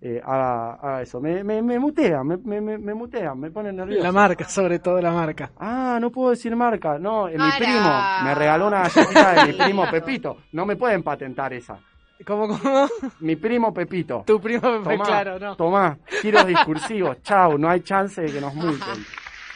eh, 0.00 0.20
haga, 0.24 0.72
haga 0.74 1.02
eso. 1.02 1.20
Me, 1.20 1.44
me, 1.44 1.62
me 1.62 1.78
mutea, 1.78 2.24
me, 2.24 2.36
me, 2.38 2.60
me, 2.60 2.94
mutea, 2.94 3.34
me 3.34 3.50
pone 3.50 3.72
nervioso. 3.72 4.02
La 4.02 4.12
marca, 4.12 4.44
sobre 4.48 4.78
todo 4.80 5.00
la 5.00 5.12
marca. 5.12 5.52
Ah, 5.58 5.98
no 6.00 6.10
puedo 6.10 6.30
decir 6.30 6.54
marca. 6.56 6.98
No, 6.98 7.28
eh, 7.28 7.36
mi 7.38 7.50
primo 7.58 7.90
me 8.24 8.34
regaló 8.34 8.66
una 8.68 8.82
galletita 8.82 9.32
de 9.44 9.52
mi 9.52 9.58
primo 9.58 9.84
Pepito. 9.90 10.38
No 10.52 10.66
me 10.66 10.76
pueden 10.76 11.02
patentar 11.02 11.52
esa. 11.52 11.78
¿Cómo, 12.26 12.48
cómo? 12.48 12.88
Mi 13.20 13.36
primo 13.36 13.72
Pepito. 13.74 14.22
Tu 14.26 14.40
primo 14.40 14.60
Pepito, 14.60 14.90
Tomá, 14.90 15.04
claro, 15.04 15.38
no. 15.38 15.56
Tomá, 15.56 15.98
giros 16.22 16.46
discursivos. 16.46 17.20
Chau, 17.22 17.58
no 17.58 17.68
hay 17.68 17.80
chance 17.80 18.20
de 18.22 18.32
que 18.32 18.40
nos 18.40 18.54
multen. 18.54 19.04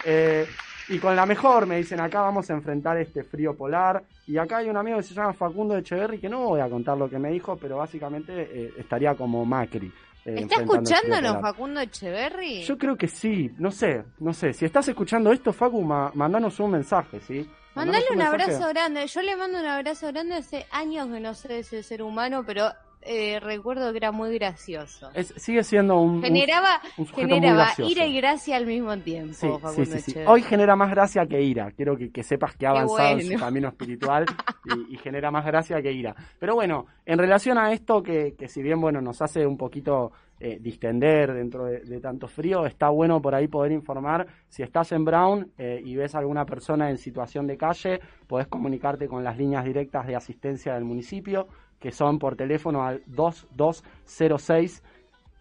Eh, 0.05 0.47
y 0.89 0.99
con 0.99 1.15
la 1.15 1.27
mejor 1.27 1.67
me 1.67 1.77
dicen, 1.77 2.01
acá 2.01 2.23
vamos 2.23 2.49
a 2.51 2.55
enfrentar 2.55 2.97
este 2.99 3.23
frío 3.25 3.55
polar. 3.57 4.03
Y 4.27 4.37
acá 4.39 4.59
hay 4.59 4.69
un 4.69 4.77
amigo 4.77 4.97
que 4.99 5.03
se 5.03 5.15
llama 5.15 5.33
Facundo 5.33 5.77
Echeverry, 5.77 6.19
que 6.19 6.29
no 6.29 6.41
voy 6.41 6.61
a 6.61 6.69
contar 6.69 6.97
lo 6.99 7.09
que 7.09 7.19
me 7.19 7.31
dijo, 7.31 7.57
pero 7.57 7.77
básicamente 7.79 8.33
eh, 8.37 8.73
estaría 8.79 9.15
como 9.15 9.45
Macri. 9.45 9.93
eh, 10.25 10.35
¿Está 10.37 10.57
escuchándonos. 10.63 11.41
Facundo 11.41 11.81
Echeverry? 11.81 12.63
Yo 12.63 12.77
creo 12.77 12.97
que 12.97 13.07
sí, 13.09 13.51
no 13.59 13.71
sé, 13.71 14.03
no 14.19 14.33
sé. 14.35 14.53
Si 14.53 14.65
estás 14.65 14.89
escuchando 14.89 15.31
esto, 15.33 15.53
Facu, 15.53 15.83
ma- 15.83 16.11
mandanos 16.15 16.59
un 16.61 16.73
mensaje, 16.73 17.21
¿sí? 17.21 17.49
Mandale 17.79 18.07
un 18.13 18.23
abrazo 18.23 18.69
grande. 18.69 19.07
Yo 19.07 19.23
le 19.23 19.37
mando 19.37 19.59
un 19.59 19.67
abrazo 19.67 20.09
grande 20.09 20.35
hace 20.35 20.67
años 20.71 21.09
que 21.09 21.21
no 21.21 21.35
sé 21.35 21.49
de 21.49 21.59
ese 21.61 21.83
ser 21.83 22.03
humano, 22.03 22.43
pero 22.45 22.73
eh, 23.03 23.39
recuerdo 23.41 23.91
que 23.93 23.99
era 23.99 24.13
muy 24.13 24.35
gracioso. 24.35 25.11
Es- 25.15 25.33
sigue 25.37 25.63
siendo 25.65 26.01
un, 26.01 26.23
Generaba, 26.23 26.81
un 26.97 27.07
generaba 27.07 27.69
ira 27.79 28.07
y 28.07 28.17
gracia 28.17 28.57
al 28.57 28.67
mismo 28.67 28.97
tiempo, 28.99 29.35
Sí, 29.75 29.85
sí, 29.87 29.99
sí. 30.13 30.19
Hoy 30.27 30.43
genera 30.43 30.77
más 30.77 30.91
gracia 30.91 31.27
que 31.27 31.41
ira. 31.41 31.71
Quiero 31.73 31.97
que, 31.97 32.11
que 32.11 32.23
sepas 32.23 32.57
que 32.57 32.67
ha 32.67 32.71
avanzado 32.71 33.19
en 33.19 33.23
su 33.33 33.39
camino 33.39 33.69
espiritual 33.69 34.25
y, 34.91 34.95
y 34.95 34.99
genera 34.99 35.31
más 35.31 35.45
gracia 35.47 35.81
que 35.81 35.93
ira. 35.93 36.15
Pero 36.39 36.55
bueno, 36.55 36.87
en 37.07 37.19
relación 37.19 37.59
a 37.59 37.73
esto 37.73 38.03
que, 38.03 38.35
que 38.39 38.49
si 38.49 38.63
bien 38.63 38.81
bueno 38.81 39.01
nos 39.01 39.23
hace 39.23 39.47
un 39.47 39.57
poquito 39.57 40.13
eh, 40.41 40.59
distender 40.61 41.33
dentro 41.35 41.65
de, 41.65 41.81
de 41.81 42.01
tanto 42.01 42.29
frío, 42.29 42.65
está 42.67 42.91
bueno 42.91 43.21
por 43.21 43.35
ahí 43.35 43.49
poder 43.49 43.73
informar. 43.73 44.27
Si 44.49 44.63
estás 44.63 44.93
en 44.93 45.05
Brown 45.05 45.51
eh, 45.59 45.81
y 45.85 45.97
ves 45.97 46.15
a 46.15 46.19
alguna 46.19 46.45
persona 46.45 46.91
en 46.91 46.99
situación 46.99 47.47
de 47.49 47.57
calle, 47.57 48.01
podés 48.27 48.47
comunicarte 48.47 49.09
con 49.09 49.25
las 49.25 49.37
líneas 49.37 49.65
directas 49.65 50.07
de 50.07 50.15
asistencia 50.15 50.75
del 50.75 50.85
municipio, 50.85 51.49
que 51.81 51.93
son 51.93 52.19
por 52.19 52.37
teléfono 52.37 52.85
al 52.85 53.03
2206 53.07 54.83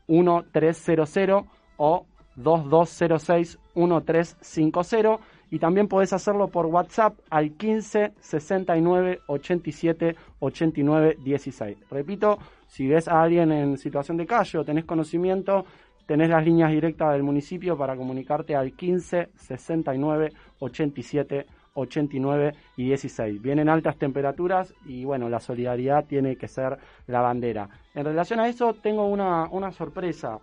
1300 0.07 1.43
o 1.77 2.05
2206-1350 2.37 5.19
y 5.49 5.59
también 5.59 5.87
podés 5.87 6.11
hacerlo 6.13 6.49
por 6.49 6.65
WhatsApp 6.65 7.17
al 7.29 7.51
15 7.51 8.13
69 8.19 9.19
87 9.27 10.15
89 10.39 11.17
16. 11.23 11.77
Repito, 11.89 12.37
si 12.67 12.85
ves 12.87 13.07
a 13.07 13.21
alguien 13.21 13.51
en 13.51 13.77
situación 13.77 14.17
de 14.17 14.25
calle 14.25 14.57
o 14.57 14.65
tenés 14.65 14.85
conocimiento, 14.85 15.65
tenés 16.05 16.29
las 16.29 16.43
líneas 16.43 16.71
directas 16.71 17.13
del 17.13 17.23
municipio 17.23 17.77
para 17.77 17.95
comunicarte 17.95 18.55
al 18.55 18.73
15 18.73 19.29
69 19.35 20.33
87 20.59 21.37
89 21.37 21.56
y 21.85 22.85
16. 22.85 23.41
Vienen 23.41 23.69
altas 23.69 23.97
temperaturas 23.97 24.73
y 24.85 25.05
bueno, 25.05 25.29
la 25.29 25.39
solidaridad 25.39 26.05
tiene 26.05 26.35
que 26.35 26.47
ser 26.47 26.77
la 27.07 27.21
bandera. 27.21 27.69
En 27.93 28.05
relación 28.05 28.39
a 28.39 28.47
eso, 28.47 28.73
tengo 28.73 29.05
una, 29.07 29.45
una 29.51 29.71
sorpresa. 29.71 30.39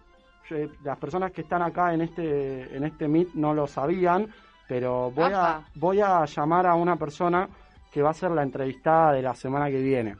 Yo- 0.48 0.56
las 0.84 0.98
personas 0.98 1.32
que 1.32 1.40
están 1.40 1.62
acá 1.62 1.92
en 1.94 2.02
este, 2.02 2.76
en 2.76 2.84
este 2.84 3.08
Meet 3.08 3.34
no 3.34 3.52
lo 3.54 3.66
sabían, 3.66 4.28
pero 4.68 5.10
voy 5.10 5.32
a, 5.34 5.62
voy 5.74 6.00
a 6.00 6.24
llamar 6.24 6.66
a 6.66 6.74
una 6.74 6.96
persona 6.96 7.48
que 7.92 8.02
va 8.02 8.10
a 8.10 8.14
ser 8.14 8.30
la 8.30 8.42
entrevistada 8.42 9.12
de 9.12 9.22
la 9.22 9.34
semana 9.34 9.68
que 9.70 9.80
viene. 9.80 10.16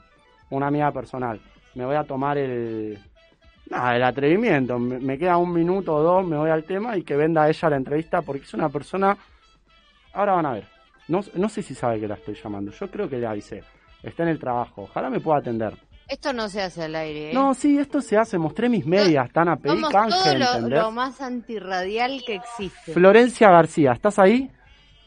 Una 0.51 0.67
amiga 0.69 0.91
personal. 0.93 1.41
Me 1.75 1.85
voy 1.85 1.97
a 1.97 2.05
tomar 2.05 2.39
el, 2.39 2.99
nada, 3.71 3.97
el 3.97 4.03
atrevimiento. 4.03 4.79
Me, 4.79 4.99
me 4.99 5.19
queda 5.19 5.37
un 5.37 5.53
minuto 5.53 5.95
o 5.95 6.03
dos, 6.03 6.27
me 6.27 6.37
voy 6.37 6.51
al 6.51 6.65
tema 6.65 6.97
y 6.97 7.03
que 7.03 7.17
venda 7.17 7.49
ella 7.49 7.71
la 7.71 7.77
entrevista 7.77 8.23
porque 8.23 8.43
es 8.43 8.55
una 8.55 8.69
persona... 8.69 9.17
Ahora 10.13 10.35
van 10.35 10.47
a 10.47 10.53
ver. 10.53 10.74
No, 11.09 11.21
no 11.35 11.49
sé 11.49 11.63
si 11.63 11.75
sabe 11.75 12.01
que 12.01 12.09
la 12.09 12.15
estoy 12.15 12.35
llamando. 12.35 12.73
Yo 12.73 12.91
creo 12.91 13.09
que 13.09 13.19
le 13.19 13.27
avisé. 13.27 13.63
Está 14.03 14.23
en 14.23 14.31
el 14.31 14.39
trabajo. 14.39 14.83
Ojalá 14.83 15.11
me 15.11 15.21
pueda 15.21 15.39
atender. 15.39 15.75
Esto 16.07 16.33
no 16.35 16.49
se 16.49 16.61
hace 16.61 16.83
al 16.85 16.95
aire, 16.97 17.31
¿eh? 17.31 17.35
No, 17.35 17.55
sí, 17.55 17.79
esto 17.79 18.01
se 18.03 18.17
hace. 18.19 18.37
Mostré 18.37 18.69
mis 18.69 18.85
medias. 18.87 19.27
Están 19.27 19.49
a 19.49 19.57
pedir 19.57 19.77
Somos 19.77 19.91
canje, 19.91 20.11
todo 20.11 20.35
lo, 20.39 20.55
¿entendés? 20.57 20.79
lo 20.83 20.91
más 20.91 21.21
antirradial 21.21 22.23
que 22.27 22.35
existe. 22.35 22.93
Florencia 22.93 23.51
García, 23.51 23.93
¿estás 23.93 24.19
ahí? 24.19 24.51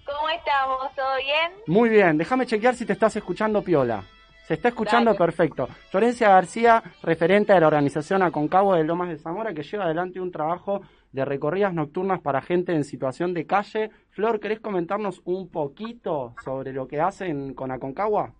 ¿Cómo 0.05 0.29
estamos? 0.29 0.95
¿Todo 0.95 1.15
bien? 1.17 1.51
Muy 1.67 1.89
bien. 1.89 2.17
Déjame 2.17 2.45
chequear 2.45 2.75
si 2.75 2.85
te 2.85 2.93
estás 2.93 3.15
escuchando 3.15 3.61
piola. 3.61 4.03
Se 4.47 4.53
está 4.53 4.69
escuchando 4.69 5.11
Dale. 5.11 5.17
perfecto. 5.17 5.67
Florencia 5.91 6.29
García, 6.29 6.81
referente 7.03 7.51
de 7.53 7.59
la 7.59 7.67
organización 7.67 8.23
Aconcagua 8.23 8.77
de 8.77 8.85
Lomas 8.85 9.09
de 9.09 9.17
Zamora, 9.17 9.53
que 9.53 9.61
lleva 9.63 9.83
adelante 9.83 10.21
un 10.21 10.31
trabajo 10.31 10.81
de 11.17 11.25
recorridas 11.25 11.73
nocturnas 11.73 12.21
para 12.21 12.43
gente 12.43 12.73
en 12.73 12.83
situación 12.83 13.33
de 13.33 13.47
calle. 13.47 13.89
Flor, 14.11 14.39
¿querés 14.39 14.59
comentarnos 14.59 15.19
un 15.25 15.49
poquito 15.49 16.35
sobre 16.43 16.73
lo 16.73 16.87
que 16.87 17.01
hacen 17.01 17.55
con 17.55 17.71
Aconcagua? 17.71 18.33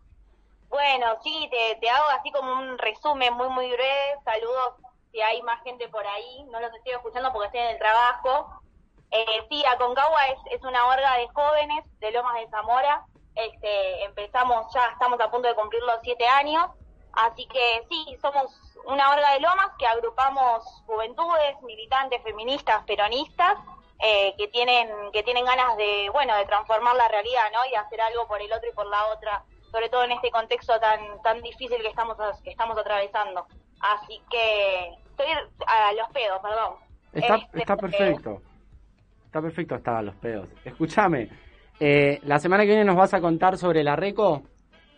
Bueno, 0.70 1.08
sí, 1.24 1.50
te, 1.50 1.90
hago 1.90 2.10
así 2.20 2.32
como 2.32 2.54
un 2.54 2.78
resumen 2.78 3.34
muy, 3.34 3.50
muy 3.50 3.66
breve. 3.66 4.22
Saludos 4.24 4.76
si 5.12 5.20
hay 5.20 5.42
más 5.42 5.60
gente 5.64 5.90
por 5.90 6.06
ahí. 6.06 6.46
No 6.52 6.60
los 6.60 6.72
estoy 6.76 6.94
escuchando 6.94 7.34
porque 7.34 7.48
estoy 7.48 7.62
en 7.62 7.70
el 7.70 7.80
trabajo. 7.80 8.62
Eh, 9.10 9.48
sí, 9.50 9.66
Aconcagua 9.66 10.28
es, 10.28 10.60
es 10.60 10.62
una 10.64 10.86
orga 10.86 11.18
de 11.18 11.28
jóvenes 11.30 11.84
de 12.00 12.12
Lomas 12.12 12.36
de 12.36 12.48
Zamora. 12.50 13.06
Este, 13.34 14.04
empezamos, 14.04 14.72
ya 14.72 14.86
estamos 14.92 15.20
a 15.20 15.32
punto 15.32 15.48
de 15.48 15.56
cumplir 15.56 15.82
los 15.82 15.98
siete 16.04 16.28
años. 16.28 16.68
Así 17.18 17.48
que 17.48 17.84
sí, 17.90 18.18
somos 18.22 18.46
una 18.86 19.10
orga 19.10 19.34
de 19.34 19.40
Lomas 19.40 19.72
que 19.80 19.88
agrupamos 19.88 20.64
juventudes, 20.86 21.60
militantes, 21.64 22.22
feministas, 22.22 22.84
peronistas, 22.86 23.58
eh, 24.00 24.36
que 24.38 24.48
tienen 24.50 24.88
que 25.12 25.24
tienen 25.24 25.44
ganas 25.44 25.76
de, 25.78 26.10
bueno, 26.14 26.38
de 26.38 26.46
transformar 26.46 26.96
la 26.96 27.08
realidad, 27.08 27.46
¿no? 27.52 27.60
Y 27.72 27.76
hacer 27.76 28.00
algo 28.02 28.28
por 28.28 28.40
el 28.40 28.54
otro 28.54 28.70
y 28.70 28.76
por 28.76 28.86
la 28.86 29.08
otra, 29.08 29.44
sobre 29.72 29.90
todo 29.90 30.04
en 30.04 30.12
este 30.12 30.30
contexto 30.30 30.80
tan 30.80 31.20
tan 31.24 31.42
difícil 31.42 31.82
que 31.82 31.88
estamos 31.88 32.18
que 32.44 32.52
estamos 32.52 32.78
atravesando. 32.78 33.48
Así 33.80 34.22
que 34.30 34.94
estoy 35.10 35.28
a 35.66 35.94
los 35.94 36.10
pedos, 36.10 36.40
perdón. 36.40 36.76
Está, 37.14 37.36
Este, 37.36 37.60
está 37.60 37.76
perfecto. 37.76 38.42
Está 39.26 39.42
perfecto 39.42 39.76
hasta 39.76 40.02
los 40.04 40.16
pedos. 40.18 40.50
Escúchame, 40.64 41.30
eh, 41.80 42.20
la 42.24 42.38
semana 42.38 42.64
que 42.64 42.70
viene 42.70 42.86
nos 42.86 42.96
vas 42.96 43.14
a 43.16 43.22
contar 43.22 43.58
sobre 43.58 43.84
la 43.84 43.96
RECO. 43.96 44.44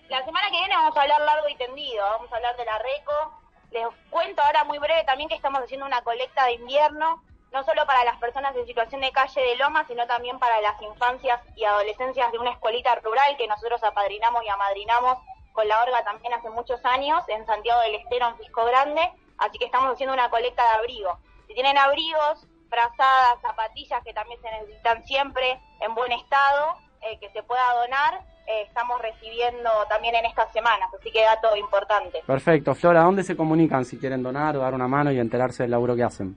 La 0.10 0.26
semana 0.26 0.50
que 0.50 0.58
viene 0.58 0.76
vamos 0.76 0.98
a 0.98 1.02
hablar 1.04 1.22
largo 1.22 1.48
y 1.50 1.56
tendido, 1.56 2.04
vamos 2.04 2.34
a 2.34 2.38
hablar 2.38 2.58
de 2.58 2.66
la 2.66 2.80
RECO. 2.80 3.32
Les 3.70 3.86
cuento 4.10 4.42
ahora 4.42 4.64
muy 4.64 4.80
breve 4.80 5.04
también 5.04 5.30
que 5.30 5.36
estamos 5.36 5.62
haciendo 5.62 5.86
una 5.86 6.02
colecta 6.02 6.46
de 6.46 6.54
invierno, 6.54 7.24
no 7.52 7.64
solo 7.64 7.86
para 7.86 8.04
las 8.04 8.18
personas 8.18 8.56
en 8.56 8.66
situación 8.66 9.02
de 9.02 9.12
calle 9.12 9.40
de 9.40 9.56
Loma, 9.58 9.86
sino 9.86 10.08
también 10.08 10.40
para 10.40 10.62
las 10.62 10.82
infancias 10.82 11.40
y 11.56 11.64
adolescencias 11.64 12.32
de 12.32 12.40
una 12.40 12.50
escuelita 12.50 12.96
rural 12.96 13.38
que 13.38 13.48
nosotros 13.48 13.84
apadrinamos 13.84 14.44
y 14.44 14.50
amadrinamos 14.50 15.20
con 15.54 15.68
la 15.68 15.84
Orga 15.84 16.04
también 16.04 16.34
hace 16.34 16.50
muchos 16.50 16.84
años 16.86 17.22
en 17.28 17.46
Santiago 17.46 17.80
del 17.82 17.94
Estero, 17.94 18.30
en 18.30 18.38
Fisco 18.38 18.66
Grande. 18.66 19.12
Así 19.38 19.60
que 19.60 19.66
estamos 19.66 19.94
haciendo 19.94 20.16
una 20.16 20.32
colecta 20.32 20.64
de 20.64 20.78
abrigo. 20.80 21.20
Si 21.46 21.54
tienen 21.54 21.78
abrigos, 21.78 22.48
frazadas, 22.68 23.42
zapatillas 23.44 24.04
que 24.04 24.14
también 24.16 24.42
se 24.42 24.50
necesitan 24.50 25.06
siempre 25.06 25.62
en 25.82 25.94
buen 25.94 26.12
estado, 26.14 26.78
eh, 27.02 27.20
que 27.20 27.30
se 27.30 27.44
pueda 27.44 27.74
donar, 27.76 28.22
eh, 28.50 28.64
estamos 28.64 29.00
recibiendo 29.00 29.70
también 29.90 30.16
en 30.16 30.26
estas 30.26 30.52
semanas, 30.52 30.90
así 31.00 31.12
que 31.12 31.22
dato 31.22 31.56
importante. 31.56 32.24
Perfecto. 32.26 32.74
Flora, 32.74 33.02
¿dónde 33.02 33.24
se 33.24 33.38
comunican 33.38 33.86
si 33.86 34.00
quieren 34.00 34.24
donar 34.24 34.58
o 34.58 34.62
dar 34.62 34.74
una 34.74 34.88
mano 34.88 35.12
y 35.12 35.20
enterarse 35.20 35.64
del 35.64 35.72
laburo 35.72 35.96
que 35.96 36.04
hacen? 36.04 36.36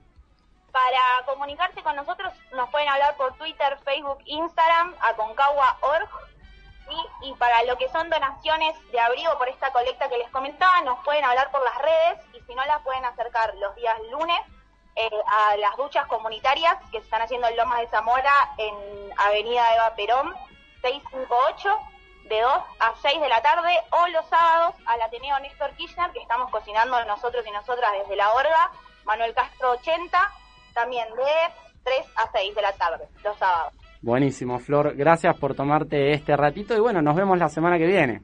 Para 0.71 1.25
comunicarse 1.25 1.81
con 1.81 1.95
nosotros 1.95 2.31
nos 2.51 2.69
pueden 2.69 2.87
hablar 2.87 3.17
por 3.17 3.33
Twitter, 3.37 3.79
Facebook, 3.83 4.19
Instagram, 4.25 4.93
aconcagua.org 5.01 6.09
y, 6.91 7.29
y 7.29 7.33
para 7.33 7.63
lo 7.63 7.75
que 7.77 7.89
son 7.89 8.07
donaciones 8.11 8.75
de 8.91 8.99
abrigo 8.99 9.35
por 9.39 9.49
esta 9.49 9.71
colecta 9.71 10.07
que 10.07 10.19
les 10.19 10.29
comentaba, 10.29 10.81
nos 10.81 11.03
pueden 11.03 11.23
hablar 11.23 11.49
por 11.49 11.63
las 11.63 11.79
redes 11.79 12.19
y 12.33 12.41
si 12.41 12.53
no 12.53 12.63
las 12.65 12.79
pueden 12.83 13.05
acercar 13.05 13.55
los 13.55 13.75
días 13.75 13.97
lunes 14.11 14.39
eh, 14.95 15.09
a 15.25 15.57
las 15.57 15.75
duchas 15.77 16.05
comunitarias 16.05 16.75
que 16.91 16.99
se 16.99 17.05
están 17.05 17.23
haciendo 17.23 17.47
en 17.47 17.57
Lomas 17.57 17.79
de 17.79 17.87
Zamora 17.87 18.53
en 18.59 18.75
Avenida 19.17 19.73
Eva 19.73 19.95
Perón 19.95 20.35
658 20.83 21.92
de 22.29 22.39
2 22.41 22.51
a 22.79 22.93
6 23.01 23.21
de 23.21 23.29
la 23.29 23.41
tarde 23.41 23.71
o 23.91 24.07
los 24.07 24.25
sábados 24.27 24.75
al 24.85 25.01
Ateneo 25.01 25.39
Néstor 25.39 25.71
Kirchner 25.75 26.11
que 26.11 26.19
estamos 26.19 26.49
cocinando 26.51 27.03
nosotros 27.05 27.45
y 27.47 27.51
nosotras 27.51 27.91
desde 28.01 28.15
la 28.15 28.31
Orga, 28.33 28.71
Manuel 29.05 29.33
Castro 29.33 29.71
80, 29.71 30.17
también 30.73 31.07
de 31.15 31.53
3 31.83 32.05
a 32.15 32.31
6 32.31 32.55
de 32.55 32.61
la 32.61 32.73
tarde, 32.73 33.05
los 33.23 33.37
sábados. 33.37 33.73
Buenísimo, 34.01 34.59
Flor. 34.59 34.95
Gracias 34.95 35.37
por 35.37 35.55
tomarte 35.55 36.11
este 36.13 36.35
ratito 36.35 36.75
y 36.75 36.79
bueno, 36.79 37.01
nos 37.01 37.15
vemos 37.15 37.37
la 37.37 37.49
semana 37.49 37.77
que 37.77 37.85
viene. 37.85 38.21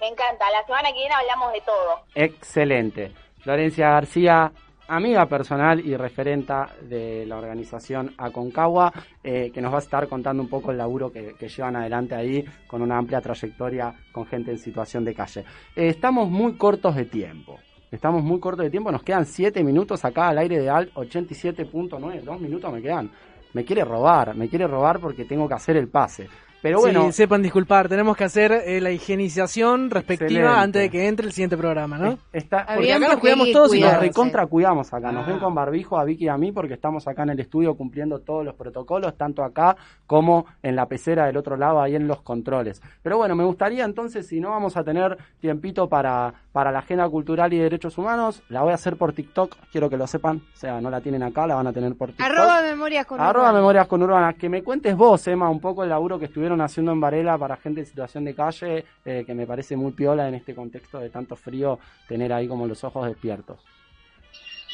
Me 0.00 0.08
encanta, 0.08 0.50
la 0.50 0.64
semana 0.64 0.88
que 0.88 0.98
viene 0.98 1.14
hablamos 1.14 1.52
de 1.52 1.60
todo. 1.60 2.00
Excelente. 2.14 3.12
Florencia 3.42 3.90
García, 3.90 4.52
amiga 4.88 5.26
personal 5.26 5.80
y 5.84 5.96
referenta 5.96 6.66
de 6.82 7.24
la 7.26 7.36
organización 7.36 8.14
Aconcagua, 8.16 8.92
eh, 9.22 9.50
que 9.52 9.60
nos 9.60 9.72
va 9.72 9.76
a 9.76 9.80
estar 9.80 10.08
contando 10.08 10.42
un 10.42 10.48
poco 10.48 10.70
el 10.70 10.78
laburo 10.78 11.12
que, 11.12 11.34
llevan 11.48 11.76
adelante 11.76 12.14
ahí 12.14 12.44
con 12.66 12.82
una 12.82 12.98
amplia 12.98 13.20
trayectoria 13.20 13.94
con 14.12 14.26
gente 14.26 14.50
en 14.50 14.58
situación 14.58 15.04
de 15.04 15.14
calle. 15.14 15.44
Eh, 15.76 15.88
estamos 15.88 16.28
muy 16.30 16.56
cortos 16.56 16.96
de 16.96 17.04
tiempo. 17.04 17.58
Estamos 17.90 18.22
muy 18.22 18.38
cortos 18.38 18.64
de 18.64 18.70
tiempo, 18.70 18.92
nos 18.92 19.02
quedan 19.02 19.24
7 19.24 19.64
minutos 19.64 20.04
acá 20.04 20.28
al 20.28 20.38
aire 20.38 20.58
de 20.58 20.68
Alt 20.68 20.92
87.9, 20.92 22.20
dos 22.20 22.38
minutos 22.38 22.70
me 22.70 22.82
quedan. 22.82 23.10
Me 23.54 23.64
quiere 23.64 23.82
robar, 23.82 24.36
me 24.36 24.46
quiere 24.48 24.66
robar 24.66 25.00
porque 25.00 25.24
tengo 25.24 25.48
que 25.48 25.54
hacer 25.54 25.78
el 25.78 25.88
pase. 25.88 26.28
Pero 26.62 26.80
bueno, 26.80 27.06
Sí, 27.06 27.12
sepan 27.12 27.42
disculpar, 27.42 27.88
tenemos 27.88 28.16
que 28.16 28.24
hacer 28.24 28.50
eh, 28.52 28.80
la 28.80 28.90
higienización 28.90 29.90
respectiva 29.90 30.26
Excelente. 30.40 30.60
antes 30.62 30.82
de 30.82 30.90
que 30.90 31.06
entre 31.08 31.26
el 31.26 31.32
siguiente 31.32 31.56
programa, 31.56 31.98
¿no? 31.98 32.18
Está, 32.32 32.66
Porque 32.74 32.92
acá 32.92 33.08
nos 33.08 33.18
cuidamos 33.18 33.52
todos 33.52 33.74
y 33.74 33.80
nos 33.80 33.98
recontra 33.98 34.46
cuidamos 34.46 34.92
acá. 34.92 35.12
Nos 35.12 35.24
Ah. 35.26 35.30
ven 35.30 35.38
con 35.38 35.54
barbijo 35.54 35.98
a 35.98 36.04
Vicky 36.04 36.24
y 36.24 36.28
a 36.28 36.36
mí 36.36 36.50
porque 36.52 36.74
estamos 36.74 37.06
acá 37.06 37.22
en 37.22 37.30
el 37.30 37.40
estudio 37.40 37.76
cumpliendo 37.76 38.18
todos 38.20 38.44
los 38.44 38.54
protocolos, 38.54 39.16
tanto 39.16 39.44
acá 39.44 39.76
como 40.06 40.46
en 40.62 40.74
la 40.76 40.86
pecera 40.86 41.26
del 41.26 41.36
otro 41.36 41.56
lado, 41.56 41.80
ahí 41.80 41.94
en 41.94 42.08
los 42.08 42.22
controles. 42.22 42.82
Pero 43.02 43.18
bueno, 43.18 43.34
me 43.36 43.44
gustaría 43.44 43.84
entonces, 43.84 44.26
si 44.26 44.40
no 44.40 44.50
vamos 44.50 44.76
a 44.76 44.82
tener 44.84 45.16
tiempito 45.40 45.88
para, 45.88 46.34
para 46.52 46.72
la 46.72 46.80
agenda 46.80 47.08
cultural 47.08 47.52
y 47.52 47.58
derechos 47.58 47.98
humanos, 47.98 48.42
la 48.48 48.62
voy 48.62 48.72
a 48.72 48.74
hacer 48.74 48.96
por 48.96 49.12
TikTok, 49.12 49.54
quiero 49.70 49.88
que 49.88 49.96
lo 49.96 50.06
sepan. 50.06 50.38
O 50.54 50.56
sea, 50.56 50.80
no 50.80 50.90
la 50.90 51.00
tienen 51.00 51.22
acá, 51.22 51.46
la 51.46 51.54
van 51.54 51.66
a 51.66 51.72
tener 51.72 51.94
por 51.94 52.08
TikTok. 52.08 52.26
Arroba 52.26 52.62
memorias 52.62 53.06
con 53.06 53.20
Arroba 53.20 53.44
Urbana. 53.44 53.58
Memorias 53.58 53.86
con 53.86 54.02
Urbana. 54.02 54.32
Que 54.32 54.48
me 54.48 54.62
cuentes 54.62 54.96
vos, 54.96 55.26
Emma, 55.28 55.48
un 55.50 55.60
poco 55.60 55.82
el 55.84 55.90
laburo 55.90 56.18
que 56.18 56.24
estuvieron 56.24 56.47
haciendo 56.56 56.92
en 56.92 57.00
Varela 57.00 57.38
para 57.38 57.56
gente 57.56 57.80
en 57.80 57.86
situación 57.86 58.24
de 58.24 58.34
calle, 58.34 58.84
eh, 59.04 59.24
que 59.26 59.34
me 59.34 59.46
parece 59.46 59.76
muy 59.76 59.92
piola 59.92 60.28
en 60.28 60.34
este 60.34 60.54
contexto 60.54 60.98
de 60.98 61.10
tanto 61.10 61.36
frío, 61.36 61.78
tener 62.06 62.32
ahí 62.32 62.48
como 62.48 62.66
los 62.66 62.82
ojos 62.84 63.06
despiertos. 63.06 63.64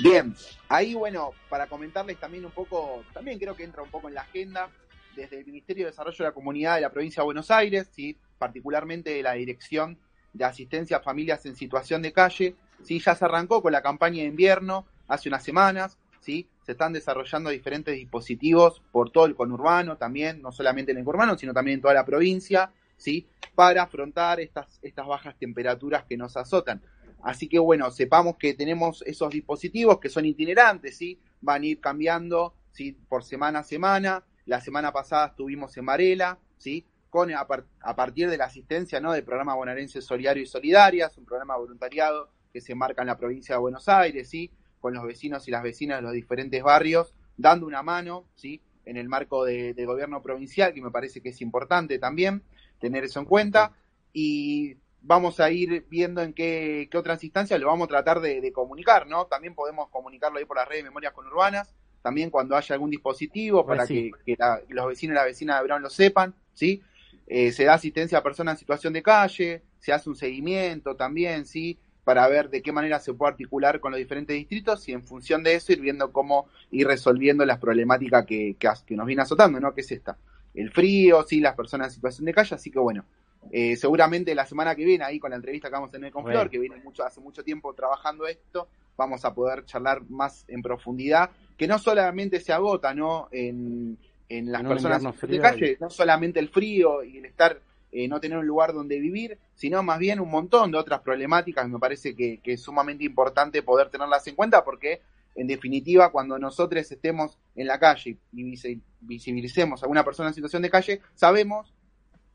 Bien, 0.03 0.35
ahí 0.69 0.95
bueno, 0.95 1.33
para 1.49 1.67
comentarles 1.67 2.19
también 2.19 2.45
un 2.45 2.51
poco, 2.51 3.05
también 3.13 3.39
creo 3.39 3.55
que 3.55 3.65
entra 3.65 3.83
un 3.83 3.91
poco 3.91 4.09
en 4.09 4.15
la 4.15 4.23
agenda, 4.23 4.69
desde 5.15 5.39
el 5.39 5.47
Ministerio 5.47 5.85
de 5.85 5.91
Desarrollo 5.91 6.19
de 6.19 6.25
la 6.25 6.33
Comunidad 6.33 6.75
de 6.77 6.81
la 6.81 6.91
Provincia 6.91 7.21
de 7.23 7.27
Buenos 7.27 7.51
Aires, 7.51 7.89
¿sí? 7.93 8.17
particularmente 8.39 9.11
de 9.11 9.23
la 9.23 9.35
Dirección 9.35 9.99
de 10.33 10.45
Asistencia 10.45 10.97
a 10.97 11.01
Familias 11.01 11.47
en 11.47 11.55
Situación 11.55 12.03
de 12.03 12.13
Calle, 12.13 12.57
¿sí? 12.83 12.99
ya 12.99 13.15
se 13.15 13.25
arrancó 13.25 13.63
con 13.63 13.73
la 13.73 13.83
campaña 13.83 14.23
de 14.23 14.29
invierno 14.29 14.85
hace 15.07 15.29
unas 15.29 15.45
semanas, 15.45 15.97
¿sí? 16.21 16.49
Se 16.65 16.73
están 16.73 16.93
desarrollando 16.93 17.51
diferentes 17.51 17.95
dispositivos 17.95 18.83
por 18.91 19.11
todo 19.11 19.27
el 19.27 19.35
conurbano 19.37 19.97
también, 19.97 20.43
no 20.43 20.51
solamente 20.51 20.93
en 20.93 20.99
el 20.99 21.05
conurbano, 21.05 21.37
sino 21.39 21.53
también 21.53 21.77
en 21.77 21.83
toda 21.83 21.95
la 21.95 22.05
provincia, 22.05 22.73
¿sí? 22.97 23.29
para 23.55 23.83
afrontar 23.83 24.41
estas, 24.41 24.81
estas 24.83 25.07
bajas 25.07 25.37
temperaturas 25.39 26.05
que 26.05 26.17
nos 26.17 26.37
azotan. 26.37 26.83
Así 27.23 27.49
que 27.49 27.59
bueno, 27.59 27.91
sepamos 27.91 28.37
que 28.37 28.55
tenemos 28.55 29.03
esos 29.07 29.31
dispositivos 29.31 29.99
que 29.99 30.09
son 30.09 30.25
itinerantes, 30.27 30.97
¿sí? 30.97 31.19
Van 31.41 31.63
a 31.63 31.67
ir 31.67 31.81
cambiando, 31.81 32.55
¿sí? 32.73 32.93
Por 33.09 33.25
semana 33.25 33.61
a 33.61 33.63
semana. 33.65 34.25
La 34.45 34.61
semana 34.61 34.93
pasada 34.93 35.29
estuvimos 35.29 35.75
en 35.79 35.87
Varela, 35.87 36.39
¿sí? 36.59 36.85
Con, 37.09 37.33
a, 37.33 37.47
par- 37.47 37.65
a 37.81 37.97
partir 37.97 38.29
de 38.29 38.37
la 38.37 38.45
asistencia, 38.45 39.01
¿no? 39.01 39.13
Del 39.13 39.25
programa 39.25 39.55
bonaerense 39.55 40.03
Solidario 40.03 40.43
y 40.43 40.47
Solidarias, 40.47 41.17
un 41.17 41.25
programa 41.25 41.55
de 41.55 41.61
voluntariado 41.61 42.29
que 42.53 42.61
se 42.61 42.75
marca 42.75 43.01
en 43.03 43.09
la 43.09 43.17
provincia 43.17 43.55
de 43.55 43.61
Buenos 43.61 43.89
Aires, 43.89 44.29
¿sí? 44.29 44.51
Con 44.85 44.93
los 44.93 45.05
vecinos 45.07 45.49
y 45.49 45.51
las 45.51 45.63
vecinas 45.63 45.97
de 45.99 46.03
los 46.03 46.13
diferentes 46.13 46.63
barrios, 46.63 47.15
dando 47.39 47.67
una 47.67 47.83
mano, 47.83 48.29
¿sí? 48.35 48.61
En 48.85 48.99
el 48.99 49.09
marco 49.09 49.43
de, 49.49 49.73
de 49.73 49.87
gobierno 49.87 50.21
provincial, 50.21 50.75
que 50.75 50.83
me 50.83 50.91
parece 50.91 51.23
que 51.23 51.31
es 51.31 51.41
importante 51.41 51.99
también 51.99 52.43
tener 52.79 53.03
eso 53.03 53.19
en 53.19 53.25
cuenta. 53.25 53.73
Y 54.13 54.77
vamos 55.01 55.41
a 55.41 55.51
ir 55.51 55.87
viendo 55.89 56.21
en 56.21 56.35
qué, 56.35 56.89
qué 56.91 56.99
otras 56.99 57.25
instancias 57.25 57.59
lo 57.61 57.69
vamos 57.69 57.87
a 57.87 57.95
tratar 57.97 58.21
de, 58.21 58.43
de 58.43 58.53
comunicar, 58.53 59.07
¿no? 59.07 59.25
También 59.27 59.55
podemos 59.55 59.89
comunicarlo 59.89 60.39
ahí 60.39 60.45
por 60.45 60.59
las 60.59 60.69
redes 60.69 60.83
de 60.85 60.91
Memorias 60.91 61.15
Conurbanas, 61.15 61.75
también 62.03 62.29
cuando 62.31 62.55
haya 62.55 62.75
algún 62.75 62.91
dispositivo 62.91 63.65
para 63.67 63.87
Pues 63.87 63.89
sí. 63.89 64.11
que, 64.19 64.35
que 64.35 64.37
la- 64.39 64.61
los 64.69 64.87
vecinos 64.89 65.15
y 65.15 65.17
las 65.17 65.25
vecinas 65.33 65.57
de 65.57 65.63
Verón 65.63 65.83
lo 65.83 65.89
sepan, 65.89 66.35
¿sí? 66.53 66.83
Eh, 67.27 67.53
se 67.53 67.65
da 67.65 67.75
asistencia 67.75 68.19
a 68.19 68.23
personas 68.23 68.55
en 68.57 68.59
situación 68.59 68.93
de 68.93 69.03
calle, 69.03 69.63
se 69.79 69.93
hace 69.95 70.11
un 70.11 70.17
seguimiento 70.17 70.95
también, 70.95 71.47
¿sí? 71.47 71.79
Para 72.05 72.29
ver 72.29 72.51
de 72.51 72.61
qué 72.63 72.71
manera 72.71 73.01
se 73.01 73.15
puede 73.15 73.31
articular 73.33 73.81
con 73.81 73.91
los 73.93 73.99
diferentes 73.99 74.37
distritos 74.37 74.87
y 74.89 74.93
en 74.93 75.03
función 75.03 75.43
de 75.43 75.55
eso 75.55 75.73
ir 75.73 75.81
viendo 75.81 76.13
cómo 76.13 76.47
ir 76.71 76.87
resolviendo 76.87 77.45
las 77.47 77.59
problemáticas 77.59 78.27
que, 78.27 78.57
que, 78.59 78.69
as- 78.69 78.83
que 78.83 78.95
nos 78.95 79.07
viene 79.07 79.23
azotando, 79.23 79.59
¿no? 79.59 79.75
Que 79.75 79.81
es 79.81 79.91
esta. 79.91 80.17
El 80.55 80.71
frío, 80.71 81.23
sí, 81.25 81.41
las 81.41 81.55
personas 81.57 81.89
en 81.89 81.95
situación 81.95 82.27
de 82.27 82.35
calle, 82.35 82.55
así 82.55 82.71
que 82.71 82.79
bueno, 82.79 83.05
eh, 83.51 83.77
seguramente 83.77 84.35
la 84.35 84.47
semana 84.47 84.75
que 84.75 84.85
viene, 84.85 85.05
ahí 85.05 85.19
con 85.19 85.31
la 85.31 85.37
entrevista 85.37 85.69
que 85.69 85.73
vamos 85.75 85.89
a 85.89 85.93
tener 85.93 86.13
con 86.13 86.23
Bueno. 86.23 86.39
Flor, 86.41 86.51
que 86.51 86.59
viene 86.59 86.77
mucho, 86.85 87.05
hace 87.05 87.21
mucho 87.21 87.43
tiempo 87.43 87.73
trabajando 87.75 88.27
esto, 88.27 88.69
vamos 88.97 89.25
a 89.25 89.35
poder 89.35 89.65
charlar 89.65 90.03
más 90.09 90.45
en 90.49 90.63
profundidad, 90.63 91.31
que 91.57 91.67
no 91.67 91.79
solamente 91.79 92.39
se 92.41 92.53
agota 92.53 92.95
¿no? 92.95 93.29
en, 93.33 93.99
en 94.29 94.53
las 94.53 94.63
personas 94.75 95.03
en 95.05 95.11
de 95.31 95.39
calle, 95.43 95.77
no 95.81 95.91
solamente 95.91 96.39
el 96.41 96.49
frío 96.49 97.03
y 97.03 97.19
el 97.19 97.25
estar, 97.25 97.59
eh, 97.95 98.09
no 98.09 98.19
tener 98.21 98.37
un 98.37 98.47
lugar 98.47 98.73
donde 98.73 98.99
vivir, 98.99 99.39
sino 99.55 99.83
más 99.85 100.01
bien 100.01 100.19
un 100.19 100.29
montón 100.29 100.73
de 100.73 100.79
otras 100.79 101.01
problemáticas. 101.01 101.69
Me 101.69 101.79
parece 101.79 102.15
que, 102.17 102.41
es 102.45 102.61
sumamente 102.61 103.05
importante 103.05 103.63
poder 103.63 103.89
tenerlas 103.89 104.27
en 104.27 104.35
cuenta 104.35 104.65
porque, 104.65 105.01
en 105.37 105.47
definitiva, 105.47 106.11
cuando 106.11 106.37
nosotros 106.39 106.91
estemos 106.91 107.39
en 107.55 107.69
la 107.69 107.79
calle 107.79 108.19
y 108.33 108.43
visi- 108.43 108.83
visibilicemos 109.01 109.83
a 109.85 109.87
una 109.87 110.05
persona 110.05 110.31
en 110.31 110.35
situación 110.35 110.63
de 110.63 110.71
calle, 110.71 111.01
sabemos 111.15 111.73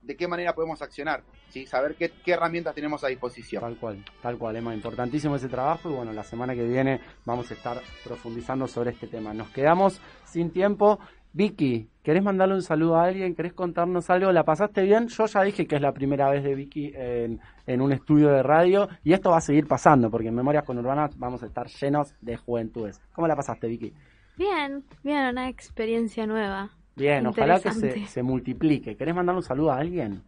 de 0.01 0.16
qué 0.16 0.30
manera 0.30 0.55
podemos 0.55 0.82
accionar, 0.82 1.24
¿sí? 1.49 1.66
saber 1.66 1.95
qué, 1.95 2.10
qué 2.24 2.32
herramientas 2.32 2.74
tenemos 2.74 3.03
a 3.03 3.07
disposición. 3.10 3.62
Tal 3.62 3.78
cual, 3.78 4.05
tal 4.22 4.38
cual, 4.38 4.55
Emma. 4.55 4.74
Importantísimo 4.74 5.36
ese 5.36 5.49
trabajo 5.49 5.89
y 5.89 5.93
bueno, 5.93 6.14
la 6.14 6.24
semana 6.24 6.55
que 6.55 6.64
viene 6.64 7.01
vamos 7.26 7.51
a 7.51 7.53
estar 7.53 7.82
profundizando 8.05 8.66
sobre 8.66 8.91
este 8.91 9.07
tema. 9.07 9.34
Nos 9.34 9.49
quedamos 9.49 9.99
sin 10.24 10.51
tiempo. 10.51 10.99
Vicky, 11.32 11.88
¿querés 12.01 12.23
mandarle 12.23 12.55
un 12.55 12.63
saludo 12.63 12.97
a 12.97 13.03
alguien? 13.03 13.36
¿Querés 13.36 13.53
contarnos 13.53 14.09
algo? 14.09 14.32
¿La 14.32 14.43
pasaste 14.43 14.82
bien? 14.82 15.07
Yo 15.07 15.25
ya 15.27 15.43
dije 15.43 15.67
que 15.67 15.75
es 15.75 15.82
la 15.82 15.93
primera 15.93 16.30
vez 16.30 16.43
de 16.43 16.55
Vicky 16.55 16.91
en, 16.95 17.39
en 17.67 17.82
un 17.82 17.91
estudio 17.91 18.30
de 18.30 18.41
radio 18.41 18.89
y 19.03 19.13
esto 19.13 19.30
va 19.30 19.38
a 19.38 19.41
seguir 19.41 19.67
pasando 19.67 20.09
porque 20.09 20.30
en 20.30 20.36
Memorias 20.36 20.63
con 20.63 20.77
Urbanas 20.80 21.17
vamos 21.19 21.43
a 21.43 21.45
estar 21.45 21.67
llenos 21.67 22.15
de 22.21 22.36
juventudes. 22.36 22.99
¿Cómo 23.13 23.27
la 23.27 23.36
pasaste, 23.36 23.67
Vicky? 23.67 23.93
Bien, 24.38 24.84
bien, 25.03 25.27
una 25.27 25.49
experiencia 25.49 26.25
nueva. 26.25 26.71
Bien, 26.95 27.27
ojalá 27.27 27.59
que 27.59 27.71
se, 27.71 28.23
multiplique. 28.23 28.95
¿Querés 28.95 29.13
mandarle 29.13 29.39
un 29.39 29.43
saludo 29.43 29.71
a 29.71 29.77
alguien? 29.77 30.23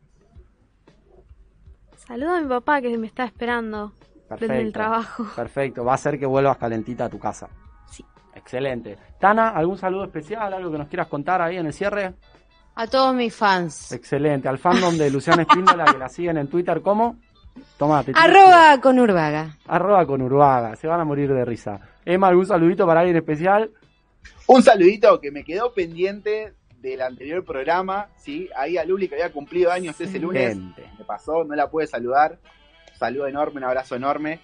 Saludo 1.95 2.35
a 2.35 2.41
mi 2.41 2.47
papá 2.47 2.81
que 2.81 2.97
me 2.97 3.07
está 3.07 3.25
esperando 3.25 3.93
Perfecto. 4.29 4.53
desde 4.53 4.61
el 4.61 4.73
trabajo. 4.73 5.25
Perfecto, 5.35 5.83
va 5.83 5.95
a 5.95 5.97
ser 5.97 6.19
que 6.19 6.25
vuelvas 6.25 6.57
calentita 6.57 7.05
a 7.05 7.09
tu 7.09 7.19
casa. 7.19 7.49
Excelente. 8.41 8.97
Tana, 9.19 9.49
¿algún 9.49 9.77
saludo 9.77 10.05
especial? 10.05 10.53
¿Algo 10.53 10.71
que 10.71 10.77
nos 10.77 10.87
quieras 10.87 11.07
contar 11.07 11.41
ahí 11.41 11.57
en 11.57 11.67
el 11.67 11.73
cierre? 11.73 12.13
A 12.75 12.87
todos 12.87 13.13
mis 13.13 13.35
fans. 13.35 13.91
Excelente. 13.91 14.47
Al 14.47 14.57
fandom 14.57 14.97
de 14.97 15.09
Luciana 15.09 15.43
Espíndola 15.43 15.85
que 15.85 15.97
la 15.97 16.09
siguen 16.09 16.37
en 16.37 16.47
Twitter, 16.47 16.81
¿cómo? 16.81 17.17
Tomate. 17.77 18.13
Arroba 18.15 18.79
con 18.81 18.99
Urbaga. 18.99 19.57
Arroba 19.67 20.05
con 20.05 20.21
Urbaga. 20.21 20.75
Se 20.75 20.87
van 20.87 21.01
a 21.01 21.05
morir 21.05 21.33
de 21.33 21.45
risa. 21.45 21.79
Emma, 22.05 22.27
¿algún 22.27 22.45
saludito 22.45 22.87
para 22.87 23.01
alguien 23.01 23.17
especial? 23.17 23.71
Un 24.47 24.63
saludito 24.63 25.19
que 25.19 25.31
me 25.31 25.43
quedó 25.43 25.73
pendiente 25.73 26.53
del 26.79 27.01
anterior 27.01 27.43
programa, 27.45 28.07
¿sí? 28.17 28.49
Ahí 28.55 28.77
a 28.77 28.85
Luli 28.85 29.07
que 29.07 29.15
había 29.15 29.31
cumplido 29.31 29.71
años 29.71 29.99
ese 30.01 30.19
lunes. 30.19 30.55
Excelente. 30.55 30.89
Me 30.97 31.05
pasó, 31.05 31.43
no 31.43 31.55
la 31.55 31.69
pude 31.69 31.87
saludar. 31.87 32.39
Saludo 32.97 33.27
enorme, 33.27 33.57
un 33.57 33.65
abrazo 33.65 33.95
enorme. 33.95 34.39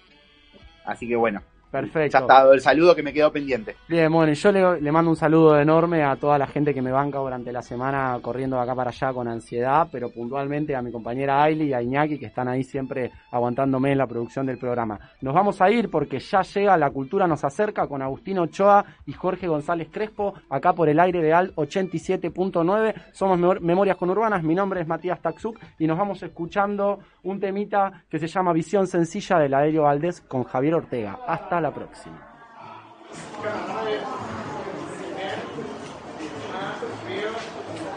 Así 0.84 1.08
que 1.08 1.16
bueno, 1.16 1.42
Perfecto. 1.70 2.12
ya 2.18 2.20
está 2.20 2.52
el 2.52 2.60
saludo 2.60 2.94
que 2.96 3.02
me 3.02 3.12
quedó 3.12 3.30
pendiente. 3.32 3.76
Bien, 3.88 4.10
bueno, 4.10 4.32
yo 4.32 4.52
le, 4.52 4.80
le 4.80 4.92
mando 4.92 5.10
un 5.10 5.16
saludo 5.16 5.58
enorme 5.60 6.02
a 6.02 6.16
toda 6.16 6.38
la 6.38 6.46
gente 6.46 6.72
que 6.72 6.80
me 6.82 6.90
banca 6.92 7.18
durante 7.18 7.52
la 7.52 7.62
semana 7.62 8.18
corriendo 8.22 8.56
de 8.56 8.62
acá 8.62 8.74
para 8.74 8.90
allá 8.90 9.12
con 9.12 9.28
ansiedad, 9.28 9.88
pero 9.92 10.10
puntualmente 10.10 10.74
a 10.74 10.82
mi 10.82 10.90
compañera 10.90 11.42
Ailey 11.42 11.68
y 11.68 11.72
a 11.74 11.82
Iñaki 11.82 12.18
que 12.18 12.26
están 12.26 12.48
ahí 12.48 12.64
siempre 12.64 13.10
aguantándome 13.30 13.92
en 13.92 13.98
la 13.98 14.06
producción 14.06 14.46
del 14.46 14.58
programa. 14.58 14.98
Nos 15.20 15.34
vamos 15.34 15.60
a 15.60 15.70
ir 15.70 15.90
porque 15.90 16.18
ya 16.20 16.42
llega 16.42 16.76
La 16.76 16.90
Cultura 16.90 17.26
Nos 17.26 17.44
Acerca 17.44 17.86
con 17.86 18.00
Agustín 18.02 18.38
Ochoa 18.38 18.84
y 19.06 19.12
Jorge 19.12 19.46
González 19.48 19.88
Crespo, 19.92 20.34
acá 20.48 20.72
por 20.72 20.88
el 20.88 20.98
aire 21.00 21.20
de 21.22 21.32
Al 21.34 21.54
87.9. 21.54 22.94
Somos 23.12 23.38
Memor- 23.38 23.60
Memorias 23.60 23.96
con 23.96 24.10
Urbanas, 24.10 24.42
mi 24.42 24.54
nombre 24.54 24.80
es 24.80 24.86
Matías 24.86 25.20
Taxuk 25.20 25.58
y 25.78 25.86
nos 25.86 25.98
vamos 25.98 26.22
escuchando 26.22 27.00
un 27.24 27.40
temita 27.40 28.04
que 28.08 28.18
se 28.18 28.26
llama 28.26 28.52
Visión 28.52 28.86
Sencilla 28.86 29.38
de 29.38 29.48
la 29.48 29.58
Aéreo 29.58 29.82
Valdés 29.82 30.20
con 30.22 30.44
Javier 30.44 30.74
Ortega. 30.74 31.18
Hasta 31.26 31.57
la 31.60 31.72
próxima. 31.72 32.18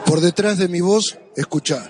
Por 0.06 0.20
detrás 0.20 0.58
de 0.58 0.68
mi 0.68 0.82
voz, 0.82 1.18
escuchá. 1.36 1.90